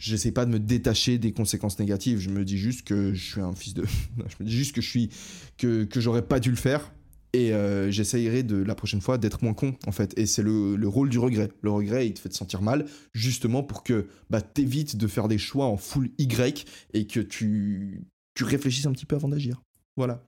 j'essaie 0.00 0.32
pas 0.32 0.44
de 0.46 0.50
me 0.50 0.58
détacher 0.58 1.18
des 1.18 1.30
conséquences 1.30 1.78
négatives. 1.78 2.18
Je 2.18 2.28
me 2.28 2.44
dis 2.44 2.58
juste 2.58 2.82
que 2.82 3.14
je 3.14 3.22
suis 3.22 3.40
un 3.40 3.54
fils 3.54 3.72
de, 3.72 3.85
je 4.16 4.35
me 4.40 4.48
dis 4.48 4.56
juste 4.56 4.74
que 4.74 4.80
je 4.80 4.88
suis 4.88 5.11
que 5.58 5.85
que 5.85 6.00
j'aurais 6.00 6.22
pas 6.22 6.40
dû 6.40 6.50
le 6.50 6.56
faire. 6.56 6.92
Et 7.35 7.52
euh, 7.52 7.88
j'essayerai 7.92 8.42
de 8.42 8.56
la 8.56 8.74
prochaine 8.74 9.00
fois 9.00 9.16
d'être 9.16 9.44
moins 9.44 9.54
con 9.54 9.76
en 9.87 9.92
fait. 9.92 10.18
Et 10.18 10.26
c'est 10.26 10.42
le, 10.42 10.74
le, 10.74 10.88
rôle 10.88 11.08
du 11.08 11.20
regret. 11.20 11.50
Le 11.62 11.70
regret, 11.70 12.08
il 12.08 12.14
te 12.14 12.18
fait 12.18 12.30
te 12.30 12.35
sentir 12.35 12.62
mal, 12.62 12.85
justement 13.14 13.62
pour 13.62 13.85
que 13.85 14.08
bah, 14.28 14.42
t'évites 14.42 14.96
de 14.96 15.06
faire 15.06 15.28
des 15.28 15.38
choix 15.38 15.66
en 15.66 15.76
full 15.76 16.11
Y 16.18 16.66
et 16.94 17.06
que 17.06 17.20
tu, 17.20 18.02
tu 18.35 18.42
réfléchisses 18.42 18.87
un 18.87 18.92
petit 18.92 19.06
peu 19.06 19.14
avant 19.14 19.28
d'agir. 19.28 19.62
Voilà. 19.96 20.24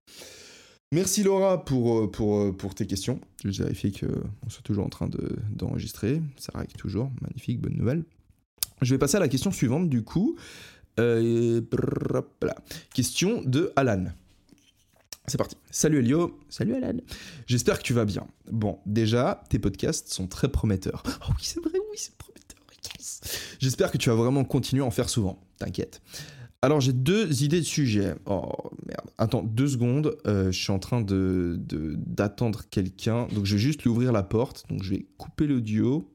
Merci 0.94 1.24
Laura 1.24 1.64
pour, 1.64 1.98
euh, 1.98 2.06
pour, 2.08 2.38
euh, 2.38 2.52
pour 2.52 2.76
tes 2.76 2.86
questions. 2.86 3.20
Je 3.44 3.50
vais 3.50 3.64
vérifier 3.64 3.90
qu'on 3.90 4.48
soit 4.48 4.62
toujours 4.62 4.86
en 4.86 4.88
train 4.88 5.10
d'enregistrer. 5.50 6.22
Ça 6.36 6.52
règle 6.54 6.72
toujours. 6.74 7.10
Magnifique, 7.20 7.60
bonne 7.60 7.76
nouvelle. 7.76 8.04
Je 8.80 8.94
vais 8.94 8.98
passer 8.98 9.16
à 9.16 9.20
la 9.20 9.26
question 9.26 9.50
suivante 9.50 9.88
du 9.88 10.04
coup. 10.04 10.36
Euh, 11.00 11.60
question 12.94 13.42
de 13.42 13.72
Alan. 13.74 14.04
C'est 15.26 15.36
parti. 15.36 15.56
Salut 15.68 15.98
Elio. 15.98 16.38
Salut 16.48 16.76
Alan. 16.76 16.98
J'espère 17.48 17.78
que 17.78 17.82
tu 17.82 17.92
vas 17.92 18.04
bien. 18.04 18.28
Bon, 18.52 18.78
déjà, 18.86 19.42
tes 19.48 19.58
podcasts 19.58 20.12
sont 20.12 20.28
très 20.28 20.48
prometteurs. 20.48 21.02
Oh 21.28 21.30
oui, 21.30 21.42
c'est 21.42 21.60
vrai, 21.60 21.72
oui, 21.90 21.96
c'est 21.96 22.14
prometteur. 22.14 22.60
J'espère 23.58 23.90
que 23.90 23.98
tu 23.98 24.10
vas 24.10 24.14
vraiment 24.14 24.44
continuer 24.44 24.82
à 24.82 24.86
en 24.86 24.92
faire 24.92 25.08
souvent. 25.08 25.42
T'inquiète. 25.58 26.02
Alors 26.64 26.80
j'ai 26.80 26.94
deux 26.94 27.42
idées 27.42 27.60
de 27.60 27.66
sujet. 27.66 28.14
Oh 28.24 28.50
merde. 28.86 29.10
Attends 29.18 29.42
deux 29.42 29.68
secondes. 29.68 30.16
Euh, 30.26 30.50
je 30.50 30.58
suis 30.58 30.72
en 30.72 30.78
train 30.78 31.02
d'attendre 31.02 32.62
quelqu'un. 32.70 33.26
Donc 33.34 33.44
je 33.44 33.56
vais 33.56 33.60
juste 33.60 33.82
lui 33.82 33.90
ouvrir 33.90 34.12
la 34.12 34.22
porte. 34.22 34.64
Donc 34.70 34.82
je 34.82 34.94
vais 34.94 35.04
couper 35.18 35.46
l'audio. 35.46 36.10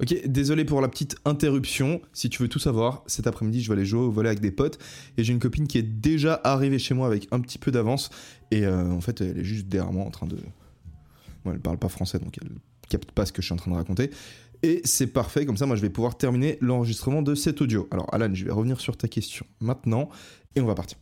Ok, 0.00 0.26
désolé 0.26 0.64
pour 0.64 0.80
la 0.80 0.88
petite 0.88 1.14
interruption. 1.26 2.00
Si 2.14 2.30
tu 2.30 2.42
veux 2.42 2.48
tout 2.48 2.58
savoir, 2.58 3.02
cet 3.06 3.26
après-midi, 3.26 3.60
je 3.62 3.68
vais 3.68 3.74
aller 3.74 3.84
jouer 3.84 4.00
au 4.00 4.10
volet 4.10 4.30
avec 4.30 4.40
des 4.40 4.50
potes. 4.50 4.78
Et 5.18 5.24
j'ai 5.24 5.34
une 5.34 5.40
copine 5.40 5.68
qui 5.68 5.76
est 5.76 5.82
déjà 5.82 6.40
arrivée 6.42 6.78
chez 6.78 6.94
moi 6.94 7.06
avec 7.06 7.28
un 7.32 7.40
petit 7.40 7.58
peu 7.58 7.70
d'avance. 7.70 8.08
Et 8.50 8.64
euh, 8.64 8.90
en 8.90 9.02
fait, 9.02 9.20
elle 9.20 9.40
est 9.40 9.44
juste 9.44 9.68
derrière 9.68 9.92
moi 9.92 10.06
en 10.06 10.10
train 10.10 10.26
de. 10.26 10.38
Bon, 11.44 11.52
elle 11.52 11.60
parle 11.60 11.76
pas 11.76 11.90
français, 11.90 12.18
donc 12.18 12.38
elle 12.40 12.48
capte 12.88 13.12
pas 13.12 13.26
ce 13.26 13.32
que 13.32 13.42
je 13.42 13.46
suis 13.46 13.52
en 13.52 13.58
train 13.58 13.70
de 13.70 13.76
raconter. 13.76 14.10
Et 14.64 14.80
c'est 14.84 15.08
parfait, 15.08 15.44
comme 15.44 15.58
ça 15.58 15.66
moi 15.66 15.76
je 15.76 15.82
vais 15.82 15.90
pouvoir 15.90 16.16
terminer 16.16 16.56
l'enregistrement 16.62 17.20
de 17.20 17.34
cet 17.34 17.60
audio. 17.60 17.86
Alors 17.90 18.08
Alan, 18.14 18.30
je 18.32 18.46
vais 18.46 18.50
revenir 18.50 18.80
sur 18.80 18.96
ta 18.96 19.08
question 19.08 19.44
maintenant 19.60 20.08
et 20.56 20.62
on 20.62 20.64
va 20.64 20.74
partir. 20.74 20.96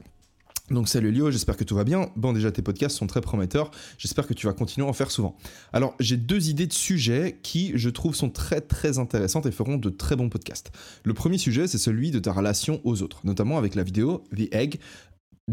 Donc 0.72 0.88
salut 0.88 1.12
Lio, 1.12 1.30
j'espère 1.30 1.56
que 1.56 1.62
tout 1.62 1.76
va 1.76 1.84
bien. 1.84 2.10
Bon 2.16 2.32
déjà 2.32 2.50
tes 2.50 2.60
podcasts 2.60 2.96
sont 2.96 3.06
très 3.06 3.20
prometteurs, 3.20 3.70
j'espère 3.98 4.26
que 4.26 4.34
tu 4.34 4.48
vas 4.48 4.52
continuer 4.52 4.84
à 4.84 4.90
en 4.90 4.92
faire 4.92 5.12
souvent. 5.12 5.36
Alors 5.72 5.94
j'ai 6.00 6.16
deux 6.16 6.48
idées 6.50 6.66
de 6.66 6.72
sujets 6.72 7.38
qui 7.44 7.70
je 7.76 7.88
trouve 7.88 8.16
sont 8.16 8.30
très 8.30 8.62
très 8.62 8.98
intéressantes 8.98 9.46
et 9.46 9.52
feront 9.52 9.76
de 9.76 9.90
très 9.90 10.16
bons 10.16 10.28
podcasts. 10.28 10.72
Le 11.04 11.14
premier 11.14 11.38
sujet 11.38 11.68
c'est 11.68 11.78
celui 11.78 12.10
de 12.10 12.18
ta 12.18 12.32
relation 12.32 12.80
aux 12.82 13.00
autres, 13.00 13.20
notamment 13.22 13.58
avec 13.58 13.76
la 13.76 13.84
vidéo 13.84 14.24
The 14.36 14.52
Egg. 14.52 14.80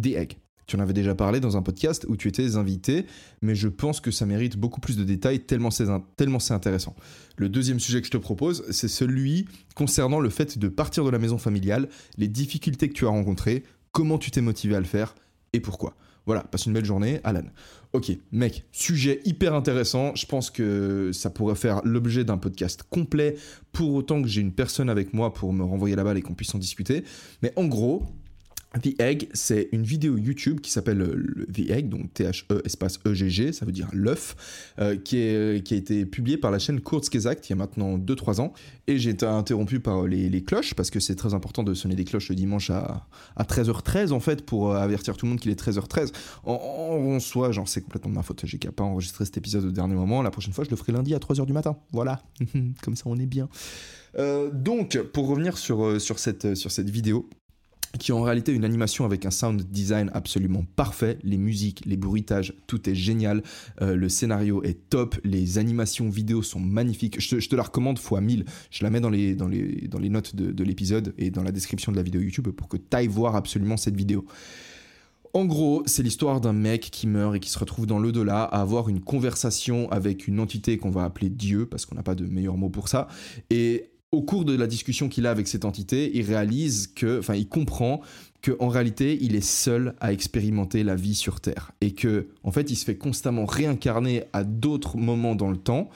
The 0.02 0.16
Egg. 0.16 0.38
Tu 0.70 0.76
en 0.76 0.80
avais 0.80 0.94
déjà 0.94 1.16
parlé 1.16 1.40
dans 1.40 1.58
un 1.58 1.64
podcast 1.64 2.06
où 2.10 2.16
tu 2.16 2.28
étais 2.28 2.56
invité, 2.56 3.08
mais 3.42 3.56
je 3.56 3.68
pense 3.68 4.00
que 4.00 4.12
ça 4.12 4.28
mérite 4.28 4.56
beaucoup 4.56 4.80
plus 4.80 4.98
de 4.98 5.04
détails 5.04 5.40
tellement 5.40 5.72
c'est, 5.72 6.52
intéressant. 6.52 6.96
Le 7.38 7.50
deuxième 7.50 7.80
sujet 7.80 8.02
que 8.02 8.06
je 8.06 8.12
te 8.12 8.18
propose, 8.18 8.64
c'est 8.70 8.88
celui 8.88 9.46
concernant 9.74 10.20
le 10.20 10.30
fait 10.30 10.60
de 10.60 10.68
partir 10.68 11.04
de 11.04 11.10
la 11.10 11.18
maison 11.18 11.40
familiale, 11.40 11.90
les 12.20 12.28
difficultés 12.28 12.88
que 12.88 12.94
tu 12.94 13.08
as 13.08 13.10
rencontrées, 13.10 13.64
comment 13.94 14.20
tu 14.20 14.30
t'es 14.30 14.42
motivé 14.42 14.76
à 14.76 14.80
le 14.80 14.86
faire 14.86 15.16
et 15.54 15.60
pourquoi. 15.60 15.96
Voilà, 16.28 16.44
passe 16.44 16.68
une 16.68 16.74
belle 16.74 16.86
journée, 16.86 17.20
Alan. 17.24 17.46
Ok, 17.94 18.12
mec, 18.32 18.64
sujet 18.72 19.22
hyper 19.26 19.56
intéressant. 19.56 20.14
Je 20.14 20.28
pense 20.28 20.52
que 20.52 21.10
ça 21.12 21.32
pourrait 21.32 21.56
faire 21.56 21.82
l'objet 21.84 22.24
d'un 22.24 22.38
podcast 22.38 22.84
complet, 22.88 23.38
pour 23.72 23.96
autant 23.96 24.22
que 24.22 24.28
j'ai 24.28 24.42
une 24.42 24.52
personne 24.52 24.92
avec 24.92 25.16
moi 25.16 25.34
pour 25.34 25.52
me 25.52 25.64
renvoyer 25.64 25.96
la 25.96 26.04
balle 26.04 26.20
et 26.20 26.22
qu'on 26.22 26.36
puisse 26.36 26.54
en 26.54 26.60
discuter. 26.60 27.04
Mais 27.42 27.54
en 27.56 27.66
gros, 27.66 28.06
The 28.78 29.02
Egg, 29.02 29.30
c'est 29.34 29.70
une 29.72 29.82
vidéo 29.82 30.16
YouTube 30.16 30.62
qui 30.62 30.72
s'appelle 30.72 31.02
euh, 31.02 31.48
The 31.52 31.72
Egg, 31.72 31.90
donc 31.90 32.14
T-H-E 32.14 32.62
espace 32.66 33.00
E-G-G, 33.04 33.52
ça 33.52 33.66
veut 33.66 33.72
dire 33.72 33.88
l'œuf, 33.94 34.36
euh, 34.78 34.96
qui, 34.96 35.18
est, 35.18 35.66
qui 35.66 35.74
a 35.74 35.78
été 35.78 36.06
publié 36.06 36.38
par 36.38 36.52
la 36.52 36.60
chaîne 36.60 36.80
Kurzgesagt 36.80 37.50
il 37.50 37.52
y 37.52 37.54
a 37.54 37.56
maintenant 37.56 37.98
2-3 37.98 38.42
ans. 38.42 38.54
Et 38.86 39.00
j'ai 39.00 39.10
été 39.10 39.26
interrompu 39.26 39.80
par 39.80 40.06
les, 40.06 40.44
cloches, 40.44 40.76
parce 40.76 40.92
que 40.92 41.00
c'est 41.00 41.16
très 41.16 41.34
important 41.34 41.64
de 41.64 41.74
sonner 41.74 41.96
des 41.96 42.06
cloches 42.06 42.30
le 42.30 42.36
dimanche 42.36 42.70
à, 42.70 43.08
à 43.36 43.44
13h13 43.44 44.12
en 44.12 44.20
fait, 44.20 44.46
pour 44.46 44.72
euh, 44.72 44.78
avertir 44.78 45.18
tout 45.18 45.26
le 45.26 45.32
monde 45.32 45.40
qu'il 45.40 45.52
est 45.52 45.60
13h13. 45.60 46.12
En, 46.44 46.54
en, 46.54 47.20
soi, 47.20 47.52
genre 47.52 47.68
c'est 47.68 47.82
complètement 47.82 48.12
de 48.12 48.16
ma 48.16 48.24
faute, 48.24 48.42
j'ai 48.46 48.60
qu'à 48.60 48.72
pas 48.72 48.84
enregistrer 48.84 49.26
cet 49.26 49.38
épisode 49.38 49.66
au 49.66 49.72
dernier 49.72 49.96
moment. 49.96 50.22
La 50.22 50.32
prochaine 50.32 50.54
fois, 50.54 50.64
je 50.64 50.70
le 50.70 50.76
ferai 50.76 50.92
lundi 50.92 51.16
à 51.16 51.18
3h 51.18 51.44
du 51.48 51.54
matin. 51.54 51.76
Voilà, 51.92 52.22
comme 52.84 52.96
ça 52.96 53.04
on 53.08 53.18
est 53.18 53.26
bien. 53.26 53.50
donc, 54.54 55.00
pour 55.12 55.28
revenir 55.28 55.58
sur, 55.58 56.00
sur, 56.00 56.20
cette, 56.20 56.54
sur 56.54 56.72
cette 56.72 56.92
vidéo, 56.92 57.28
qui 57.98 58.12
est 58.12 58.14
en 58.14 58.22
réalité 58.22 58.54
une 58.54 58.66
animation 58.66 59.06
avec 59.06 59.26
un 59.26 59.32
sound 59.32 59.64
design 59.64 60.12
absolument 60.14 60.64
parfait. 60.76 61.18
Les 61.24 61.38
musiques, 61.38 61.84
les 61.86 61.98
bruitages, 61.98 62.54
tout 62.68 62.90
est 62.90 62.96
génial. 62.96 63.42
Euh, 63.82 63.96
le 63.96 64.10
scénario 64.10 64.62
est 64.64 64.90
top. 64.90 65.16
Les 65.24 65.58
animations 65.58 66.10
vidéo 66.10 66.44
sont 66.44 66.60
magnifiques. 66.60 67.20
Je 67.20 67.48
te, 67.48 67.56
la 67.56 67.64
recommande 67.64 67.98
fois 67.98 68.22
1000. 68.22 68.46
Je 68.70 68.84
la 68.84 68.90
mets 68.90 69.02
dans 69.02 69.10
les, 69.10 69.36
dans 69.36 69.48
les, 69.48 69.88
dans 69.88 70.00
les 70.00 70.10
notes 70.10 70.36
de, 70.36 70.52
de 70.52 70.64
l'épisode 70.64 71.14
et 71.18 71.32
dans 71.32 71.44
la 71.44 71.52
description 71.52 71.92
de 71.92 71.98
la 71.98 72.04
vidéo 72.04 72.22
YouTube 72.22 72.50
pour 72.50 72.68
que 72.68 72.78
tu 72.78 72.96
ailles 72.96 73.08
voir 73.08 73.36
absolument 73.36 73.78
cette 73.78 73.96
vidéo. 73.96 74.26
En 75.34 75.46
gros, 75.46 75.84
c'est 75.86 76.02
l'histoire 76.02 76.42
d'un 76.42 76.54
mec 76.54 76.90
qui 76.92 77.06
meurt 77.06 77.36
et 77.36 77.40
qui 77.40 77.52
se 77.52 77.60
retrouve 77.60 77.86
dans 77.86 78.00
l'au-delà 78.00 78.44
à 78.44 78.62
avoir 78.62 78.90
une 78.90 79.00
conversation 79.00 79.90
avec 79.92 80.28
une 80.28 80.40
entité 80.40 80.78
qu'on 80.78 80.90
va 80.90 81.04
appeler 81.04 81.30
Dieu, 81.30 81.68
parce 81.68 81.86
qu'on 81.86 81.96
n'a 81.96 82.04
pas 82.04 82.16
de 82.16 82.26
meilleur 82.26 82.58
mot 82.58 82.70
pour 82.70 82.88
ça. 82.88 83.08
Et 83.52 83.92
au 84.12 84.22
cours 84.22 84.46
de 84.46 84.56
la 84.56 84.68
discussion 84.68 85.08
qu'il 85.08 85.28
a 85.28 85.32
avec 85.32 85.48
cette 85.48 85.66
entité, 85.66 86.12
il 86.16 86.26
réalise 86.26 86.88
que, 86.88 87.20
enfin, 87.20 87.36
il 87.36 87.48
comprend 87.48 88.02
qu'en 88.42 88.70
réalité, 88.70 89.18
il 89.22 89.36
est 89.36 89.46
seul 89.46 89.96
à 90.00 90.14
expérimenter 90.14 90.84
la 90.84 90.96
vie 90.96 91.16
sur 91.16 91.42
Terre. 91.42 91.72
Et 91.82 91.92
que, 91.92 92.28
en 92.44 92.52
fait, 92.52 92.72
il 92.72 92.76
se 92.76 92.86
fait 92.86 92.98
constamment 92.98 93.46
réincarner 93.46 94.24
à 94.34 94.44
d'autres 94.44 94.98
moments 94.98 95.36
dans 95.36 95.52
le 95.52 95.58
temps. 95.58 95.90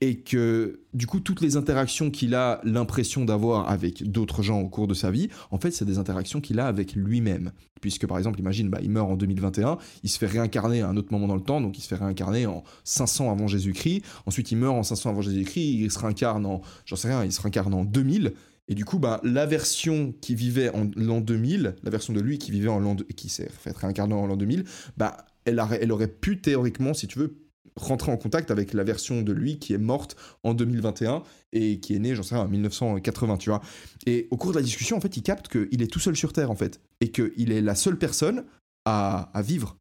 Et 0.00 0.16
que, 0.16 0.80
du 0.94 1.06
coup, 1.06 1.20
toutes 1.20 1.40
les 1.40 1.56
interactions 1.56 2.10
qu'il 2.10 2.34
a 2.34 2.60
l'impression 2.64 3.24
d'avoir 3.24 3.68
avec 3.68 4.10
d'autres 4.10 4.42
gens 4.42 4.60
au 4.60 4.68
cours 4.68 4.88
de 4.88 4.94
sa 4.94 5.10
vie, 5.10 5.28
en 5.50 5.58
fait, 5.58 5.70
c'est 5.70 5.84
des 5.84 5.98
interactions 5.98 6.40
qu'il 6.40 6.60
a 6.60 6.66
avec 6.66 6.94
lui-même. 6.94 7.52
Puisque, 7.80 8.06
par 8.06 8.16
exemple, 8.16 8.38
imagine, 8.38 8.70
bah, 8.70 8.78
il 8.82 8.90
meurt 8.90 9.10
en 9.10 9.16
2021, 9.16 9.76
il 10.02 10.08
se 10.08 10.16
fait 10.16 10.26
réincarner 10.26 10.82
à 10.82 10.88
un 10.88 10.96
autre 10.96 11.12
moment 11.12 11.26
dans 11.26 11.34
le 11.34 11.42
temps, 11.42 11.60
donc 11.60 11.76
il 11.76 11.82
se 11.82 11.88
fait 11.88 11.96
réincarner 11.96 12.46
en 12.46 12.62
500 12.84 13.30
avant 13.30 13.48
Jésus-Christ, 13.48 14.04
ensuite 14.24 14.52
il 14.52 14.56
meurt 14.58 14.76
en 14.76 14.84
500 14.84 15.10
avant 15.10 15.20
Jésus-Christ, 15.20 15.80
il 15.80 15.90
se 15.90 15.98
réincarne 15.98 16.46
en, 16.46 16.62
j'en 16.86 16.94
sais 16.94 17.08
rien, 17.08 17.24
il 17.24 17.32
se 17.32 17.40
réincarne 17.40 17.74
en 17.74 17.84
2000, 17.84 18.34
et 18.68 18.74
du 18.74 18.84
coup, 18.84 18.98
bah, 18.98 19.20
la 19.24 19.46
version 19.46 20.14
qui 20.20 20.34
vivait 20.34 20.70
en 20.70 20.88
l'an 20.96 21.20
2000, 21.20 21.74
la 21.82 21.90
version 21.90 22.12
de 22.12 22.20
lui 22.20 22.38
qui 22.38 22.50
vivait 22.50 22.68
en 22.68 22.78
l'an 22.78 22.96
qui 23.16 23.28
s'est 23.28 23.50
fait 23.50 23.74
en 23.80 24.26
l'an 24.26 24.36
2000, 24.36 24.64
bah, 24.96 25.26
elle, 25.44 25.62
elle 25.80 25.92
aurait 25.92 26.08
pu 26.08 26.40
théoriquement, 26.40 26.94
si 26.94 27.08
tu 27.08 27.18
veux, 27.18 27.36
rentrer 27.76 28.12
en 28.12 28.16
contact 28.16 28.50
avec 28.50 28.72
la 28.72 28.84
version 28.84 29.22
de 29.22 29.32
lui 29.32 29.58
qui 29.58 29.72
est 29.72 29.78
morte 29.78 30.16
en 30.42 30.54
2021 30.54 31.22
et 31.52 31.80
qui 31.80 31.94
est 31.94 31.98
née, 31.98 32.14
j'en 32.14 32.22
sais 32.22 32.34
rien, 32.34 32.44
en 32.44 32.48
1980, 32.48 33.38
tu 33.38 33.50
vois. 33.50 33.62
Et 34.06 34.28
au 34.30 34.36
cours 34.36 34.52
de 34.52 34.56
la 34.56 34.62
discussion, 34.62 34.96
en 34.96 35.00
fait, 35.00 35.16
il 35.16 35.22
capte 35.22 35.48
qu'il 35.48 35.82
est 35.82 35.90
tout 35.90 36.00
seul 36.00 36.14
sur 36.14 36.32
Terre, 36.32 36.50
en 36.50 36.56
fait, 36.56 36.80
et 37.00 37.10
qu'il 37.10 37.50
est 37.50 37.62
la 37.62 37.74
seule 37.74 37.98
personne 37.98 38.44
à 38.84 39.30
vivre 39.44 39.76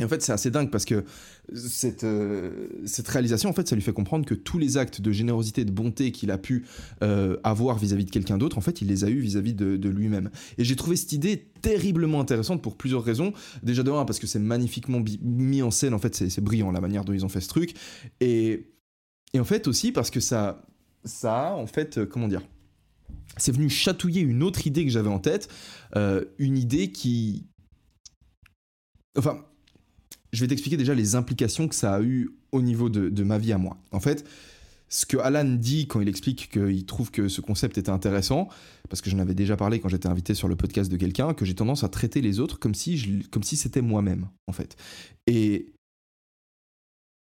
et 0.00 0.04
en 0.04 0.08
fait, 0.08 0.22
c'est 0.22 0.32
assez 0.32 0.50
dingue 0.50 0.70
parce 0.70 0.86
que 0.86 1.04
cette, 1.54 2.04
euh, 2.04 2.68
cette 2.86 3.06
réalisation, 3.08 3.50
en 3.50 3.52
fait, 3.52 3.68
ça 3.68 3.74
lui 3.74 3.82
fait 3.82 3.92
comprendre 3.92 4.24
que 4.24 4.34
tous 4.34 4.58
les 4.58 4.78
actes 4.78 5.00
de 5.00 5.12
générosité, 5.12 5.64
de 5.64 5.70
bonté 5.70 6.10
qu'il 6.10 6.30
a 6.30 6.38
pu 6.38 6.64
euh, 7.02 7.36
avoir 7.44 7.76
vis-à-vis 7.76 8.06
de 8.06 8.10
quelqu'un 8.10 8.38
d'autre, 8.38 8.56
en 8.56 8.62
fait, 8.62 8.80
il 8.80 8.88
les 8.88 9.04
a 9.04 9.10
eus 9.10 9.20
vis-à-vis 9.20 9.52
de, 9.52 9.88
lui-même. 9.88 10.30
Et 10.56 10.64
j'ai 10.64 10.76
trouvé 10.76 10.96
cette 10.96 11.12
idée 11.12 11.50
terriblement 11.60 12.20
intéressante 12.20 12.62
pour 12.62 12.76
plusieurs 12.76 13.04
raisons. 13.04 13.34
Déjà 13.62 13.82
de 13.82 13.90
parce 13.90 14.18
que 14.18 14.26
c'est 14.26 14.38
magnifiquement 14.38 15.02
mis 15.20 15.62
en 15.62 15.70
scène, 15.70 15.92
en 15.92 15.98
fait, 15.98 16.14
c'est 16.14 16.40
brillant 16.40 16.70
la 16.70 16.80
manière 16.80 17.04
dont 17.04 17.12
ils 17.12 17.24
ont 17.24 17.28
fait 17.28 17.40
ce 17.40 17.48
truc. 17.48 17.74
Et, 18.20 18.70
et 19.34 19.40
en 19.40 19.44
fait 19.44 19.66
aussi 19.68 19.92
parce 19.92 20.10
que 20.10 20.20
ça, 20.20 20.64
ça 21.04 21.54
en 21.56 21.66
fait, 21.66 21.98
euh, 21.98 22.06
comment 22.06 22.28
dire 22.28 22.42
c'est 23.36 23.52
venu 23.52 23.68
chatouiller 23.68 24.22
une 24.22 24.42
autre 24.42 24.66
idée 24.66 24.84
que 24.84 24.90
j'avais 24.90 25.08
en 25.08 25.20
tête, 25.20 25.48
une 25.94 26.58
idée 26.58 26.90
qui... 26.90 27.46
Enfin, 29.16 29.44
je 30.32 30.40
vais 30.40 30.46
t'expliquer 30.46 30.76
déjà 30.76 30.94
les 30.94 31.14
implications 31.14 31.68
que 31.68 31.74
ça 31.74 31.94
a 31.94 32.02
eu 32.02 32.30
au 32.52 32.62
niveau 32.62 32.88
de, 32.88 33.22
ma 33.22 33.38
vie 33.38 33.52
à 33.52 33.58
moi. 33.58 33.76
En 33.92 34.00
fait, 34.00 34.24
ce 34.88 35.06
que 35.06 35.16
Alan 35.16 35.44
dit 35.44 35.86
quand 35.86 36.00
il 36.00 36.08
explique 36.08 36.50
qu'il 36.50 36.84
trouve 36.84 37.10
que 37.10 37.28
ce 37.28 37.40
concept 37.40 37.78
était 37.78 37.90
intéressant, 37.90 38.48
parce 38.88 39.00
que 39.00 39.10
j'en 39.10 39.18
avais 39.18 39.34
déjà 39.34 39.56
parlé 39.56 39.80
quand 39.80 39.88
j'étais 39.88 40.08
invité 40.08 40.34
sur 40.34 40.48
le 40.48 40.56
podcast 40.56 40.90
de 40.90 40.96
quelqu'un, 40.96 41.34
que 41.34 41.44
j'ai 41.44 41.54
tendance 41.54 41.84
à 41.84 41.88
traiter 41.88 42.20
les 42.20 42.40
autres 42.40 42.58
comme 42.58 42.74
si, 42.74 43.24
comme 43.30 43.42
si 43.42 43.56
c'était 43.56 43.82
moi-même, 43.82 44.28
en 44.46 44.52
fait. 44.52 44.76
Et 45.26 45.72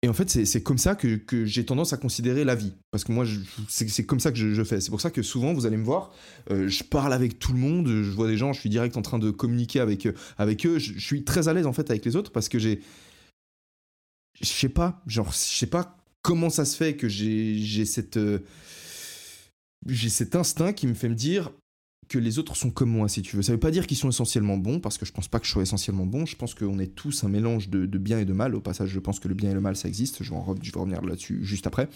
et 0.03 0.09
en 0.09 0.13
fait, 0.13 0.29
c'est 0.29 0.63
comme 0.63 0.79
ça 0.79 0.95
que, 0.95 1.45
j'ai 1.45 1.63
tendance 1.63 1.93
à 1.93 1.97
considérer 1.97 2.43
la 2.43 2.55
vie. 2.55 2.73
Parce 2.89 3.03
que 3.03 3.11
moi, 3.11 3.23
c'est 3.69 4.05
comme 4.05 4.19
ça 4.19 4.31
que 4.31 4.37
je, 4.37 4.63
fais. 4.63 4.81
C'est 4.81 4.89
pour 4.89 5.01
ça 5.01 5.11
que 5.11 5.21
souvent, 5.21 5.53
vous 5.53 5.67
allez 5.67 5.77
me 5.77 5.83
voir, 5.83 6.11
euh, 6.49 6.67
je 6.67 6.83
parle 6.83 7.13
avec 7.13 7.37
tout 7.37 7.53
le 7.53 7.59
monde, 7.59 7.87
je 7.87 8.09
vois 8.09 8.27
des 8.27 8.35
gens, 8.35 8.51
je 8.51 8.59
suis 8.59 8.69
direct 8.69 8.97
en 8.97 9.03
train 9.03 9.19
de 9.19 9.29
communiquer 9.29 9.79
avec, 9.79 10.07
euh, 10.07 10.13
avec 10.39 10.65
eux. 10.65 10.79
Je, 10.79 10.99
suis 10.99 11.23
très 11.23 11.47
à 11.49 11.53
l'aise, 11.53 11.67
en 11.67 11.73
fait, 11.73 11.91
avec 11.91 12.03
les 12.03 12.15
autres 12.15 12.31
parce 12.31 12.49
que 12.49 12.57
j'ai. 12.57 12.81
Je 14.41 14.47
sais 14.47 14.69
pas, 14.69 15.03
genre, 15.05 15.31
je 15.31 15.37
sais 15.37 15.67
pas 15.67 15.95
comment 16.23 16.49
ça 16.49 16.65
se 16.65 16.75
fait 16.75 16.95
que 16.95 17.07
j'ai 17.07 17.85
cette. 17.85 18.17
Euh, 18.17 18.39
j'ai 19.85 20.09
cet 20.09 20.35
instinct 20.35 20.73
qui 20.73 20.87
me 20.87 20.95
fait 20.95 21.09
me 21.09 21.15
dire 21.15 21.51
que 22.11 22.19
les 22.19 22.39
autres 22.39 22.57
sont 22.57 22.71
comme 22.71 22.89
moi, 22.89 23.07
si 23.07 23.21
tu 23.21 23.37
veux. 23.37 23.41
Ça 23.41 23.53
veut 23.53 23.59
pas 23.59 23.71
dire 23.71 23.87
qu'ils 23.87 23.95
sont 23.95 24.09
essentiellement 24.09 24.57
bons, 24.57 24.81
parce 24.81 24.97
que 24.97 25.05
je 25.05 25.13
pense 25.13 25.29
pas 25.29 25.39
que 25.39 25.45
je 25.45 25.51
sois 25.51 25.63
essentiellement 25.63 26.05
bon. 26.05 26.25
Je 26.25 26.35
pense 26.35 26.53
qu'on 26.53 26.77
est 26.77 26.93
tous 26.93 27.23
un 27.23 27.29
mélange 27.29 27.69
de, 27.69 27.85
bien 27.97 28.19
et 28.19 28.25
de 28.25 28.33
mal. 28.33 28.53
Au 28.53 28.59
passage, 28.59 28.89
je 28.89 28.99
pense 28.99 29.21
que 29.21 29.29
le 29.29 29.33
bien 29.33 29.51
et 29.51 29.53
le 29.53 29.61
mal, 29.61 29.77
ça 29.77 29.87
existe. 29.87 30.21
Je 30.21 30.31
vais, 30.31 30.37
revenir 30.37 31.01
là-dessus 31.01 31.39
juste 31.41 31.67
après. 31.67 31.87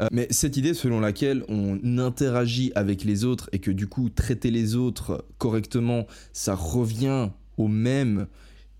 Euh, 0.00 0.08
mais 0.12 0.26
cette 0.30 0.58
idée 0.58 0.74
selon 0.74 1.00
laquelle 1.00 1.44
on 1.48 1.80
interagit 1.98 2.72
avec 2.74 3.04
les 3.04 3.24
autres 3.24 3.48
et 3.52 3.58
que 3.58 3.70
du 3.70 3.86
coup, 3.86 4.10
traiter 4.10 4.50
les 4.50 4.74
autres 4.74 5.24
correctement, 5.38 6.06
ça 6.34 6.54
revient 6.54 7.30
au 7.56 7.68
même 7.68 8.26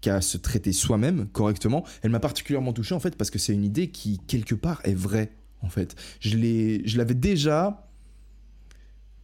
qu'à 0.03 0.20
se 0.20 0.37
traiter 0.37 0.73
soi-même 0.73 1.29
correctement, 1.29 1.83
elle 2.03 2.11
m'a 2.11 2.20
particulièrement 2.20 2.75
touché 2.75 2.94
en 2.94 3.01
fait 3.01 3.16
parce 3.16 3.31
que 3.31 3.38
c'est 3.38 3.55
une 3.55 3.64
idée 3.64 3.88
qui 3.88 4.20
quelque 4.27 4.55
part 4.55 4.83
est 4.85 4.94
vraie 4.94 5.33
en 5.62 5.70
fait. 5.70 5.97
Je 6.20 6.99
l'avais 6.99 7.14
déjà 7.14 7.88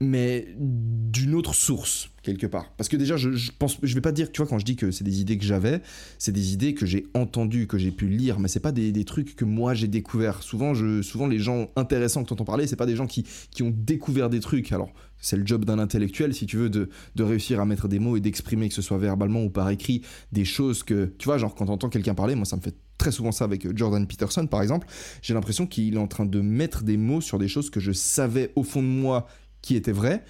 mais 0.01 0.49
d'une 0.57 1.35
autre 1.35 1.55
source 1.55 2.11
quelque 2.23 2.47
part. 2.47 2.73
Parce 2.77 2.89
que 2.89 2.97
déjà, 2.97 3.17
je, 3.17 3.33
je, 3.33 3.51
pense, 3.59 3.79
je 3.83 3.95
vais 3.95 4.01
pas 4.01 4.13
dire, 4.13 4.33
tu 4.33 4.41
vois, 4.41 4.49
quand 4.49 4.59
je 4.59 4.65
dis 4.65 4.77
que 4.77 4.91
c'est 4.91 5.05
des 5.05 5.21
idées 5.21 5.39
que 5.39 5.45
j'avais, 5.45 5.83
c'est 6.19 6.33
des 6.33 6.53
idées 6.53 6.75
que 6.75 6.87
j'ai 6.87 7.07
entendues, 7.15 7.67
que 7.67 7.79
j'ai 7.79 7.91
pu 7.91 8.09
lire, 8.09 8.39
mais 8.39 8.49
c'est 8.49 8.61
pas 8.61 8.73
des, 8.73 8.93
des, 8.93 9.05
trucs 9.05 9.37
que 9.37 9.45
moi 9.45 9.75
j'ai 9.75 9.89
découvert. 9.89 10.43
Souvent, 10.43 10.75
je, 10.75 11.03
souvent 11.03 11.27
les 11.27 11.39
gens 11.39 11.71
intéressants 11.77 12.23
que 12.23 12.29
tu 12.29 12.33
entends 12.33 12.45
parler, 12.45 12.67
c'est 12.67 12.77
pas 12.77 12.87
des 12.87 12.97
gens 12.97 13.07
qui, 13.07 13.27
qui 13.51 13.63
ont 13.63 13.73
découvert 13.75 14.31
des 14.31 14.41
trucs. 14.41 14.73
Alors, 14.73 14.93
c'est 15.19 15.37
le 15.37 15.47
job 15.47 15.65
d'un 15.65 15.79
intellectuel, 15.79 16.35
si 16.35 16.47
tu 16.47 16.57
veux, 16.57 16.71
de, 16.71 16.89
de 17.15 17.23
réussir 17.23 17.61
à 17.61 17.67
mettre 17.67 17.89
des 17.89 17.99
mots 17.99 18.17
et 18.17 18.21
d'exprimer, 18.21 18.69
que 18.69 18.75
ce 18.75 18.83
soit 18.83 18.99
verbalement 18.99 19.43
ou 19.43 19.51
par 19.51 19.69
écrit, 19.71 20.03
des 20.33 20.45
choses 20.45 20.83
que, 20.83 21.13
tu 21.19 21.27
vois, 21.27 21.39
genre 21.39 21.55
quand 21.55 21.67
t'entends 21.67 21.91
quelqu'un 21.91 22.15
parler, 22.15 22.35
moi 22.35 22.47
ça 22.47 22.57
me 22.57 22.63
fait 22.63 22.75
très 23.01 23.13
souvent 23.13 23.33
ça 23.33 23.45
avec 23.45 23.75
Jordan 23.75 24.07
Peterson 24.07 24.47
par 24.47 24.61
exemple, 24.61 24.87
j'ai 25.23 25.33
l'impression 25.33 25.67
qu'il 25.67 25.95
est 25.95 25.99
en 25.99 26.07
train 26.07 26.27
de 26.27 26.41
mettre 26.43 26.83
des 26.83 26.99
mots 26.99 27.23
sur 27.23 27.39
des 27.39 27.49
choses 27.49 27.71
que 27.71 27.81
je 27.81 27.93
savais 27.93 28.53
au 28.57 28.63
fond 28.63 28.83
de 28.83 28.89
moi 28.89 29.27
qui 29.63 29.77
étaient 29.77 29.93
vrais, 29.93 30.25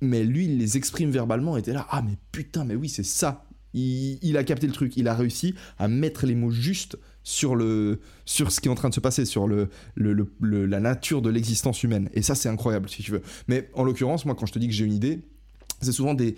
mais 0.00 0.24
lui, 0.24 0.46
il 0.46 0.58
les 0.58 0.76
exprime 0.76 1.10
verbalement, 1.10 1.56
et 1.56 1.60
était 1.60 1.72
là, 1.72 1.86
ah 1.90 2.02
mais 2.02 2.16
putain, 2.32 2.64
mais 2.64 2.74
oui, 2.74 2.88
c'est 2.88 3.04
ça. 3.04 3.44
Il, 3.74 4.38
a 4.38 4.44
capté 4.44 4.66
le 4.66 4.72
truc, 4.72 4.96
il 4.96 5.06
a 5.06 5.14
réussi 5.14 5.54
à 5.78 5.86
mettre 5.86 6.24
les 6.24 6.34
mots 6.34 6.50
justes 6.50 6.96
sur, 7.22 7.54
le, 7.54 8.00
sur 8.24 8.50
ce 8.50 8.60
qui 8.60 8.68
est 8.68 8.70
en 8.70 8.74
train 8.74 8.88
de 8.88 8.94
se 8.94 9.00
passer, 9.00 9.26
sur 9.26 9.46
le, 9.46 9.68
la 9.96 10.80
nature 10.80 11.20
de 11.20 11.28
l'existence 11.28 11.82
humaine. 11.82 12.08
Et 12.14 12.22
ça, 12.22 12.34
c'est 12.34 12.48
incroyable, 12.48 12.88
si 12.88 13.02
tu 13.02 13.12
veux. 13.12 13.20
Mais 13.48 13.68
en 13.74 13.84
l'occurrence, 13.84 14.24
moi, 14.24 14.34
quand 14.34 14.46
je 14.46 14.52
te 14.52 14.58
dis 14.58 14.68
que 14.68 14.72
j'ai 14.72 14.86
une 14.86 14.94
idée, 14.94 15.20
c'est 15.82 15.92
souvent 15.92 16.14
des, 16.14 16.36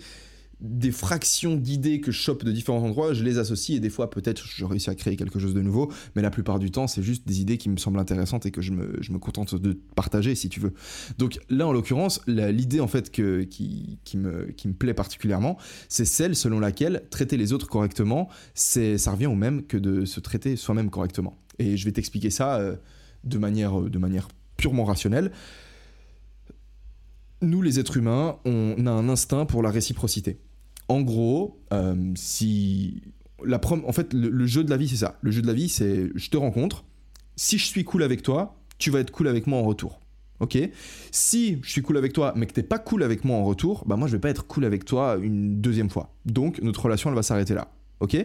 des 0.61 0.91
fractions 0.91 1.55
d'idées 1.55 2.01
que 2.01 2.11
je 2.11 2.19
chope 2.19 2.43
de 2.43 2.51
différents 2.51 2.83
endroits, 2.83 3.13
je 3.13 3.23
les 3.23 3.37
associe 3.37 3.77
et 3.77 3.79
des 3.79 3.89
fois 3.89 4.09
peut-être 4.09 4.43
je 4.45 4.65
réussis 4.65 4.89
à 4.89 4.95
créer 4.95 5.15
quelque 5.15 5.39
chose 5.39 5.53
de 5.53 5.61
nouveau, 5.61 5.91
mais 6.15 6.21
la 6.21 6.31
plupart 6.31 6.59
du 6.59 6.69
temps 6.69 6.87
c'est 6.87 7.01
juste 7.01 7.25
des 7.25 7.39
idées 7.39 7.57
qui 7.57 7.69
me 7.69 7.77
semblent 7.77 7.99
intéressantes 7.99 8.45
et 8.45 8.51
que 8.51 8.61
je 8.61 8.71
me, 8.73 9.19
contente 9.19 9.55
de 9.55 9.79
partager 9.95 10.35
si 10.35 10.49
tu 10.49 10.59
veux. 10.59 10.73
Donc 11.17 11.39
là 11.49 11.67
en 11.67 11.71
l'occurrence, 11.71 12.21
l'idée 12.27 12.81
en 12.81 12.87
fait 12.87 13.09
qui, 13.09 13.97
me, 14.15 14.73
plaît 14.77 14.93
particulièrement, 14.93 15.57
c'est 15.87 16.05
celle 16.05 16.35
selon 16.35 16.59
laquelle 16.59 17.03
traiter 17.09 17.37
les 17.37 17.53
autres 17.53 17.67
correctement, 17.67 18.29
c'est 18.53 18.97
ça 18.97 19.11
revient 19.11 19.27
au 19.27 19.35
même 19.35 19.63
que 19.63 19.77
de 19.77 20.03
se 20.03 20.19
traiter 20.19 20.55
soi-même 20.55 20.89
correctement. 20.89 21.37
Et 21.57 21.77
je 21.77 21.85
vais 21.85 21.91
t'expliquer 21.91 22.29
ça 22.29 22.55
euh, 22.55 22.75
de, 23.23 23.37
manière, 23.37 23.81
de 23.81 23.97
manière 23.97 24.27
purement 24.57 24.83
rationnelle 24.83 25.31
nous 27.41 27.61
les 27.61 27.79
êtres 27.79 27.95
humains, 27.95 28.37
on 28.43 28.85
a 28.85 28.91
un 28.91 29.07
instinct 29.07 29.45
pour 29.45 29.63
la 29.63 29.71
réciprocité 29.71 30.41
en 30.89 31.01
gros, 31.01 31.61
euh, 31.71 32.11
si 32.15 33.01
la 33.45 33.61
en 33.63 33.93
fait, 33.93 34.13
le, 34.13 34.45
jeu 34.45 34.63
de 34.63 34.69
la 34.69 34.77
vie, 34.77 34.89
c'est 34.89 34.97
ça. 34.97 35.17
Le 35.21 35.31
jeu 35.31 35.41
de 35.41 35.47
la 35.47 35.53
vie, 35.53 35.69
c'est 35.69 36.09
je 36.13 36.29
te 36.29 36.35
rencontre. 36.35 36.83
Si 37.35 37.57
je 37.57 37.65
suis 37.65 37.85
cool 37.85 38.03
avec 38.03 38.21
toi, 38.21 38.59
tu 38.79 38.91
vas 38.91 38.99
être 38.99 39.11
cool 39.11 39.27
avec 39.27 39.47
moi 39.47 39.59
en 39.59 39.63
retour. 39.63 40.01
Ok? 40.39 40.57
Si 41.11 41.59
je 41.61 41.69
suis 41.69 41.81
cool 41.81 41.97
avec 41.97 42.13
toi, 42.13 42.33
mais 42.35 42.45
que 42.47 42.53
t'es 42.53 42.63
pas 42.63 42.79
cool 42.79 43.03
avec 43.03 43.23
moi 43.23 43.37
en 43.37 43.43
retour, 43.43 43.83
bah 43.85 43.97
moi 43.97 44.07
je 44.07 44.13
vais 44.13 44.19
pas 44.19 44.29
être 44.29 44.47
cool 44.47 44.65
avec 44.65 44.83
toi 44.83 45.17
une 45.21 45.61
deuxième 45.61 45.89
fois. 45.89 46.13
Donc 46.25 46.61
notre 46.61 46.83
relation 46.83 47.09
elle 47.09 47.15
va 47.15 47.23
s'arrêter 47.23 47.53
là. 47.53 47.71
Ok? 47.99 48.17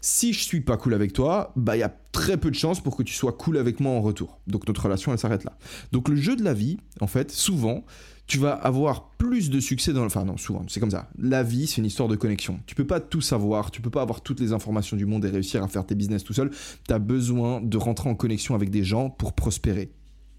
Si 0.00 0.32
je 0.32 0.40
suis 0.40 0.60
pas 0.60 0.76
cool 0.76 0.94
avec 0.94 1.12
toi, 1.12 1.52
bah 1.56 1.76
il 1.76 1.80
y 1.80 1.84
a 1.84 1.94
très 2.12 2.36
peu 2.36 2.50
de 2.50 2.56
chances 2.56 2.80
pour 2.80 2.96
que 2.96 3.02
tu 3.02 3.14
sois 3.14 3.32
cool 3.32 3.58
avec 3.58 3.80
moi 3.80 3.92
en 3.92 4.00
retour. 4.00 4.40
Donc 4.46 4.66
notre 4.66 4.82
relation 4.82 5.12
elle 5.12 5.18
s'arrête 5.18 5.44
là. 5.44 5.56
Donc 5.92 6.08
le 6.08 6.16
jeu 6.16 6.36
de 6.36 6.42
la 6.42 6.54
vie, 6.54 6.78
en 7.00 7.06
fait, 7.06 7.30
souvent, 7.30 7.84
tu 8.32 8.38
vas 8.38 8.54
avoir 8.54 9.10
plus 9.18 9.50
de 9.50 9.60
succès 9.60 9.92
dans 9.92 10.06
enfin 10.06 10.24
non 10.24 10.38
souvent 10.38 10.64
c'est 10.66 10.80
comme 10.80 10.90
ça. 10.90 11.10
La 11.18 11.42
vie 11.42 11.66
c'est 11.66 11.82
une 11.82 11.84
histoire 11.84 12.08
de 12.08 12.16
connexion. 12.16 12.60
Tu 12.64 12.74
peux 12.74 12.86
pas 12.86 12.98
tout 12.98 13.20
savoir 13.20 13.70
tu 13.70 13.82
peux 13.82 13.90
pas 13.90 14.00
avoir 14.00 14.22
toutes 14.22 14.40
les 14.40 14.54
informations 14.54 14.96
du 14.96 15.04
monde 15.04 15.26
et 15.26 15.28
réussir 15.28 15.62
à 15.62 15.68
faire 15.68 15.84
tes 15.84 15.94
business 15.94 16.24
tout 16.24 16.32
seul. 16.32 16.50
Tu 16.88 16.94
as 16.94 16.98
besoin 16.98 17.60
de 17.60 17.76
rentrer 17.76 18.08
en 18.08 18.14
connexion 18.14 18.54
avec 18.54 18.70
des 18.70 18.84
gens 18.84 19.10
pour 19.10 19.34
prospérer. 19.34 19.92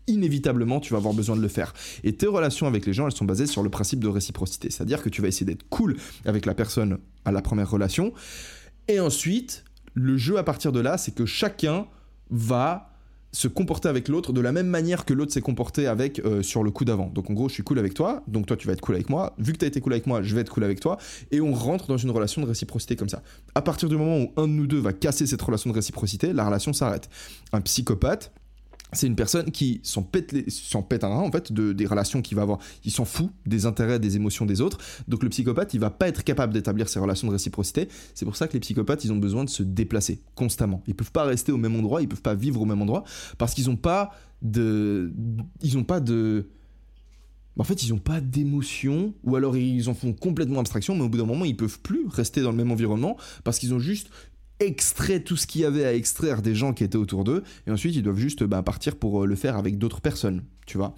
Inévitablement 0.08 0.80
tu 0.80 0.92
vas 0.92 0.98
avoir 0.98 1.14
besoin 1.14 1.36
de 1.36 1.42
le 1.42 1.48
faire. 1.48 1.72
Et 2.04 2.16
tes 2.16 2.26
relations 2.26 2.66
avec 2.66 2.88
les 2.88 2.94
gens 2.94 3.06
elles 3.06 3.14
sont 3.14 3.26
basées 3.26 3.46
sur 3.46 3.62
le 3.62 3.70
principe 3.70 4.00
de 4.00 4.08
réciprocité. 4.08 4.72
C'est-à-dire 4.72 5.04
que 5.04 5.10
tu 5.10 5.22
vas 5.22 5.28
essayer 5.28 5.46
d'être 5.46 5.70
cool 5.70 5.96
avec 6.26 6.48
la 6.48 6.56
personne 6.56 6.98
à 7.26 7.32
la 7.32 7.44
première 7.44 7.70
relation. 7.70 8.12
Et 8.88 9.00
ensuite 9.00 9.66
le 9.94 10.18
jeu 10.18 10.40
à 10.40 10.44
partir 10.44 10.72
de 10.72 10.80
là 10.80 10.98
c'est 10.98 11.14
que 11.14 11.28
chacun 11.28 11.86
va 12.32 12.93
se 13.34 13.48
comporter 13.48 13.90
avec 13.90 14.08
l'autre 14.08 14.32
de 14.32 14.40
la 14.40 14.52
même 14.52 14.68
manière 14.68 15.06
que 15.06 15.14
l'autre 15.14 15.34
s'est 15.34 15.42
comporté 15.42 15.88
avec 15.88 16.20
euh, 16.20 16.44
sur 16.44 16.64
le 16.64 16.72
coup 16.72 16.86
d'avant. 16.86 17.08
Donc 17.08 17.30
en 17.30 17.34
gros, 17.34 17.50
je 17.50 17.56
suis 17.56 17.64
cool 17.64 17.80
avec 17.80 17.96
toi, 17.96 18.24
donc 18.28 18.46
toi 18.46 18.56
tu 18.56 18.68
vas 18.68 18.74
être 18.74 18.82
cool 18.82 18.96
avec 18.96 19.10
moi. 19.10 19.36
Vu 19.40 19.54
que 19.54 19.58
tu 19.58 19.66
as 19.66 19.68
été 19.68 19.82
cool 19.82 19.94
avec 19.94 20.08
moi, 20.08 20.22
je 20.22 20.34
vais 20.36 20.42
être 20.42 20.52
cool 20.52 20.64
avec 20.64 20.80
toi. 20.80 20.98
Et 21.32 21.42
on 21.42 21.54
rentre 21.54 21.88
dans 21.88 21.98
une 21.98 22.12
relation 22.12 22.42
de 22.42 22.48
réciprocité 22.48 22.96
comme 22.96 23.10
ça. 23.10 23.24
À 23.56 23.62
partir 23.62 23.90
du 23.90 23.98
moment 23.98 24.20
où 24.20 24.32
un 24.38 24.48
de 24.48 24.54
nous 24.54 24.68
deux 24.68 24.80
va 24.80 24.94
casser 24.94 25.26
cette 25.26 25.42
relation 25.42 25.72
de 25.72 25.76
réciprocité, 25.76 26.32
la 26.32 26.46
relation 26.46 26.74
s'arrête. 26.74 27.10
Un 27.52 27.62
psychopathe, 27.62 28.32
c'est 28.94 29.08
une 29.08 29.16
personne 29.16 29.52
qui 29.52 29.80
s'en 29.84 30.04
pète, 30.04 30.34
un 31.04 31.10
en 31.10 31.32
fait 31.32 31.52
de, 31.52 31.74
des 31.74 31.86
relations 31.86 32.22
qu'il 32.22 32.36
va 32.36 32.44
avoir. 32.44 32.60
Il 32.86 32.92
s'en 32.92 33.06
fout 33.06 33.30
des 33.46 33.66
intérêts, 33.66 34.00
des 34.00 34.16
émotions 34.16 34.46
des 34.46 34.62
autres. 34.62 34.78
Donc 35.08 35.24
le 35.24 35.30
psychopathe, 35.30 35.74
il 35.74 35.80
va 35.80 35.90
pas 35.90 36.08
être 36.08 36.24
capable 36.24 36.54
d'établir 36.54 36.90
ces 36.90 37.00
relations 37.00 37.28
de 37.28 37.34
réciprocité. 37.34 37.88
C'est 38.14 38.26
pour 38.26 38.36
ça 38.36 38.48
que 38.48 38.54
les 38.54 38.60
psychopathes, 38.60 39.04
ils 39.06 39.12
ont 39.12 39.18
besoin 39.18 39.44
de 39.44 39.50
se 39.50 39.64
déplacer 39.64 40.22
constamment. 40.36 40.82
Ils 40.88 40.96
peuvent 40.96 41.12
pas 41.12 41.24
rester 41.24 41.52
au 41.52 41.58
même 41.58 41.76
endroit, 41.76 42.02
ils 42.02 42.08
peuvent 42.08 42.22
pas 42.22 42.36
vivre 42.36 42.62
au 42.62 42.66
même 42.66 42.82
endroit 42.82 43.04
parce 43.38 43.54
qu'ils 43.54 43.70
ont 43.70 43.76
pas 43.76 44.12
de, 44.42 45.14
ils 45.62 45.78
ont 45.78 45.84
pas 45.84 46.00
de 46.00 46.48
en 47.58 47.64
fait, 47.64 47.84
ils 47.84 47.92
n'ont 47.92 48.00
pas 48.00 48.20
d'émotion, 48.20 49.14
ou 49.24 49.36
alors 49.36 49.56
ils 49.56 49.88
en 49.88 49.94
font 49.94 50.12
complètement 50.12 50.60
abstraction, 50.60 50.96
mais 50.96 51.04
au 51.04 51.10
bout 51.10 51.20
d'un 51.20 51.26
moment, 51.26 51.46
ils 51.46 51.56
peuvent 51.56 51.80
plus 51.80 52.08
rester 52.08 52.42
dans 52.42 52.50
le 52.50 52.58
même 52.58 52.72
environnement 52.72 53.16
parce 53.44 53.60
qu'ils 53.60 53.74
ont 53.74 53.80
juste 53.80 54.10
extrait 54.60 55.20
tout 55.20 55.36
ce 55.36 55.48
qu'il 55.48 55.62
y 55.62 55.66
avait 55.66 55.86
à 55.86 55.94
extraire 55.94 56.42
des 56.42 56.56
gens 56.56 56.74
qui 56.74 56.84
étaient 56.84 56.98
autour 56.98 57.24
d'eux, 57.24 57.44
et 57.68 57.72
ensuite 57.72 57.96
ils 57.96 58.04
doivent 58.04 58.18
juste 58.18 58.44
bah, 58.44 58.64
partir 58.64 58.96
pour 58.96 59.24
euh, 59.24 59.26
le 59.26 59.36
faire 59.36 59.58
avec 59.58 59.78
d'autres 59.78 60.02
personnes, 60.02 60.44
tu 60.66 60.78
vois. 60.78 60.96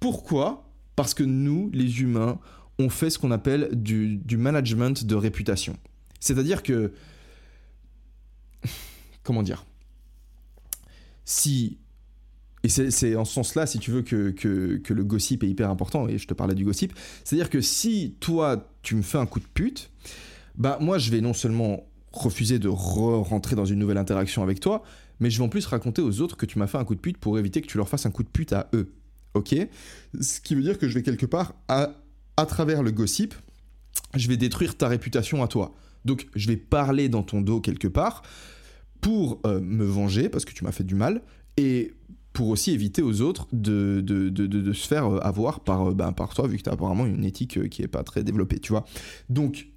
Pourquoi? 0.00 0.70
Parce 0.96 1.14
que 1.14 1.22
nous, 1.22 1.70
les 1.72 2.00
humains, 2.00 2.38
on 2.78 2.88
fait 2.88 3.10
ce 3.10 3.18
qu'on 3.18 3.30
appelle 3.30 3.70
du, 3.72 4.16
du 4.16 4.36
management 4.36 5.04
de 5.04 5.14
réputation. 5.14 5.76
C'est-à-dire 6.20 6.62
que 6.62 6.92
comment 9.22 9.42
dire? 9.42 9.64
Si 11.24 11.78
et 12.64 12.68
c'est 12.70 13.14
en 13.14 13.26
ce 13.26 13.34
sens-là, 13.34 13.66
si 13.66 13.78
tu 13.78 13.90
veux, 13.90 14.00
que, 14.00 14.30
que, 14.30 14.94
le 14.94 15.04
gossip 15.04 15.44
est 15.44 15.48
hyper 15.48 15.68
important, 15.68 16.08
et 16.08 16.16
je 16.16 16.26
te 16.26 16.32
parlais 16.32 16.54
du 16.54 16.64
gossip. 16.64 16.94
C'est-à-dire 17.22 17.50
que 17.50 17.60
si 17.60 18.16
toi, 18.20 18.72
tu 18.80 18.96
me 18.96 19.02
fais 19.02 19.18
un 19.18 19.26
coup 19.26 19.38
de 19.38 19.44
pute, 19.44 19.90
bah 20.56 20.78
moi, 20.80 20.96
je 20.96 21.10
vais 21.10 21.20
non 21.20 21.34
seulement 21.34 21.86
refuser 22.22 22.58
de 22.58 22.68
rentrer 22.68 23.56
dans 23.56 23.64
une 23.64 23.78
nouvelle 23.78 23.98
interaction 23.98 24.42
avec 24.42 24.60
toi, 24.60 24.82
mais 25.20 25.30
je 25.30 25.38
vais 25.38 25.44
en 25.44 25.48
plus 25.48 25.66
raconter 25.66 26.02
aux 26.02 26.20
autres 26.20 26.36
que 26.36 26.46
tu 26.46 26.58
m'as 26.58 26.66
fait 26.66 26.78
un 26.78 26.84
coup 26.84 26.94
de 26.94 27.00
pute 27.00 27.18
pour 27.18 27.38
éviter 27.38 27.60
que 27.60 27.66
tu 27.66 27.76
leur 27.76 27.88
fasses 27.88 28.06
un 28.06 28.10
coup 28.10 28.22
de 28.22 28.28
pute 28.28 28.52
à 28.52 28.68
eux. 28.74 28.92
Ok? 29.34 29.54
Ce 30.20 30.40
qui 30.40 30.54
veut 30.54 30.62
dire 30.62 30.78
que 30.78 30.88
je 30.88 30.94
vais 30.94 31.02
quelque 31.02 31.26
part, 31.26 31.54
à, 31.68 31.90
à 32.36 32.46
travers 32.46 32.82
le 32.82 32.92
gossip, 32.92 33.34
je 34.14 34.28
vais 34.28 34.36
détruire 34.36 34.76
ta 34.76 34.88
réputation 34.88 35.42
à 35.42 35.48
toi. 35.48 35.74
Donc 36.04 36.26
je 36.34 36.46
vais 36.48 36.56
parler 36.56 37.08
dans 37.08 37.22
ton 37.22 37.40
dos 37.40 37.60
quelque 37.60 37.88
part 37.88 38.22
pour 39.00 39.40
euh, 39.46 39.60
me 39.60 39.84
venger 39.84 40.28
parce 40.28 40.44
que 40.44 40.52
tu 40.52 40.64
m'as 40.64 40.72
fait 40.72 40.84
du 40.84 40.94
mal 40.94 41.22
et 41.56 41.94
pour 42.32 42.48
aussi 42.48 42.72
éviter 42.72 43.00
aux 43.00 43.20
autres 43.20 43.46
de, 43.52 44.00
de, 44.00 44.28
de, 44.28 44.72
se 44.72 44.88
faire 44.88 45.06
euh, 45.06 45.18
avoir 45.20 45.60
par, 45.60 45.90
euh, 45.90 45.94
ben, 45.94 46.12
par 46.12 46.34
toi 46.34 46.48
vu 46.48 46.56
que 46.58 46.62
tu 46.62 46.70
as 46.70 46.72
apparemment 46.72 47.06
une 47.06 47.24
éthique 47.24 47.68
qui 47.68 47.82
est 47.82 47.88
pas 47.88 48.02
très 48.02 48.24
développée, 48.24 48.58
tu 48.58 48.72
vois? 48.72 48.84
Donc 49.28 49.68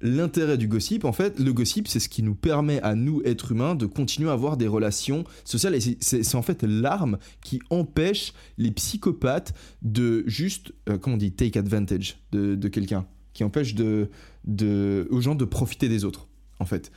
l'intérêt 0.00 0.58
du 0.58 0.68
gossip, 0.68 1.04
en 1.04 1.12
fait, 1.12 1.38
le 1.38 1.52
gossip, 1.52 1.88
c'est 1.88 2.00
ce 2.00 2.08
qui 2.08 2.22
nous 2.22 2.34
permet 2.34 2.80
à 2.82 2.94
nous, 2.94 3.22
êtres 3.24 3.52
humains, 3.52 3.74
de 3.74 3.86
continuer 3.86 4.28
à 4.28 4.32
avoir 4.32 4.56
des 4.56 4.66
relations 4.66 5.24
sociales. 5.44 5.74
Et 5.74 5.98
c'est 6.00 6.34
en 6.34 6.42
fait 6.42 6.62
l'arme 6.62 7.18
qui 7.42 7.60
empêche 7.70 8.32
les 8.58 8.70
psychopathes 8.70 9.54
de 9.82 10.24
juste, 10.26 10.72
euh, 10.88 10.98
comment 10.98 11.14
on 11.14 11.18
dit, 11.18 11.32
take 11.32 11.58
advantage 11.58 12.18
de, 12.32 12.68
quelqu'un, 12.68 13.06
qui 13.32 13.44
empêche 13.44 13.74
de, 13.74 14.10
de, 14.44 15.08
aux 15.10 15.20
gens 15.20 15.34
de 15.34 15.44
profiter 15.44 15.88
des 15.88 16.04
autres, 16.04 16.28
en 16.58 16.66
fait. 16.66 16.92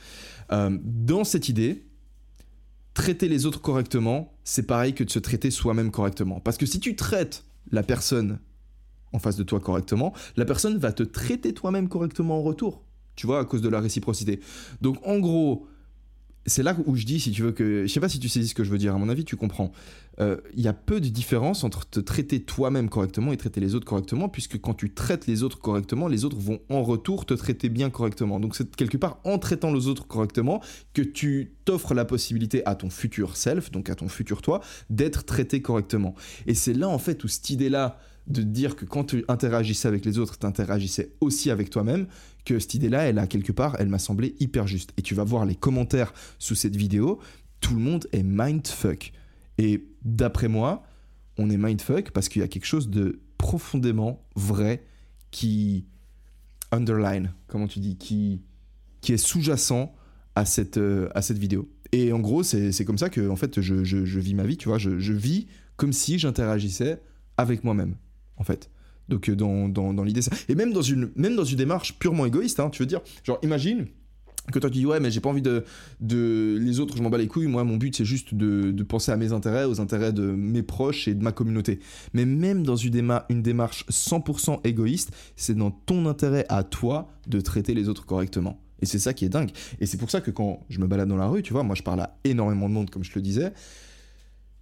Euh, 0.52 0.76
dans 0.82 1.24
cette 1.24 1.48
idée, 1.48 1.86
traiter 2.92 3.28
les 3.28 3.46
autres 3.46 3.62
correctement, 3.62 4.34
c'est 4.44 4.66
pareil 4.66 4.94
que 4.94 5.04
de 5.04 5.10
se 5.10 5.18
traiter 5.18 5.50
soi-même 5.50 5.90
correctement. 5.90 6.40
Parce 6.40 6.58
que 6.58 6.66
si 6.66 6.80
tu 6.80 6.96
traites 6.96 7.44
la 7.70 7.82
personne 7.82 8.40
en 9.12 9.18
face 9.18 9.36
de 9.36 9.42
toi 9.42 9.58
correctement, 9.58 10.12
la 10.36 10.44
personne 10.44 10.76
va 10.76 10.92
te 10.92 11.02
traiter 11.02 11.54
toi-même 11.54 11.88
correctement 11.88 12.38
en 12.38 12.42
retour 12.42 12.84
tu 13.20 13.26
vois, 13.26 13.40
à 13.40 13.44
cause 13.44 13.60
de 13.60 13.68
la 13.68 13.80
réciprocité. 13.80 14.40
Donc 14.80 14.96
en 15.06 15.18
gros, 15.18 15.66
c'est 16.46 16.62
là 16.62 16.74
où 16.86 16.96
je 16.96 17.04
dis, 17.04 17.20
si 17.20 17.32
tu 17.32 17.42
veux 17.42 17.52
que... 17.52 17.86
Je 17.86 17.92
sais 17.92 18.00
pas 18.00 18.08
si 18.08 18.18
tu 18.18 18.30
sais 18.30 18.42
ce 18.44 18.54
que 18.54 18.64
je 18.64 18.70
veux 18.70 18.78
dire, 18.78 18.94
à 18.94 18.98
mon 18.98 19.10
avis, 19.10 19.26
tu 19.26 19.36
comprends. 19.36 19.72
Euh, 20.20 20.38
il 20.54 20.62
y 20.62 20.68
a 20.68 20.72
peu 20.72 21.02
de 21.02 21.08
différence 21.08 21.62
entre 21.62 21.86
te 21.86 22.00
traiter 22.00 22.40
toi-même 22.40 22.88
correctement 22.88 23.30
et 23.34 23.36
traiter 23.36 23.60
les 23.60 23.74
autres 23.74 23.84
correctement, 23.84 24.30
puisque 24.30 24.58
quand 24.58 24.72
tu 24.72 24.94
traites 24.94 25.26
les 25.26 25.42
autres 25.42 25.58
correctement, 25.58 26.08
les 26.08 26.24
autres 26.24 26.38
vont 26.38 26.60
en 26.70 26.82
retour 26.82 27.26
te 27.26 27.34
traiter 27.34 27.68
bien 27.68 27.90
correctement. 27.90 28.40
Donc 28.40 28.56
c'est 28.56 28.74
quelque 28.74 28.96
part 28.96 29.20
en 29.24 29.36
traitant 29.36 29.70
les 29.70 29.86
autres 29.86 30.06
correctement 30.06 30.62
que 30.94 31.02
tu 31.02 31.52
t'offres 31.66 31.92
la 31.92 32.06
possibilité 32.06 32.64
à 32.64 32.74
ton 32.74 32.88
futur 32.88 33.36
self, 33.36 33.70
donc 33.70 33.90
à 33.90 33.94
ton 33.94 34.08
futur 34.08 34.40
toi, 34.40 34.62
d'être 34.88 35.26
traité 35.26 35.60
correctement. 35.60 36.14
Et 36.46 36.54
c'est 36.54 36.72
là 36.72 36.88
en 36.88 36.98
fait 36.98 37.22
où 37.22 37.28
cette 37.28 37.50
idée-là 37.50 37.98
de 38.26 38.42
dire 38.42 38.76
que 38.76 38.84
quand 38.84 39.04
tu 39.04 39.24
interagissais 39.28 39.88
avec 39.88 40.04
les 40.04 40.18
autres, 40.18 40.38
tu 40.38 40.46
interagissais 40.46 41.12
aussi 41.20 41.50
avec 41.50 41.68
toi-même, 41.70 42.06
que 42.44 42.58
cette 42.58 42.74
idée-là, 42.74 43.02
elle 43.04 43.18
a 43.18 43.26
quelque 43.26 43.52
part, 43.52 43.76
elle 43.78 43.88
m'a 43.88 43.98
semblé 43.98 44.34
hyper 44.40 44.66
juste. 44.66 44.92
Et 44.96 45.02
tu 45.02 45.14
vas 45.14 45.24
voir 45.24 45.44
les 45.44 45.54
commentaires 45.54 46.12
sous 46.38 46.54
cette 46.54 46.76
vidéo, 46.76 47.20
tout 47.60 47.74
le 47.74 47.80
monde 47.80 48.06
est 48.12 48.22
mindfuck. 48.22 49.12
Et 49.58 49.86
d'après 50.04 50.48
moi, 50.48 50.82
on 51.38 51.50
est 51.50 51.56
mindfuck 51.56 52.10
parce 52.10 52.28
qu'il 52.28 52.40
y 52.40 52.44
a 52.44 52.48
quelque 52.48 52.66
chose 52.66 52.88
de 52.88 53.20
profondément 53.38 54.24
vrai 54.34 54.84
qui 55.30 55.86
underline, 56.72 57.32
comment 57.46 57.66
tu 57.66 57.80
dis, 57.80 57.96
qui, 57.96 58.42
qui 59.00 59.12
est 59.12 59.18
sous-jacent 59.18 59.92
à 60.34 60.44
cette, 60.44 60.78
euh, 60.78 61.08
à 61.14 61.22
cette 61.22 61.38
vidéo. 61.38 61.68
Et 61.92 62.12
en 62.12 62.20
gros, 62.20 62.42
c'est 62.42 62.84
comme 62.84 62.98
ça 62.98 63.10
que 63.10 63.28
en 63.28 63.36
fait, 63.36 63.60
je, 63.60 63.82
je, 63.82 64.20
vis 64.20 64.34
ma 64.34 64.44
vie, 64.44 64.56
tu 64.56 64.68
vois, 64.68 64.78
je, 64.78 65.00
je 65.00 65.12
vis 65.12 65.48
comme 65.76 65.92
si 65.92 66.18
j'interagissais 66.18 67.00
avec 67.36 67.64
moi-même, 67.64 67.96
en 68.36 68.44
fait. 68.44 68.70
Donc 69.10 69.28
euh, 69.28 69.36
dans, 69.36 69.68
dans, 69.68 69.92
dans 69.92 70.04
l'idée 70.04 70.22
ça. 70.22 70.30
Et 70.48 70.54
même 70.54 70.72
dans 70.72 70.82
une, 70.82 71.10
même 71.16 71.36
dans 71.36 71.44
une 71.44 71.58
démarche 71.58 71.98
purement 71.98 72.24
égoïste, 72.24 72.60
hein, 72.60 72.70
tu 72.70 72.82
veux 72.82 72.86
dire, 72.86 73.00
genre 73.24 73.38
imagine 73.42 73.86
que 74.50 74.58
toi 74.58 74.70
tu 74.70 74.78
dis 74.78 74.86
ouais 74.86 74.98
mais 75.00 75.10
j'ai 75.10 75.20
pas 75.20 75.28
envie 75.28 75.42
de, 75.42 75.64
de 76.00 76.58
les 76.60 76.80
autres 76.80 76.96
je 76.96 77.02
m'en 77.02 77.10
bats 77.10 77.18
les 77.18 77.26
couilles. 77.26 77.46
Moi 77.46 77.64
mon 77.64 77.76
but 77.76 77.94
c'est 77.94 78.04
juste 78.04 78.34
de, 78.34 78.70
de, 78.70 78.82
penser 78.82 79.12
à 79.12 79.16
mes 79.16 79.32
intérêts 79.32 79.64
aux 79.64 79.80
intérêts 79.80 80.12
de 80.12 80.22
mes 80.22 80.62
proches 80.62 81.08
et 81.08 81.14
de 81.14 81.22
ma 81.22 81.32
communauté. 81.32 81.80
Mais 82.14 82.24
même 82.24 82.64
dans 82.64 82.76
une, 82.76 82.90
déma 82.90 83.26
une 83.28 83.42
démarche 83.42 83.84
100% 83.90 84.60
égoïste 84.64 85.12
c'est 85.36 85.54
dans 85.54 85.70
ton 85.70 86.06
intérêt 86.06 86.46
à 86.48 86.62
toi 86.64 87.12
de 87.26 87.40
traiter 87.40 87.74
les 87.74 87.88
autres 87.88 88.06
correctement. 88.06 88.60
Et 88.82 88.86
c'est 88.86 88.98
ça 88.98 89.12
qui 89.12 89.26
est 89.26 89.28
dingue. 89.28 89.50
Et 89.78 89.86
c'est 89.86 89.98
pour 89.98 90.10
ça 90.10 90.22
que 90.22 90.30
quand 90.30 90.64
je 90.70 90.80
me 90.80 90.86
balade 90.86 91.08
dans 91.08 91.16
la 91.16 91.26
rue 91.26 91.42
tu 91.42 91.52
vois 91.52 91.62
moi 91.62 91.74
je 91.74 91.82
parle 91.82 92.00
à 92.00 92.18
énormément 92.24 92.68
de 92.68 92.74
monde 92.74 92.90
comme 92.90 93.04
je 93.04 93.10
te 93.10 93.18
le 93.18 93.22
disais 93.22 93.52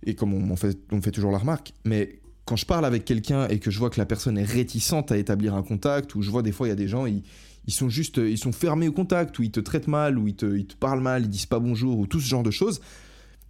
et 0.04 0.14
comme 0.14 0.34
on, 0.34 0.50
on 0.50 0.56
fait, 0.56 0.78
on 0.92 1.00
fait 1.00 1.12
toujours 1.12 1.30
la 1.30 1.38
remarque 1.38 1.72
mais 1.84 2.20
quand 2.48 2.56
je 2.56 2.64
parle 2.64 2.86
avec 2.86 3.04
quelqu'un 3.04 3.46
et 3.48 3.58
que 3.58 3.70
je 3.70 3.78
vois 3.78 3.90
que 3.90 4.00
la 4.00 4.06
personne 4.06 4.38
est 4.38 4.44
réticente 4.44 5.12
à 5.12 5.18
établir 5.18 5.54
un 5.54 5.62
contact, 5.62 6.14
ou 6.14 6.22
je 6.22 6.30
vois 6.30 6.40
des 6.40 6.50
fois 6.50 6.66
il 6.66 6.70
y 6.70 6.72
a 6.72 6.76
des 6.76 6.88
gens, 6.88 7.04
ils, 7.04 7.22
sont 7.68 7.90
juste, 7.90 8.16
ils 8.16 8.38
sont 8.38 8.52
fermés 8.52 8.88
au 8.88 8.92
contact, 8.92 9.38
ou 9.38 9.42
ils 9.42 9.50
te 9.50 9.60
traitent 9.60 9.86
mal, 9.86 10.18
ou 10.18 10.28
ils 10.28 10.34
te, 10.34 10.46
ils 10.56 10.66
te 10.66 10.74
parlent 10.74 11.02
mal, 11.02 11.24
ils 11.24 11.28
disent 11.28 11.44
pas 11.44 11.58
bonjour, 11.58 11.98
ou 11.98 12.06
tout 12.06 12.20
ce 12.20 12.26
genre 12.26 12.42
de 12.42 12.50
choses. 12.50 12.80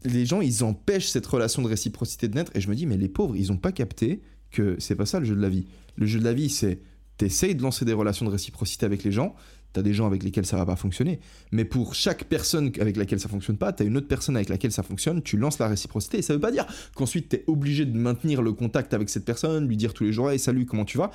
Les 0.02 0.26
gens, 0.26 0.40
ils 0.40 0.64
empêchent 0.64 1.06
cette 1.06 1.26
relation 1.26 1.62
de 1.62 1.68
réciprocité 1.68 2.26
de 2.26 2.34
naître, 2.34 2.50
et 2.56 2.60
je 2.60 2.68
me 2.68 2.74
dis, 2.74 2.86
mais 2.86 2.96
les 2.96 3.08
pauvres, 3.08 3.36
ils 3.36 3.52
ont 3.52 3.56
pas 3.56 3.70
capté 3.70 4.20
que 4.50 4.74
c'est 4.80 4.96
pas 4.96 5.06
ça 5.06 5.20
le 5.20 5.26
jeu 5.26 5.36
de 5.36 5.42
la 5.42 5.48
vie. 5.48 5.66
Le 5.94 6.06
jeu 6.06 6.18
de 6.18 6.24
la 6.24 6.34
vie, 6.34 6.50
c'est 6.50 6.80
t'essayes 7.18 7.54
de 7.54 7.62
lancer 7.62 7.84
des 7.84 7.92
relations 7.92 8.26
de 8.26 8.32
réciprocité 8.32 8.84
avec 8.84 9.04
les 9.04 9.12
gens, 9.12 9.36
T'as 9.72 9.82
des 9.82 9.92
gens 9.92 10.06
avec 10.06 10.22
lesquels 10.22 10.46
ça 10.46 10.56
va 10.56 10.64
pas 10.64 10.76
fonctionner. 10.76 11.20
Mais 11.52 11.64
pour 11.64 11.94
chaque 11.94 12.24
personne 12.24 12.72
avec 12.80 12.96
laquelle 12.96 13.20
ça 13.20 13.28
fonctionne 13.28 13.58
pas, 13.58 13.72
t'as 13.72 13.84
une 13.84 13.96
autre 13.96 14.08
personne 14.08 14.36
avec 14.36 14.48
laquelle 14.48 14.72
ça 14.72 14.82
fonctionne, 14.82 15.22
tu 15.22 15.36
lances 15.36 15.58
la 15.58 15.68
réciprocité. 15.68 16.18
Et 16.18 16.22
ça 16.22 16.32
veut 16.32 16.40
pas 16.40 16.52
dire 16.52 16.66
qu'ensuite 16.94 17.28
t'es 17.28 17.44
obligé 17.46 17.84
de 17.84 17.96
maintenir 17.96 18.42
le 18.42 18.52
contact 18.52 18.94
avec 18.94 19.10
cette 19.10 19.24
personne, 19.24 19.68
lui 19.68 19.76
dire 19.76 19.92
tous 19.92 20.04
les 20.04 20.12
jours, 20.12 20.30
hey, 20.30 20.38
salut, 20.38 20.64
comment 20.64 20.84
tu 20.84 20.96
vas? 20.98 21.10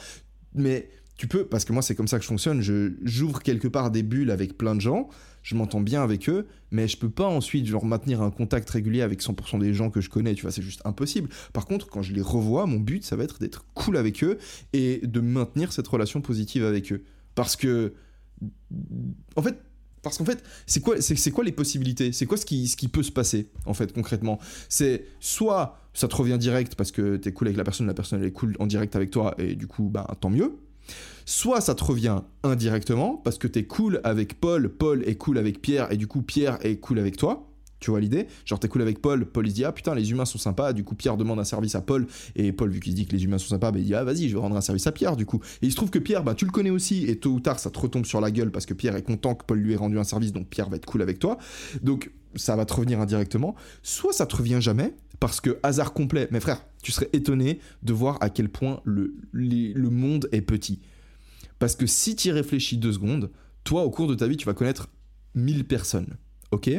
Mais 0.54 0.90
tu 1.18 1.28
peux, 1.28 1.46
parce 1.46 1.66
que 1.66 1.74
moi 1.74 1.82
c'est 1.82 1.96
comme 1.96 2.08
ça 2.08 2.18
que 2.18 2.24
je 2.24 2.28
fonctionne, 2.28 2.62
je, 2.62 2.94
j'ouvre 3.04 3.42
quelque 3.42 3.68
part 3.68 3.92
des 3.92 4.04
bulles 4.04 4.32
avec 4.32 4.58
plein 4.58 4.76
de 4.76 4.82
gens, 4.82 5.10
je 5.44 5.56
m'entends 5.56 5.82
bien 5.82 6.02
avec 6.02 6.28
eux, 6.28 6.48
mais 6.72 6.88
je 6.88 6.98
peux 6.98 7.10
pas 7.10 7.28
ensuite 7.28 7.66
genre 7.68 7.86
maintenir 7.86 8.22
un 8.22 8.32
contact 8.32 8.70
régulier 8.70 9.02
avec 9.02 9.22
100% 9.22 9.60
des 9.60 9.74
gens 9.74 9.90
que 9.90 10.02
je 10.02 10.10
connais, 10.10 10.34
tu 10.34 10.42
vois, 10.42 10.52
c'est 10.52 10.62
juste 10.62 10.82
impossible. 10.86 11.30
Par 11.54 11.66
contre, 11.66 11.88
quand 11.88 12.02
je 12.02 12.14
les 12.14 12.22
revois, 12.22 12.66
mon 12.66 12.80
but 12.80 13.04
ça 13.04 13.16
va 13.16 13.24
être 13.24 13.40
d'être 13.40 13.66
cool 13.74 13.98
avec 13.98 14.24
eux 14.24 14.38
et 14.74 15.02
de 15.04 15.20
maintenir 15.20 15.72
cette 15.72 15.88
relation 15.88 16.22
positive 16.22 16.66
avec 16.66 16.92
eux. 16.92 17.04
Parce 17.36 17.56
que 17.56 17.94
en 19.36 19.42
fait, 19.42 19.58
parce 20.02 20.18
qu'en 20.18 20.26
fait, 20.26 20.44
c'est 20.66 20.82
quoi, 20.82 21.44
les 21.44 21.52
possibilités? 21.52 22.12
C'est 22.12 22.26
quoi 22.26 22.38
ce 22.38 22.46
qui, 22.46 22.68
ce 22.68 22.76
qui 22.76 22.90
peut 22.90 23.04
se 23.04 23.12
passer, 23.12 23.50
en 23.66 23.74
fait, 23.74 23.94
concrètement? 23.94 24.38
C'est 24.70 25.06
soit 25.20 25.80
ça 25.94 26.08
te 26.08 26.16
revient 26.16 26.38
direct 26.38 26.76
parce 26.76 26.92
que 26.92 27.18
t'es 27.18 27.32
cool 27.32 27.48
avec 27.48 27.58
la 27.58 27.64
personne, 27.64 27.88
la 27.88 27.94
personne 27.94 28.22
elle 28.22 28.28
est 28.28 28.32
cool 28.32 28.56
en 28.60 28.68
direct 28.68 28.96
avec 28.96 29.12
toi, 29.12 29.34
et 29.38 29.56
du 29.56 29.68
coup, 29.68 29.90
bah, 29.90 30.06
tant 30.20 30.30
mieux. 30.30 30.58
Soit 31.26 31.62
ça 31.62 31.74
te 31.74 31.84
revient 31.84 32.22
indirectement 32.44 33.16
parce 33.16 33.38
que 33.38 33.48
t'es 33.48 33.64
cool 33.64 34.02
avec 34.04 34.42
Paul, 34.42 34.70
Paul 34.70 35.08
est 35.08 35.16
cool 35.16 35.38
avec 35.38 35.62
Pierre, 35.62 35.90
et 35.92 35.98
du 35.98 36.08
coup, 36.08 36.22
Pierre 36.22 36.58
est 36.66 36.78
cool 36.78 37.00
avec 37.00 37.16
toi. 37.16 37.50
Tu 37.84 37.92
vois 37.92 38.00
l'idée 38.00 38.28
Genre, 38.46 38.58
t'es 38.58 38.70
cool 38.70 38.82
avec 38.82 39.02
Paul, 39.02 39.26
Paul 39.26 39.46
il 39.46 39.50
se 39.50 39.56
dit 39.56 39.66
Ah 39.66 39.74
putain, 39.74 39.94
les 39.94 40.10
humains 40.10 40.24
sont 40.24 40.38
sympas. 40.38 40.72
Du 40.72 40.86
coup, 40.86 40.96
Pierre 40.96 41.18
demande 41.18 41.38
un 41.40 41.44
service 41.44 41.76
à 41.76 41.82
Paul. 41.82 42.08
Et 42.38 42.54
Paul, 42.54 42.70
vu 42.70 42.80
qu'il 42.80 42.94
se 42.94 42.96
dit 42.96 43.06
que 43.06 43.12
les 43.12 43.26
humains 43.26 43.38
sont 43.38 43.50
sympas, 43.50 43.72
bah, 43.72 43.80
il 43.80 43.84
dit 43.84 43.94
Ah 43.94 44.06
vas-y, 44.06 44.30
je 44.30 44.36
vais 44.36 44.40
rendre 44.40 44.56
un 44.56 44.62
service 44.62 44.88
à 44.88 44.94
Pierre, 44.94 45.18
du 45.18 45.26
coup. 45.26 45.42
Et 45.62 45.66
il 45.66 45.72
se 45.72 45.76
trouve 45.76 45.90
que 45.90 46.00
Pierre, 46.00 46.24
bah, 46.24 46.34
tu 46.34 46.46
le 46.46 46.52
connais 46.52 46.70
aussi. 46.70 47.04
Et 47.10 47.18
tôt 47.18 47.32
ou 47.32 47.42
tard, 47.42 47.60
ça 47.60 47.70
te 47.72 47.78
retombe 47.78 48.06
sur 48.06 48.22
la 48.22 48.32
gueule 48.32 48.52
parce 48.52 48.66
que 48.66 48.74
Pierre 48.74 48.96
est 48.96 49.02
content 49.02 49.36
que 49.36 49.44
Paul 49.44 49.60
lui 49.60 49.74
ait 49.74 49.76
rendu 49.76 50.00
un 50.00 50.06
service. 50.06 50.32
Donc, 50.32 50.48
Pierre 50.48 50.70
va 50.70 50.78
être 50.78 50.86
cool 50.86 51.02
avec 51.02 51.20
toi. 51.20 51.38
Donc, 51.82 52.10
ça 52.36 52.56
va 52.56 52.64
te 52.64 52.74
revenir 52.74 53.02
indirectement. 53.02 53.54
Soit 53.82 54.14
ça 54.14 54.26
te 54.26 54.38
revient 54.38 54.60
jamais 54.62 54.96
parce 55.20 55.42
que 55.42 55.60
hasard 55.62 55.92
complet. 55.92 56.30
Mais 56.32 56.40
frère, 56.40 56.66
tu 56.84 56.94
serais 56.94 57.10
étonné 57.12 57.60
de 57.82 57.92
voir 57.92 58.18
à 58.22 58.30
quel 58.30 58.48
point 58.48 58.80
le, 58.86 59.14
le 59.34 59.90
monde 59.90 60.30
est 60.32 60.42
petit. 60.42 60.80
Parce 61.60 61.76
que 61.76 61.86
si 61.86 62.16
tu 62.16 62.30
y 62.30 62.32
réfléchis 62.32 62.78
deux 62.78 62.94
secondes, 62.94 63.30
toi, 63.66 63.84
au 63.84 63.90
cours 63.90 64.08
de 64.08 64.16
ta 64.16 64.28
vie, 64.28 64.38
tu 64.38 64.46
vas 64.46 64.54
connaître 64.54 64.88
1000 65.36 65.66
personnes. 65.66 66.16
Ok? 66.52 66.70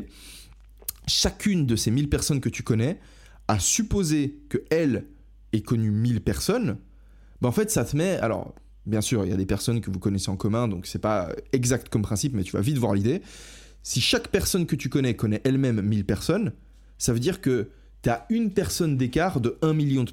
Chacune 1.06 1.66
de 1.66 1.76
ces 1.76 1.90
1000 1.90 2.08
personnes 2.08 2.40
que 2.40 2.48
tu 2.48 2.62
connais, 2.62 2.98
à 3.48 3.58
supposer 3.58 4.40
que 4.48 4.58
elle 4.70 5.06
ait 5.52 5.62
connu 5.62 5.90
1000 5.90 6.22
personnes, 6.22 6.78
ben 7.40 7.48
en 7.48 7.52
fait, 7.52 7.70
ça 7.70 7.84
te 7.84 7.96
met. 7.96 8.16
Alors, 8.18 8.54
bien 8.86 9.00
sûr, 9.00 9.24
il 9.24 9.30
y 9.30 9.34
a 9.34 9.36
des 9.36 9.46
personnes 9.46 9.80
que 9.80 9.90
vous 9.90 9.98
connaissez 9.98 10.30
en 10.30 10.36
commun, 10.36 10.68
donc 10.68 10.86
c'est 10.86 10.98
pas 10.98 11.30
exact 11.52 11.88
comme 11.88 12.02
principe, 12.02 12.34
mais 12.34 12.42
tu 12.42 12.52
vas 12.52 12.60
vite 12.60 12.78
voir 12.78 12.94
l'idée. 12.94 13.22
Si 13.82 14.00
chaque 14.00 14.28
personne 14.28 14.66
que 14.66 14.76
tu 14.76 14.88
connais 14.88 15.14
connaît 15.14 15.42
elle-même 15.44 15.82
1000 15.82 16.06
personnes, 16.06 16.52
ça 16.96 17.12
veut 17.12 17.20
dire 17.20 17.40
que 17.40 17.70
tu 18.02 18.10
as 18.10 18.26
une 18.30 18.52
personne 18.52 18.96
d'écart 18.96 19.40
de 19.40 19.58
1 19.62 19.72
million 19.74 20.04
de, 20.04 20.12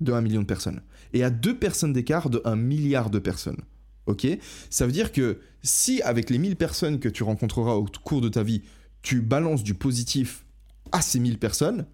de 0.00 0.12
1 0.12 0.20
million 0.20 0.40
de 0.40 0.46
personnes. 0.46 0.82
Et 1.12 1.22
à 1.24 1.30
deux 1.30 1.56
personnes 1.58 1.92
d'écart 1.92 2.30
de 2.30 2.40
1 2.44 2.56
milliard 2.56 3.10
de 3.10 3.18
personnes. 3.18 3.60
Ok? 4.06 4.26
Ça 4.70 4.86
veut 4.86 4.92
dire 4.92 5.12
que 5.12 5.38
si 5.62 6.00
avec 6.02 6.30
les 6.30 6.38
1000 6.38 6.56
personnes 6.56 6.98
que 6.98 7.08
tu 7.08 7.22
rencontreras 7.22 7.74
au 7.74 7.86
cours 8.04 8.20
de 8.20 8.28
ta 8.28 8.42
vie, 8.42 8.62
tu 9.02 9.20
balances 9.20 9.62
du 9.62 9.74
positif 9.74 10.44
à 10.92 11.00
ces 11.00 11.20
1000 11.20 11.38
personnes, 11.38 11.86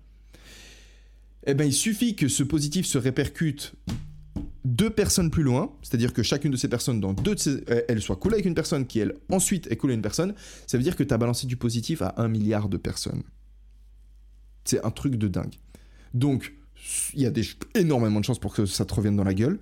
eh 1.46 1.54
ben, 1.54 1.64
il 1.64 1.72
suffit 1.72 2.16
que 2.16 2.28
ce 2.28 2.42
positif 2.42 2.86
se 2.86 2.98
répercute 2.98 3.74
deux 4.64 4.90
personnes 4.90 5.30
plus 5.30 5.44
loin, 5.44 5.72
c'est-à-dire 5.82 6.12
que 6.12 6.22
chacune 6.22 6.50
de 6.50 6.56
ces 6.56 6.68
personnes, 6.68 7.00
dans 7.00 7.12
deux 7.12 7.36
de 7.36 7.40
ces, 7.40 7.64
elle 7.88 8.02
soit 8.02 8.16
cool 8.16 8.34
avec 8.34 8.46
une 8.46 8.54
personne 8.54 8.86
qui, 8.86 8.98
elle, 8.98 9.14
ensuite 9.30 9.70
est 9.70 9.76
cool 9.76 9.90
avec 9.90 9.98
une 9.98 10.02
personne, 10.02 10.34
ça 10.66 10.76
veut 10.76 10.82
dire 10.82 10.96
que 10.96 11.04
tu 11.04 11.14
as 11.14 11.18
balancé 11.18 11.46
du 11.46 11.56
positif 11.56 12.02
à 12.02 12.14
un 12.16 12.28
milliard 12.28 12.68
de 12.68 12.76
personnes. 12.76 13.22
C'est 14.64 14.84
un 14.84 14.90
truc 14.90 15.14
de 15.14 15.28
dingue. 15.28 15.54
Donc, 16.14 16.52
il 17.14 17.22
y 17.22 17.26
a 17.26 17.30
des, 17.30 17.44
énormément 17.74 18.18
de 18.18 18.24
chances 18.24 18.40
pour 18.40 18.52
que 18.54 18.66
ça 18.66 18.84
te 18.84 18.92
revienne 18.92 19.16
dans 19.16 19.24
la 19.24 19.34
gueule, 19.34 19.60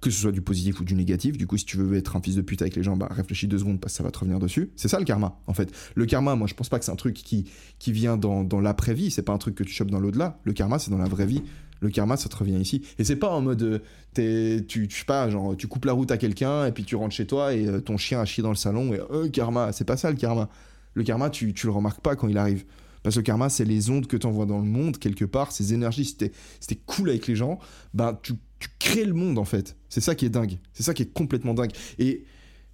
que 0.00 0.10
ce 0.10 0.20
soit 0.20 0.32
du 0.32 0.40
positif 0.40 0.80
ou 0.80 0.84
du 0.84 0.94
négatif. 0.94 1.36
Du 1.36 1.46
coup, 1.46 1.56
si 1.56 1.64
tu 1.64 1.76
veux 1.76 1.96
être 1.96 2.16
un 2.16 2.20
fils 2.20 2.34
de 2.34 2.42
pute 2.42 2.62
avec 2.62 2.76
les 2.76 2.82
gens, 2.82 2.96
bah, 2.96 3.08
réfléchis 3.10 3.46
deux 3.46 3.58
secondes 3.58 3.80
parce 3.80 3.92
que 3.92 3.98
ça 3.98 4.02
va 4.02 4.10
te 4.10 4.18
revenir 4.18 4.38
dessus. 4.38 4.70
C'est 4.76 4.88
ça 4.88 4.98
le 4.98 5.04
karma, 5.04 5.40
en 5.46 5.54
fait. 5.54 5.72
Le 5.94 6.06
karma, 6.06 6.34
moi, 6.34 6.46
je 6.46 6.54
pense 6.54 6.68
pas 6.68 6.78
que 6.78 6.84
c'est 6.84 6.92
un 6.92 6.96
truc 6.96 7.14
qui, 7.14 7.50
qui 7.78 7.92
vient 7.92 8.16
dans, 8.16 8.44
dans 8.44 8.60
l'après-vie, 8.60 9.10
c'est 9.10 9.22
pas 9.22 9.32
un 9.32 9.38
truc 9.38 9.54
que 9.54 9.64
tu 9.64 9.72
chopes 9.72 9.90
dans 9.90 10.00
l'au-delà. 10.00 10.38
Le 10.44 10.52
karma, 10.52 10.78
c'est 10.78 10.90
dans 10.90 10.98
la 10.98 11.08
vraie 11.08 11.26
vie. 11.26 11.42
Le 11.80 11.90
karma, 11.90 12.16
ça 12.16 12.28
te 12.28 12.36
revient 12.36 12.58
ici. 12.58 12.82
Et 12.98 13.04
c'est 13.04 13.16
pas 13.16 13.28
en 13.28 13.40
mode, 13.40 13.80
euh, 14.18 14.60
tu, 14.66 14.88
tu 14.88 15.04
pas, 15.04 15.30
genre, 15.30 15.56
tu 15.56 15.68
coupes 15.68 15.84
la 15.84 15.92
route 15.92 16.10
à 16.10 16.16
quelqu'un 16.18 16.66
et 16.66 16.72
puis 16.72 16.84
tu 16.84 16.96
rentres 16.96 17.14
chez 17.14 17.26
toi 17.26 17.54
et 17.54 17.66
euh, 17.68 17.80
ton 17.80 17.96
chien 17.96 18.20
a 18.20 18.24
chié 18.24 18.42
dans 18.42 18.50
le 18.50 18.56
salon 18.56 18.92
et 18.94 19.00
euh, 19.12 19.28
karma. 19.28 19.72
C'est 19.72 19.84
pas 19.84 19.96
ça 19.96 20.10
le 20.10 20.16
karma. 20.16 20.48
Le 20.94 21.04
karma, 21.04 21.30
tu, 21.30 21.54
tu 21.54 21.66
le 21.66 21.72
remarques 21.72 22.00
pas 22.00 22.16
quand 22.16 22.28
il 22.28 22.38
arrive. 22.38 22.64
Parce 23.02 23.14
que 23.14 23.20
le 23.20 23.24
karma, 23.24 23.48
c'est 23.48 23.64
les 23.64 23.90
ondes 23.90 24.06
que 24.06 24.16
tu 24.16 24.26
envoies 24.26 24.46
dans 24.46 24.58
le 24.58 24.64
monde, 24.64 24.98
quelque 24.98 25.24
part, 25.24 25.52
ces 25.52 25.72
énergies. 25.72 26.04
Si 26.04 26.16
t'es, 26.16 26.32
si 26.60 26.76
cool 26.78 27.10
avec 27.10 27.26
les 27.28 27.36
gens, 27.36 27.60
ben, 27.94 28.18
tu, 28.22 28.34
tu 28.58 28.68
crées 28.78 29.04
le 29.04 29.14
monde, 29.14 29.38
en 29.38 29.44
fait. 29.44 29.76
C'est 29.88 30.00
ça 30.00 30.14
qui 30.14 30.26
est 30.26 30.30
dingue. 30.30 30.58
C'est 30.72 30.82
ça 30.82 30.94
qui 30.94 31.02
est 31.02 31.12
complètement 31.12 31.54
dingue. 31.54 31.72
Et 31.98 32.24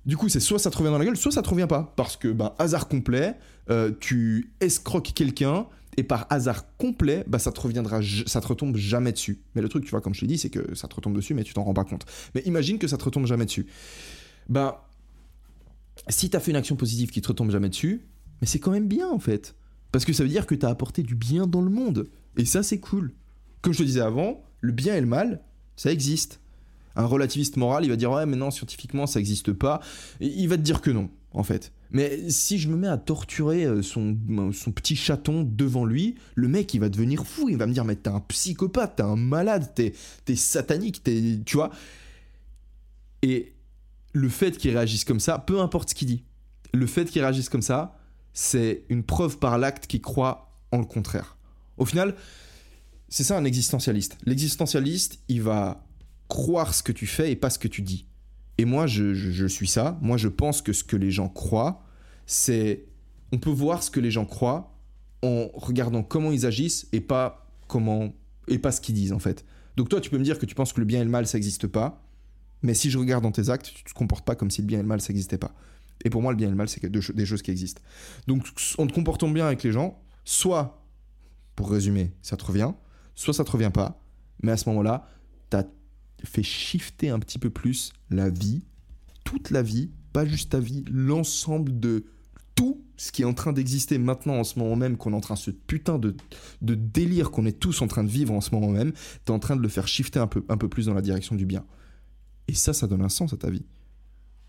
du 0.07 0.16
coup, 0.16 0.28
c'est 0.28 0.41
soit 0.41 0.59
ça 0.59 0.70
te 0.70 0.76
revient 0.76 0.91
dans 0.91 0.99
la 0.99 1.05
gueule, 1.05 1.16
soit 1.16 1.32
ça 1.32 1.43
te 1.43 1.49
revient 1.49 1.66
pas. 1.68 1.93
Parce 1.97 2.16
que, 2.16 2.28
ben, 2.28 2.53
hasard 2.59 2.89
complet, 2.89 3.37
euh, 3.70 3.93
tu 4.01 4.53
escroques 4.61 5.12
quelqu'un, 5.14 5.66
et 5.97 6.03
par 6.03 6.26
hasard 6.30 6.76
complet, 6.76 7.24
bah, 7.26 7.39
ça 7.39 7.53
te 7.53 7.61
reviendra, 7.61 8.01
ça 8.26 8.41
te 8.41 8.47
retombe 8.47 8.76
jamais 8.76 9.12
dessus. 9.12 9.41
Mais 9.55 9.62
le 9.62 9.68
truc, 9.68 9.85
tu 9.85 9.91
vois, 9.91 10.01
comme 10.01 10.14
je 10.14 10.20
t'ai 10.20 10.26
dit, 10.26 10.39
c'est 10.39 10.51
que 10.51 10.74
ça 10.74 10.89
te 10.89 10.95
retombe 10.95 11.14
dessus, 11.14 11.35
mais 11.35 11.45
tu 11.45 11.55
t'en 11.55 11.64
rends 11.64 11.74
pas 11.74 11.85
compte. 11.85 12.05
Mais 12.35 12.43
imagine 12.43 12.78
que 12.78 12.89
ça 12.89 12.97
te 12.97 13.05
retombe 13.05 13.26
jamais 13.26 13.45
dessus. 13.45 13.66
Bah, 14.49 14.89
si 16.09 16.30
t'as 16.30 16.41
fait 16.41 16.51
une 16.51 16.57
action 16.57 16.76
positive 16.76 17.11
qui 17.11 17.22
te 17.22 17.28
retombe 17.28 17.51
jamais 17.51 17.68
dessus, 17.68 18.07
mais 18.41 18.47
c'est 18.47 18.59
quand 18.59 18.72
même 18.72 18.89
bien 18.89 19.09
en 19.09 19.18
fait. 19.18 19.55
Parce 19.93 20.05
que 20.05 20.12
ça 20.12 20.24
veut 20.24 20.28
dire 20.28 20.47
que 20.47 20.55
t'as 20.55 20.68
apporté 20.68 21.03
du 21.03 21.14
bien 21.14 21.47
dans 21.47 21.62
le 21.62 21.70
monde. 21.70 22.09
Et 22.37 22.45
ça, 22.45 22.62
c'est 22.62 22.80
cool. 22.80 23.12
Comme 23.62 23.72
je 23.72 23.78
te 23.78 23.85
disais 23.85 24.01
avant, 24.01 24.43
le 24.61 24.72
bien 24.72 24.97
et 24.97 25.01
le 25.01 25.07
mal, 25.07 25.41
ça 25.77 25.93
existe. 25.93 26.41
Un 26.97 27.07
relativiste 27.07 27.57
moral, 27.57 27.85
il 27.85 27.91
va 27.91 27.97
dire 27.97 28.11
ouais, 28.12 28.27
mais 28.27 28.37
non, 28.37 28.51
scientifiquement, 28.51 29.07
ça 29.07 29.18
n'existe 29.18 29.53
pas. 29.53 29.81
Il 30.20 30.49
va 30.49 30.57
te 30.57 30.62
dire 30.62 30.81
que 30.81 30.91
non, 30.91 31.11
en 31.33 31.43
fait. 31.43 31.72
Mais 31.91 32.29
si 32.31 32.59
je 32.59 32.68
me 32.68 32.77
mets 32.77 32.89
à 32.89 32.99
torturer 32.99 33.64
euh, 33.64 33.83
son, 33.83 34.16
son 34.53 34.72
petit 34.72 34.97
chaton 34.97 35.49
devant 35.49 35.85
lui, 35.85 36.16
le 36.35 36.49
mec, 36.49 36.72
il 36.75 36.81
va 36.81 36.89
devenir 36.89 37.27
fou. 37.27 37.49
Il 37.49 37.57
va 37.57 37.66
me 37.66 37.72
dire 37.72 37.85
mais 37.85 37.97
t'es 37.97 38.11
un 38.11 38.20
psychopathe, 38.20 38.97
t'es 38.97 39.03
un 39.03 39.16
malade, 39.16 39.72
t'es 39.75 39.93
es 40.29 40.37
satanique, 40.37 41.03
t'es, 41.03 41.41
tu 41.45 41.57
vois. 41.57 41.70
Et 43.22 43.55
le 44.12 44.29
fait 44.29 44.57
qu'il 44.57 44.70
réagisse 44.70 45.05
comme 45.05 45.20
ça, 45.20 45.39
peu 45.39 45.61
importe 45.61 45.91
ce 45.91 45.95
qu'il 45.95 46.09
dit, 46.09 46.25
le 46.72 46.87
fait 46.87 47.07
qu'il 47.07 47.22
réagisse 47.22 47.49
comme 47.49 47.62
ça, 47.62 47.97
c'est 48.33 48.85
une 48.89 49.03
preuve 49.03 49.39
par 49.39 49.59
l'acte 49.59 49.87
qu'il 49.87 50.03
croit 50.03 50.53
en 50.72 50.79
le 50.79 50.85
contraire. 50.85 51.37
Au 51.79 51.85
final, 51.85 52.14
c'est 53.15 53.23
ça 53.23 53.39
un 53.39 53.45
existentialiste. 53.45 54.19
L'existentialiste, 54.27 55.21
il 55.29 55.41
va 55.41 55.87
croire 56.27 56.75
ce 56.75 56.83
que 56.83 56.91
tu 56.91 57.07
fais 57.07 57.31
et 57.31 57.37
pas 57.37 57.49
ce 57.49 57.61
que 57.61 57.69
tu 57.69 57.81
dis. 57.81 58.09
Et 58.59 58.65
moi, 58.65 58.89
je, 58.89 59.47
suis 59.47 59.69
ça. 59.69 59.97
Moi, 60.03 60.17
je 60.17 60.27
pense 60.27 60.62
que 60.62 60.73
ce 60.73 60.83
que 60.83 60.97
les 60.97 61.12
gens 61.12 61.29
croient, 61.29 61.85
c'est... 62.27 62.87
On 63.31 63.39
peut 63.39 63.51
voir 63.51 63.85
ce 63.85 63.93
que 63.93 64.01
les 64.01 64.11
gens 64.11 64.25
croient 64.25 64.77
en 65.23 65.47
regardant 65.55 66.03
comment 66.03 66.33
ils 66.33 66.45
agissent 66.45 66.89
et 66.91 67.01
pas 67.01 67.49
comment... 67.69 68.12
et 68.49 68.59
pas 68.59 68.73
ce 68.73 68.81
qu'ils 68.81 68.97
disent, 68.97 69.12
en 69.12 69.21
fait. 69.21 69.45
Donc 69.77 69.89
toi, 69.89 70.01
tu 70.01 70.11
peux 70.11 70.19
me 70.19 70.25
dire 70.25 70.41
que 70.41 70.47
tu 70.47 70.57
penses 70.57 70.73
que 70.73 70.81
le 70.81 70.87
bien 70.87 71.01
et 71.01 71.05
le 71.05 71.11
mal, 71.11 71.29
ça 71.29 71.39
n'existe 71.39 71.69
pas. 71.69 72.05
Mais 72.62 72.75
si 72.75 72.91
je 72.91 72.99
regarde 72.99 73.23
dans 73.23 73.31
tes 73.31 73.49
actes, 73.49 73.71
tu 73.73 73.85
te 73.85 73.95
comportes 73.95 74.25
pas 74.25 74.35
comme 74.35 74.51
si 74.51 74.61
le 74.61 74.67
bien 74.67 74.81
et 74.81 74.83
le 74.83 74.89
mal, 74.89 75.01
ça 75.01 75.12
n'existait 75.12 75.39
pas. 75.39 75.55
Et 76.05 76.11
pour 76.11 76.21
moi, 76.21 76.33
le 76.33 76.37
bien 76.37 76.49
et 76.49 76.51
le 76.51 76.57
mal, 76.57 76.69
c'est 76.69 76.85
des 76.85 77.27
choses 77.27 77.43
qui 77.43 77.53
existent. 77.53 77.81
Donc, 78.27 78.45
en 78.77 78.89
te 78.89 78.93
comportant 78.93 79.29
bien 79.29 79.47
avec 79.47 79.62
les 79.62 79.71
gens, 79.71 80.03
soit, 80.25 80.85
pour 81.55 81.71
résumer, 81.71 82.12
ça 82.21 82.37
te 82.37 82.45
revient, 82.45 82.73
soit 83.15 83.35
ça 83.35 83.45
te 83.45 83.51
revient 83.51 83.71
pas, 83.73 84.01
mais 84.43 84.53
à 84.53 84.57
ce 84.57 84.69
moment-là, 84.71 85.09
tu 85.51 85.57
as 85.57 85.67
fait 86.25 86.43
shifter 86.43 87.11
un 87.11 87.19
petit 87.19 87.39
peu 87.39 87.51
plus 87.51 87.93
la 88.11 88.31
vie, 88.31 88.62
toute 89.25 89.51
la 89.51 89.62
vie, 89.62 89.91
pas 90.12 90.25
juste 90.25 90.53
ta 90.53 90.61
vie, 90.61 90.85
l'ensemble 90.91 91.79
de 91.79 92.05
tout 92.55 92.85
ce 92.97 93.11
qui 93.11 93.23
est 93.23 93.25
en 93.25 93.35
train 93.35 93.53
d'exister 93.53 93.99
maintenant 93.99 94.35
en 94.35 94.45
ce 94.45 94.59
moment 94.59 94.77
même, 94.77 94.97
qu'on 94.97 95.12
est 95.12 95.17
en 95.17 95.21
train, 95.21 95.37
ce 95.37 95.51
putain 95.51 95.99
de, 95.99 96.17
de 96.62 96.75
délire 96.75 97.31
qu'on 97.31 97.47
est 97.47 97.59
tous 97.59 97.83
en 97.83 97.89
train 97.89 98.05
de 98.05 98.09
vivre 98.09 98.33
en 98.33 98.41
ce 98.41 98.55
moment 98.55 98.71
même, 98.71 98.93
tu 98.93 98.99
es 99.27 99.31
en 99.31 99.39
train 99.39 99.57
de 99.57 99.61
le 99.61 99.69
faire 99.69 99.89
shifter 99.89 100.21
un 100.21 100.27
peu, 100.27 100.45
un 100.49 100.57
peu 100.57 100.69
plus 100.69 100.87
dans 100.87 100.95
la 100.95 101.03
direction 101.03 101.35
du 101.35 101.47
bien. 101.47 101.65
Et 102.47 102.55
ça, 102.55 102.73
ça 102.73 102.87
donne 102.87 103.03
un 103.03 103.09
sens 103.09 103.33
à 103.33 103.37
ta 103.37 103.51
vie. 103.51 103.65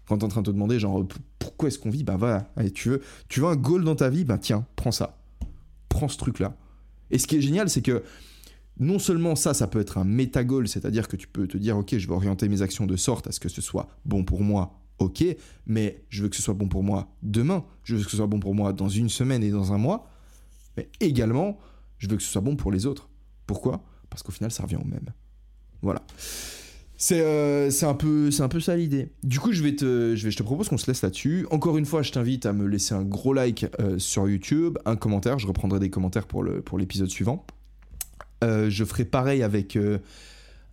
Quand 0.08 0.20
t'es 0.20 0.24
en 0.26 0.28
train 0.28 0.42
de 0.42 0.48
te 0.48 0.52
demander, 0.52 0.80
genre, 0.80 1.04
pourquoi 1.40 1.70
est-ce 1.70 1.80
qu'on 1.80 1.90
vit? 1.90 2.04
Ben 2.04 2.18
voilà, 2.18 2.52
allez, 2.56 2.72
tu 2.72 2.90
veux, 2.90 3.02
tu 3.28 3.40
veux 3.40 3.48
un 3.48 3.56
goal 3.56 3.84
dans 3.84 3.96
ta 3.96 4.10
vie? 4.10 4.24
Ben 4.24 4.38
tiens, 4.38 4.68
prends 4.76 4.92
ça. 4.92 5.18
Prends 5.90 6.08
ce 6.08 6.18
truc-là. 6.18 6.56
Et 7.10 7.18
ce 7.18 7.26
qui 7.26 7.38
est 7.38 7.42
génial, 7.42 7.70
c'est 7.70 7.82
que 7.82 8.04
non 8.80 9.00
seulement 9.00 9.36
ça, 9.36 9.54
ça 9.54 9.68
peut 9.68 9.80
être 9.80 9.98
un 9.98 10.04
méta-goal, 10.04 10.68
c'est-à-dire 10.68 11.08
que 11.08 11.16
tu 11.16 11.28
peux 11.28 11.48
te 11.48 11.58
dire, 11.58 11.78
ok, 11.78 11.98
je 11.98 12.08
vais 12.08 12.14
orienter 12.14 12.50
mes 12.50 12.62
actions 12.62 12.86
de 12.86 12.96
sorte 12.96 13.28
à 13.28 13.32
ce 13.32 13.40
que 13.40 13.50
ce 13.50 13.62
soit 13.62 13.88
bon 14.06 14.24
pour 14.24 14.42
moi, 14.42 14.80
ok, 15.00 15.24
mais 15.66 16.04
je 16.10 16.24
veux 16.24 16.30
que 16.30 16.36
ce 16.36 16.42
soit 16.42 16.54
bon 16.54 16.68
pour 16.68 16.84
moi 16.84 17.16
demain, 17.24 17.64
je 17.84 17.96
veux 17.96 18.04
que 18.04 18.10
ce 18.12 18.18
soit 18.18 18.28
bon 18.28 18.40
pour 18.40 18.54
moi 18.56 18.74
dans 18.74 18.90
une 18.90 19.10
semaine 19.10 19.44
et 19.44 19.50
dans 19.52 19.72
un 19.74 19.78
mois, 19.78 20.10
mais 20.78 20.90
également, 21.00 21.58
je 21.98 22.08
veux 22.10 22.18
que 22.18 22.24
ce 22.24 22.30
soit 22.32 22.42
bon 22.42 22.56
pour 22.58 22.72
les 22.72 22.86
autres. 22.86 23.10
Pourquoi? 23.48 23.82
Parce 24.10 24.24
qu'au 24.24 24.32
final, 24.34 24.52
ça 24.52 24.64
revient 24.64 24.76
au 24.78 24.86
même. 24.86 25.10
Voilà. 25.82 26.02
C'est 26.98 27.22
euh, 27.22 27.70
un, 27.84 27.94
peu- 27.94 28.30
un 28.40 28.48
peu 28.48 28.60
ça 28.60 28.76
l'idée. 28.76 29.10
Du 29.24 29.40
coup, 29.40 29.52
je, 29.52 29.62
vais 29.62 29.76
te, 29.76 30.16
je, 30.16 30.28
vais, 30.28 30.34
te 30.34 30.44
propose 30.44 30.70
qu'on 30.70 30.78
se 30.78 30.88
laisse 30.88 31.02
là-dessus. 31.02 31.46
Encore 31.52 31.78
une 31.78 31.86
fois, 31.86 32.02
je 32.02 32.12
t'invite 32.12 32.46
à 32.46 32.54
me 32.54 32.66
laisser 32.68 32.94
un 32.96 33.04
gros 33.04 33.34
like 33.34 33.66
euh, 33.80 34.00
sur 34.00 34.28
YouTube, 34.30 34.78
un 34.86 34.96
commentaire. 34.96 35.38
Je 35.40 35.48
reprendrai 35.48 35.80
des 35.80 35.90
commentaires 35.90 36.26
pour 36.28 36.42
le- 36.44 36.62
pour 36.62 36.78
l'épisode 36.78 37.10
suivant. 37.10 37.46
Euh, 38.46 38.70
je 38.70 38.84
ferai 38.86 39.06
pareil 39.06 39.44
avec. 39.44 39.76
euh, 39.76 40.00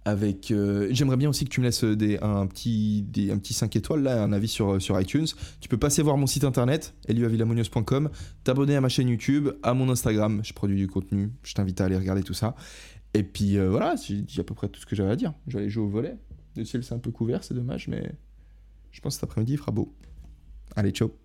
euh, 0.07 0.89
J'aimerais 0.91 1.17
bien 1.17 1.29
aussi 1.29 1.45
que 1.45 1.51
tu 1.51 1.61
me 1.61 1.67
laisses 1.67 1.85
des, 1.85 2.19
un, 2.19 2.47
petit, 2.47 3.03
des, 3.03 3.31
un 3.31 3.39
petit 3.39 3.55
5 3.55 3.75
étoiles, 3.77 4.07
un 4.07 4.33
avis 4.33 4.49
sur, 4.49 4.79
iTunes. 5.01 5.27
Tu 5.61 5.69
peux 5.69 5.79
passer 5.79 6.03
voir 6.03 6.17
mon 6.17 6.27
site 6.27 6.45
internet, 6.45 6.95
eliavillamonios.com, 7.09 8.11
t'abonner 8.45 8.77
à 8.77 8.81
ma 8.81 8.89
chaîne 8.89 9.09
YouTube, 9.09 9.51
à 9.63 9.75
mon 9.75 9.89
Instagram. 9.91 10.41
Je 10.45 10.53
produis 10.53 10.77
du 10.77 10.89
contenu. 10.89 11.31
Je 11.45 11.55
t'invite 11.55 11.81
à 11.81 11.85
aller 11.85 11.97
regarder 11.97 12.23
tout 12.23 12.35
ça. 12.35 12.55
Et 13.15 13.23
puis 13.23 13.59
voilà, 13.59 13.95
j'ai 13.97 14.41
à 14.41 14.45
peu 14.45 14.55
près 14.55 14.69
tout 14.69 14.81
ce 14.81 14.87
que 14.87 14.97
j'avais 14.97 15.11
à 15.11 15.17
dire. 15.17 15.33
Je 15.47 15.55
vais 15.55 15.61
aller 15.61 15.71
jouer 15.71 15.85
au 15.85 15.89
volet. 15.89 16.17
Le 16.57 16.65
ciel, 16.65 16.83
c'est 16.85 16.95
un 16.95 16.99
peu 16.99 17.11
couvert, 17.11 17.45
c'est 17.45 17.55
dommage, 17.55 17.89
mais 17.89 18.13
je 18.91 19.01
pense 19.01 19.15
que 19.15 19.21
cet 19.21 19.25
après-midi, 19.25 19.55
il 19.55 19.59
fera 19.59 19.73
beau. 19.73 19.95
Allez, 20.77 20.91
ciao 20.91 21.22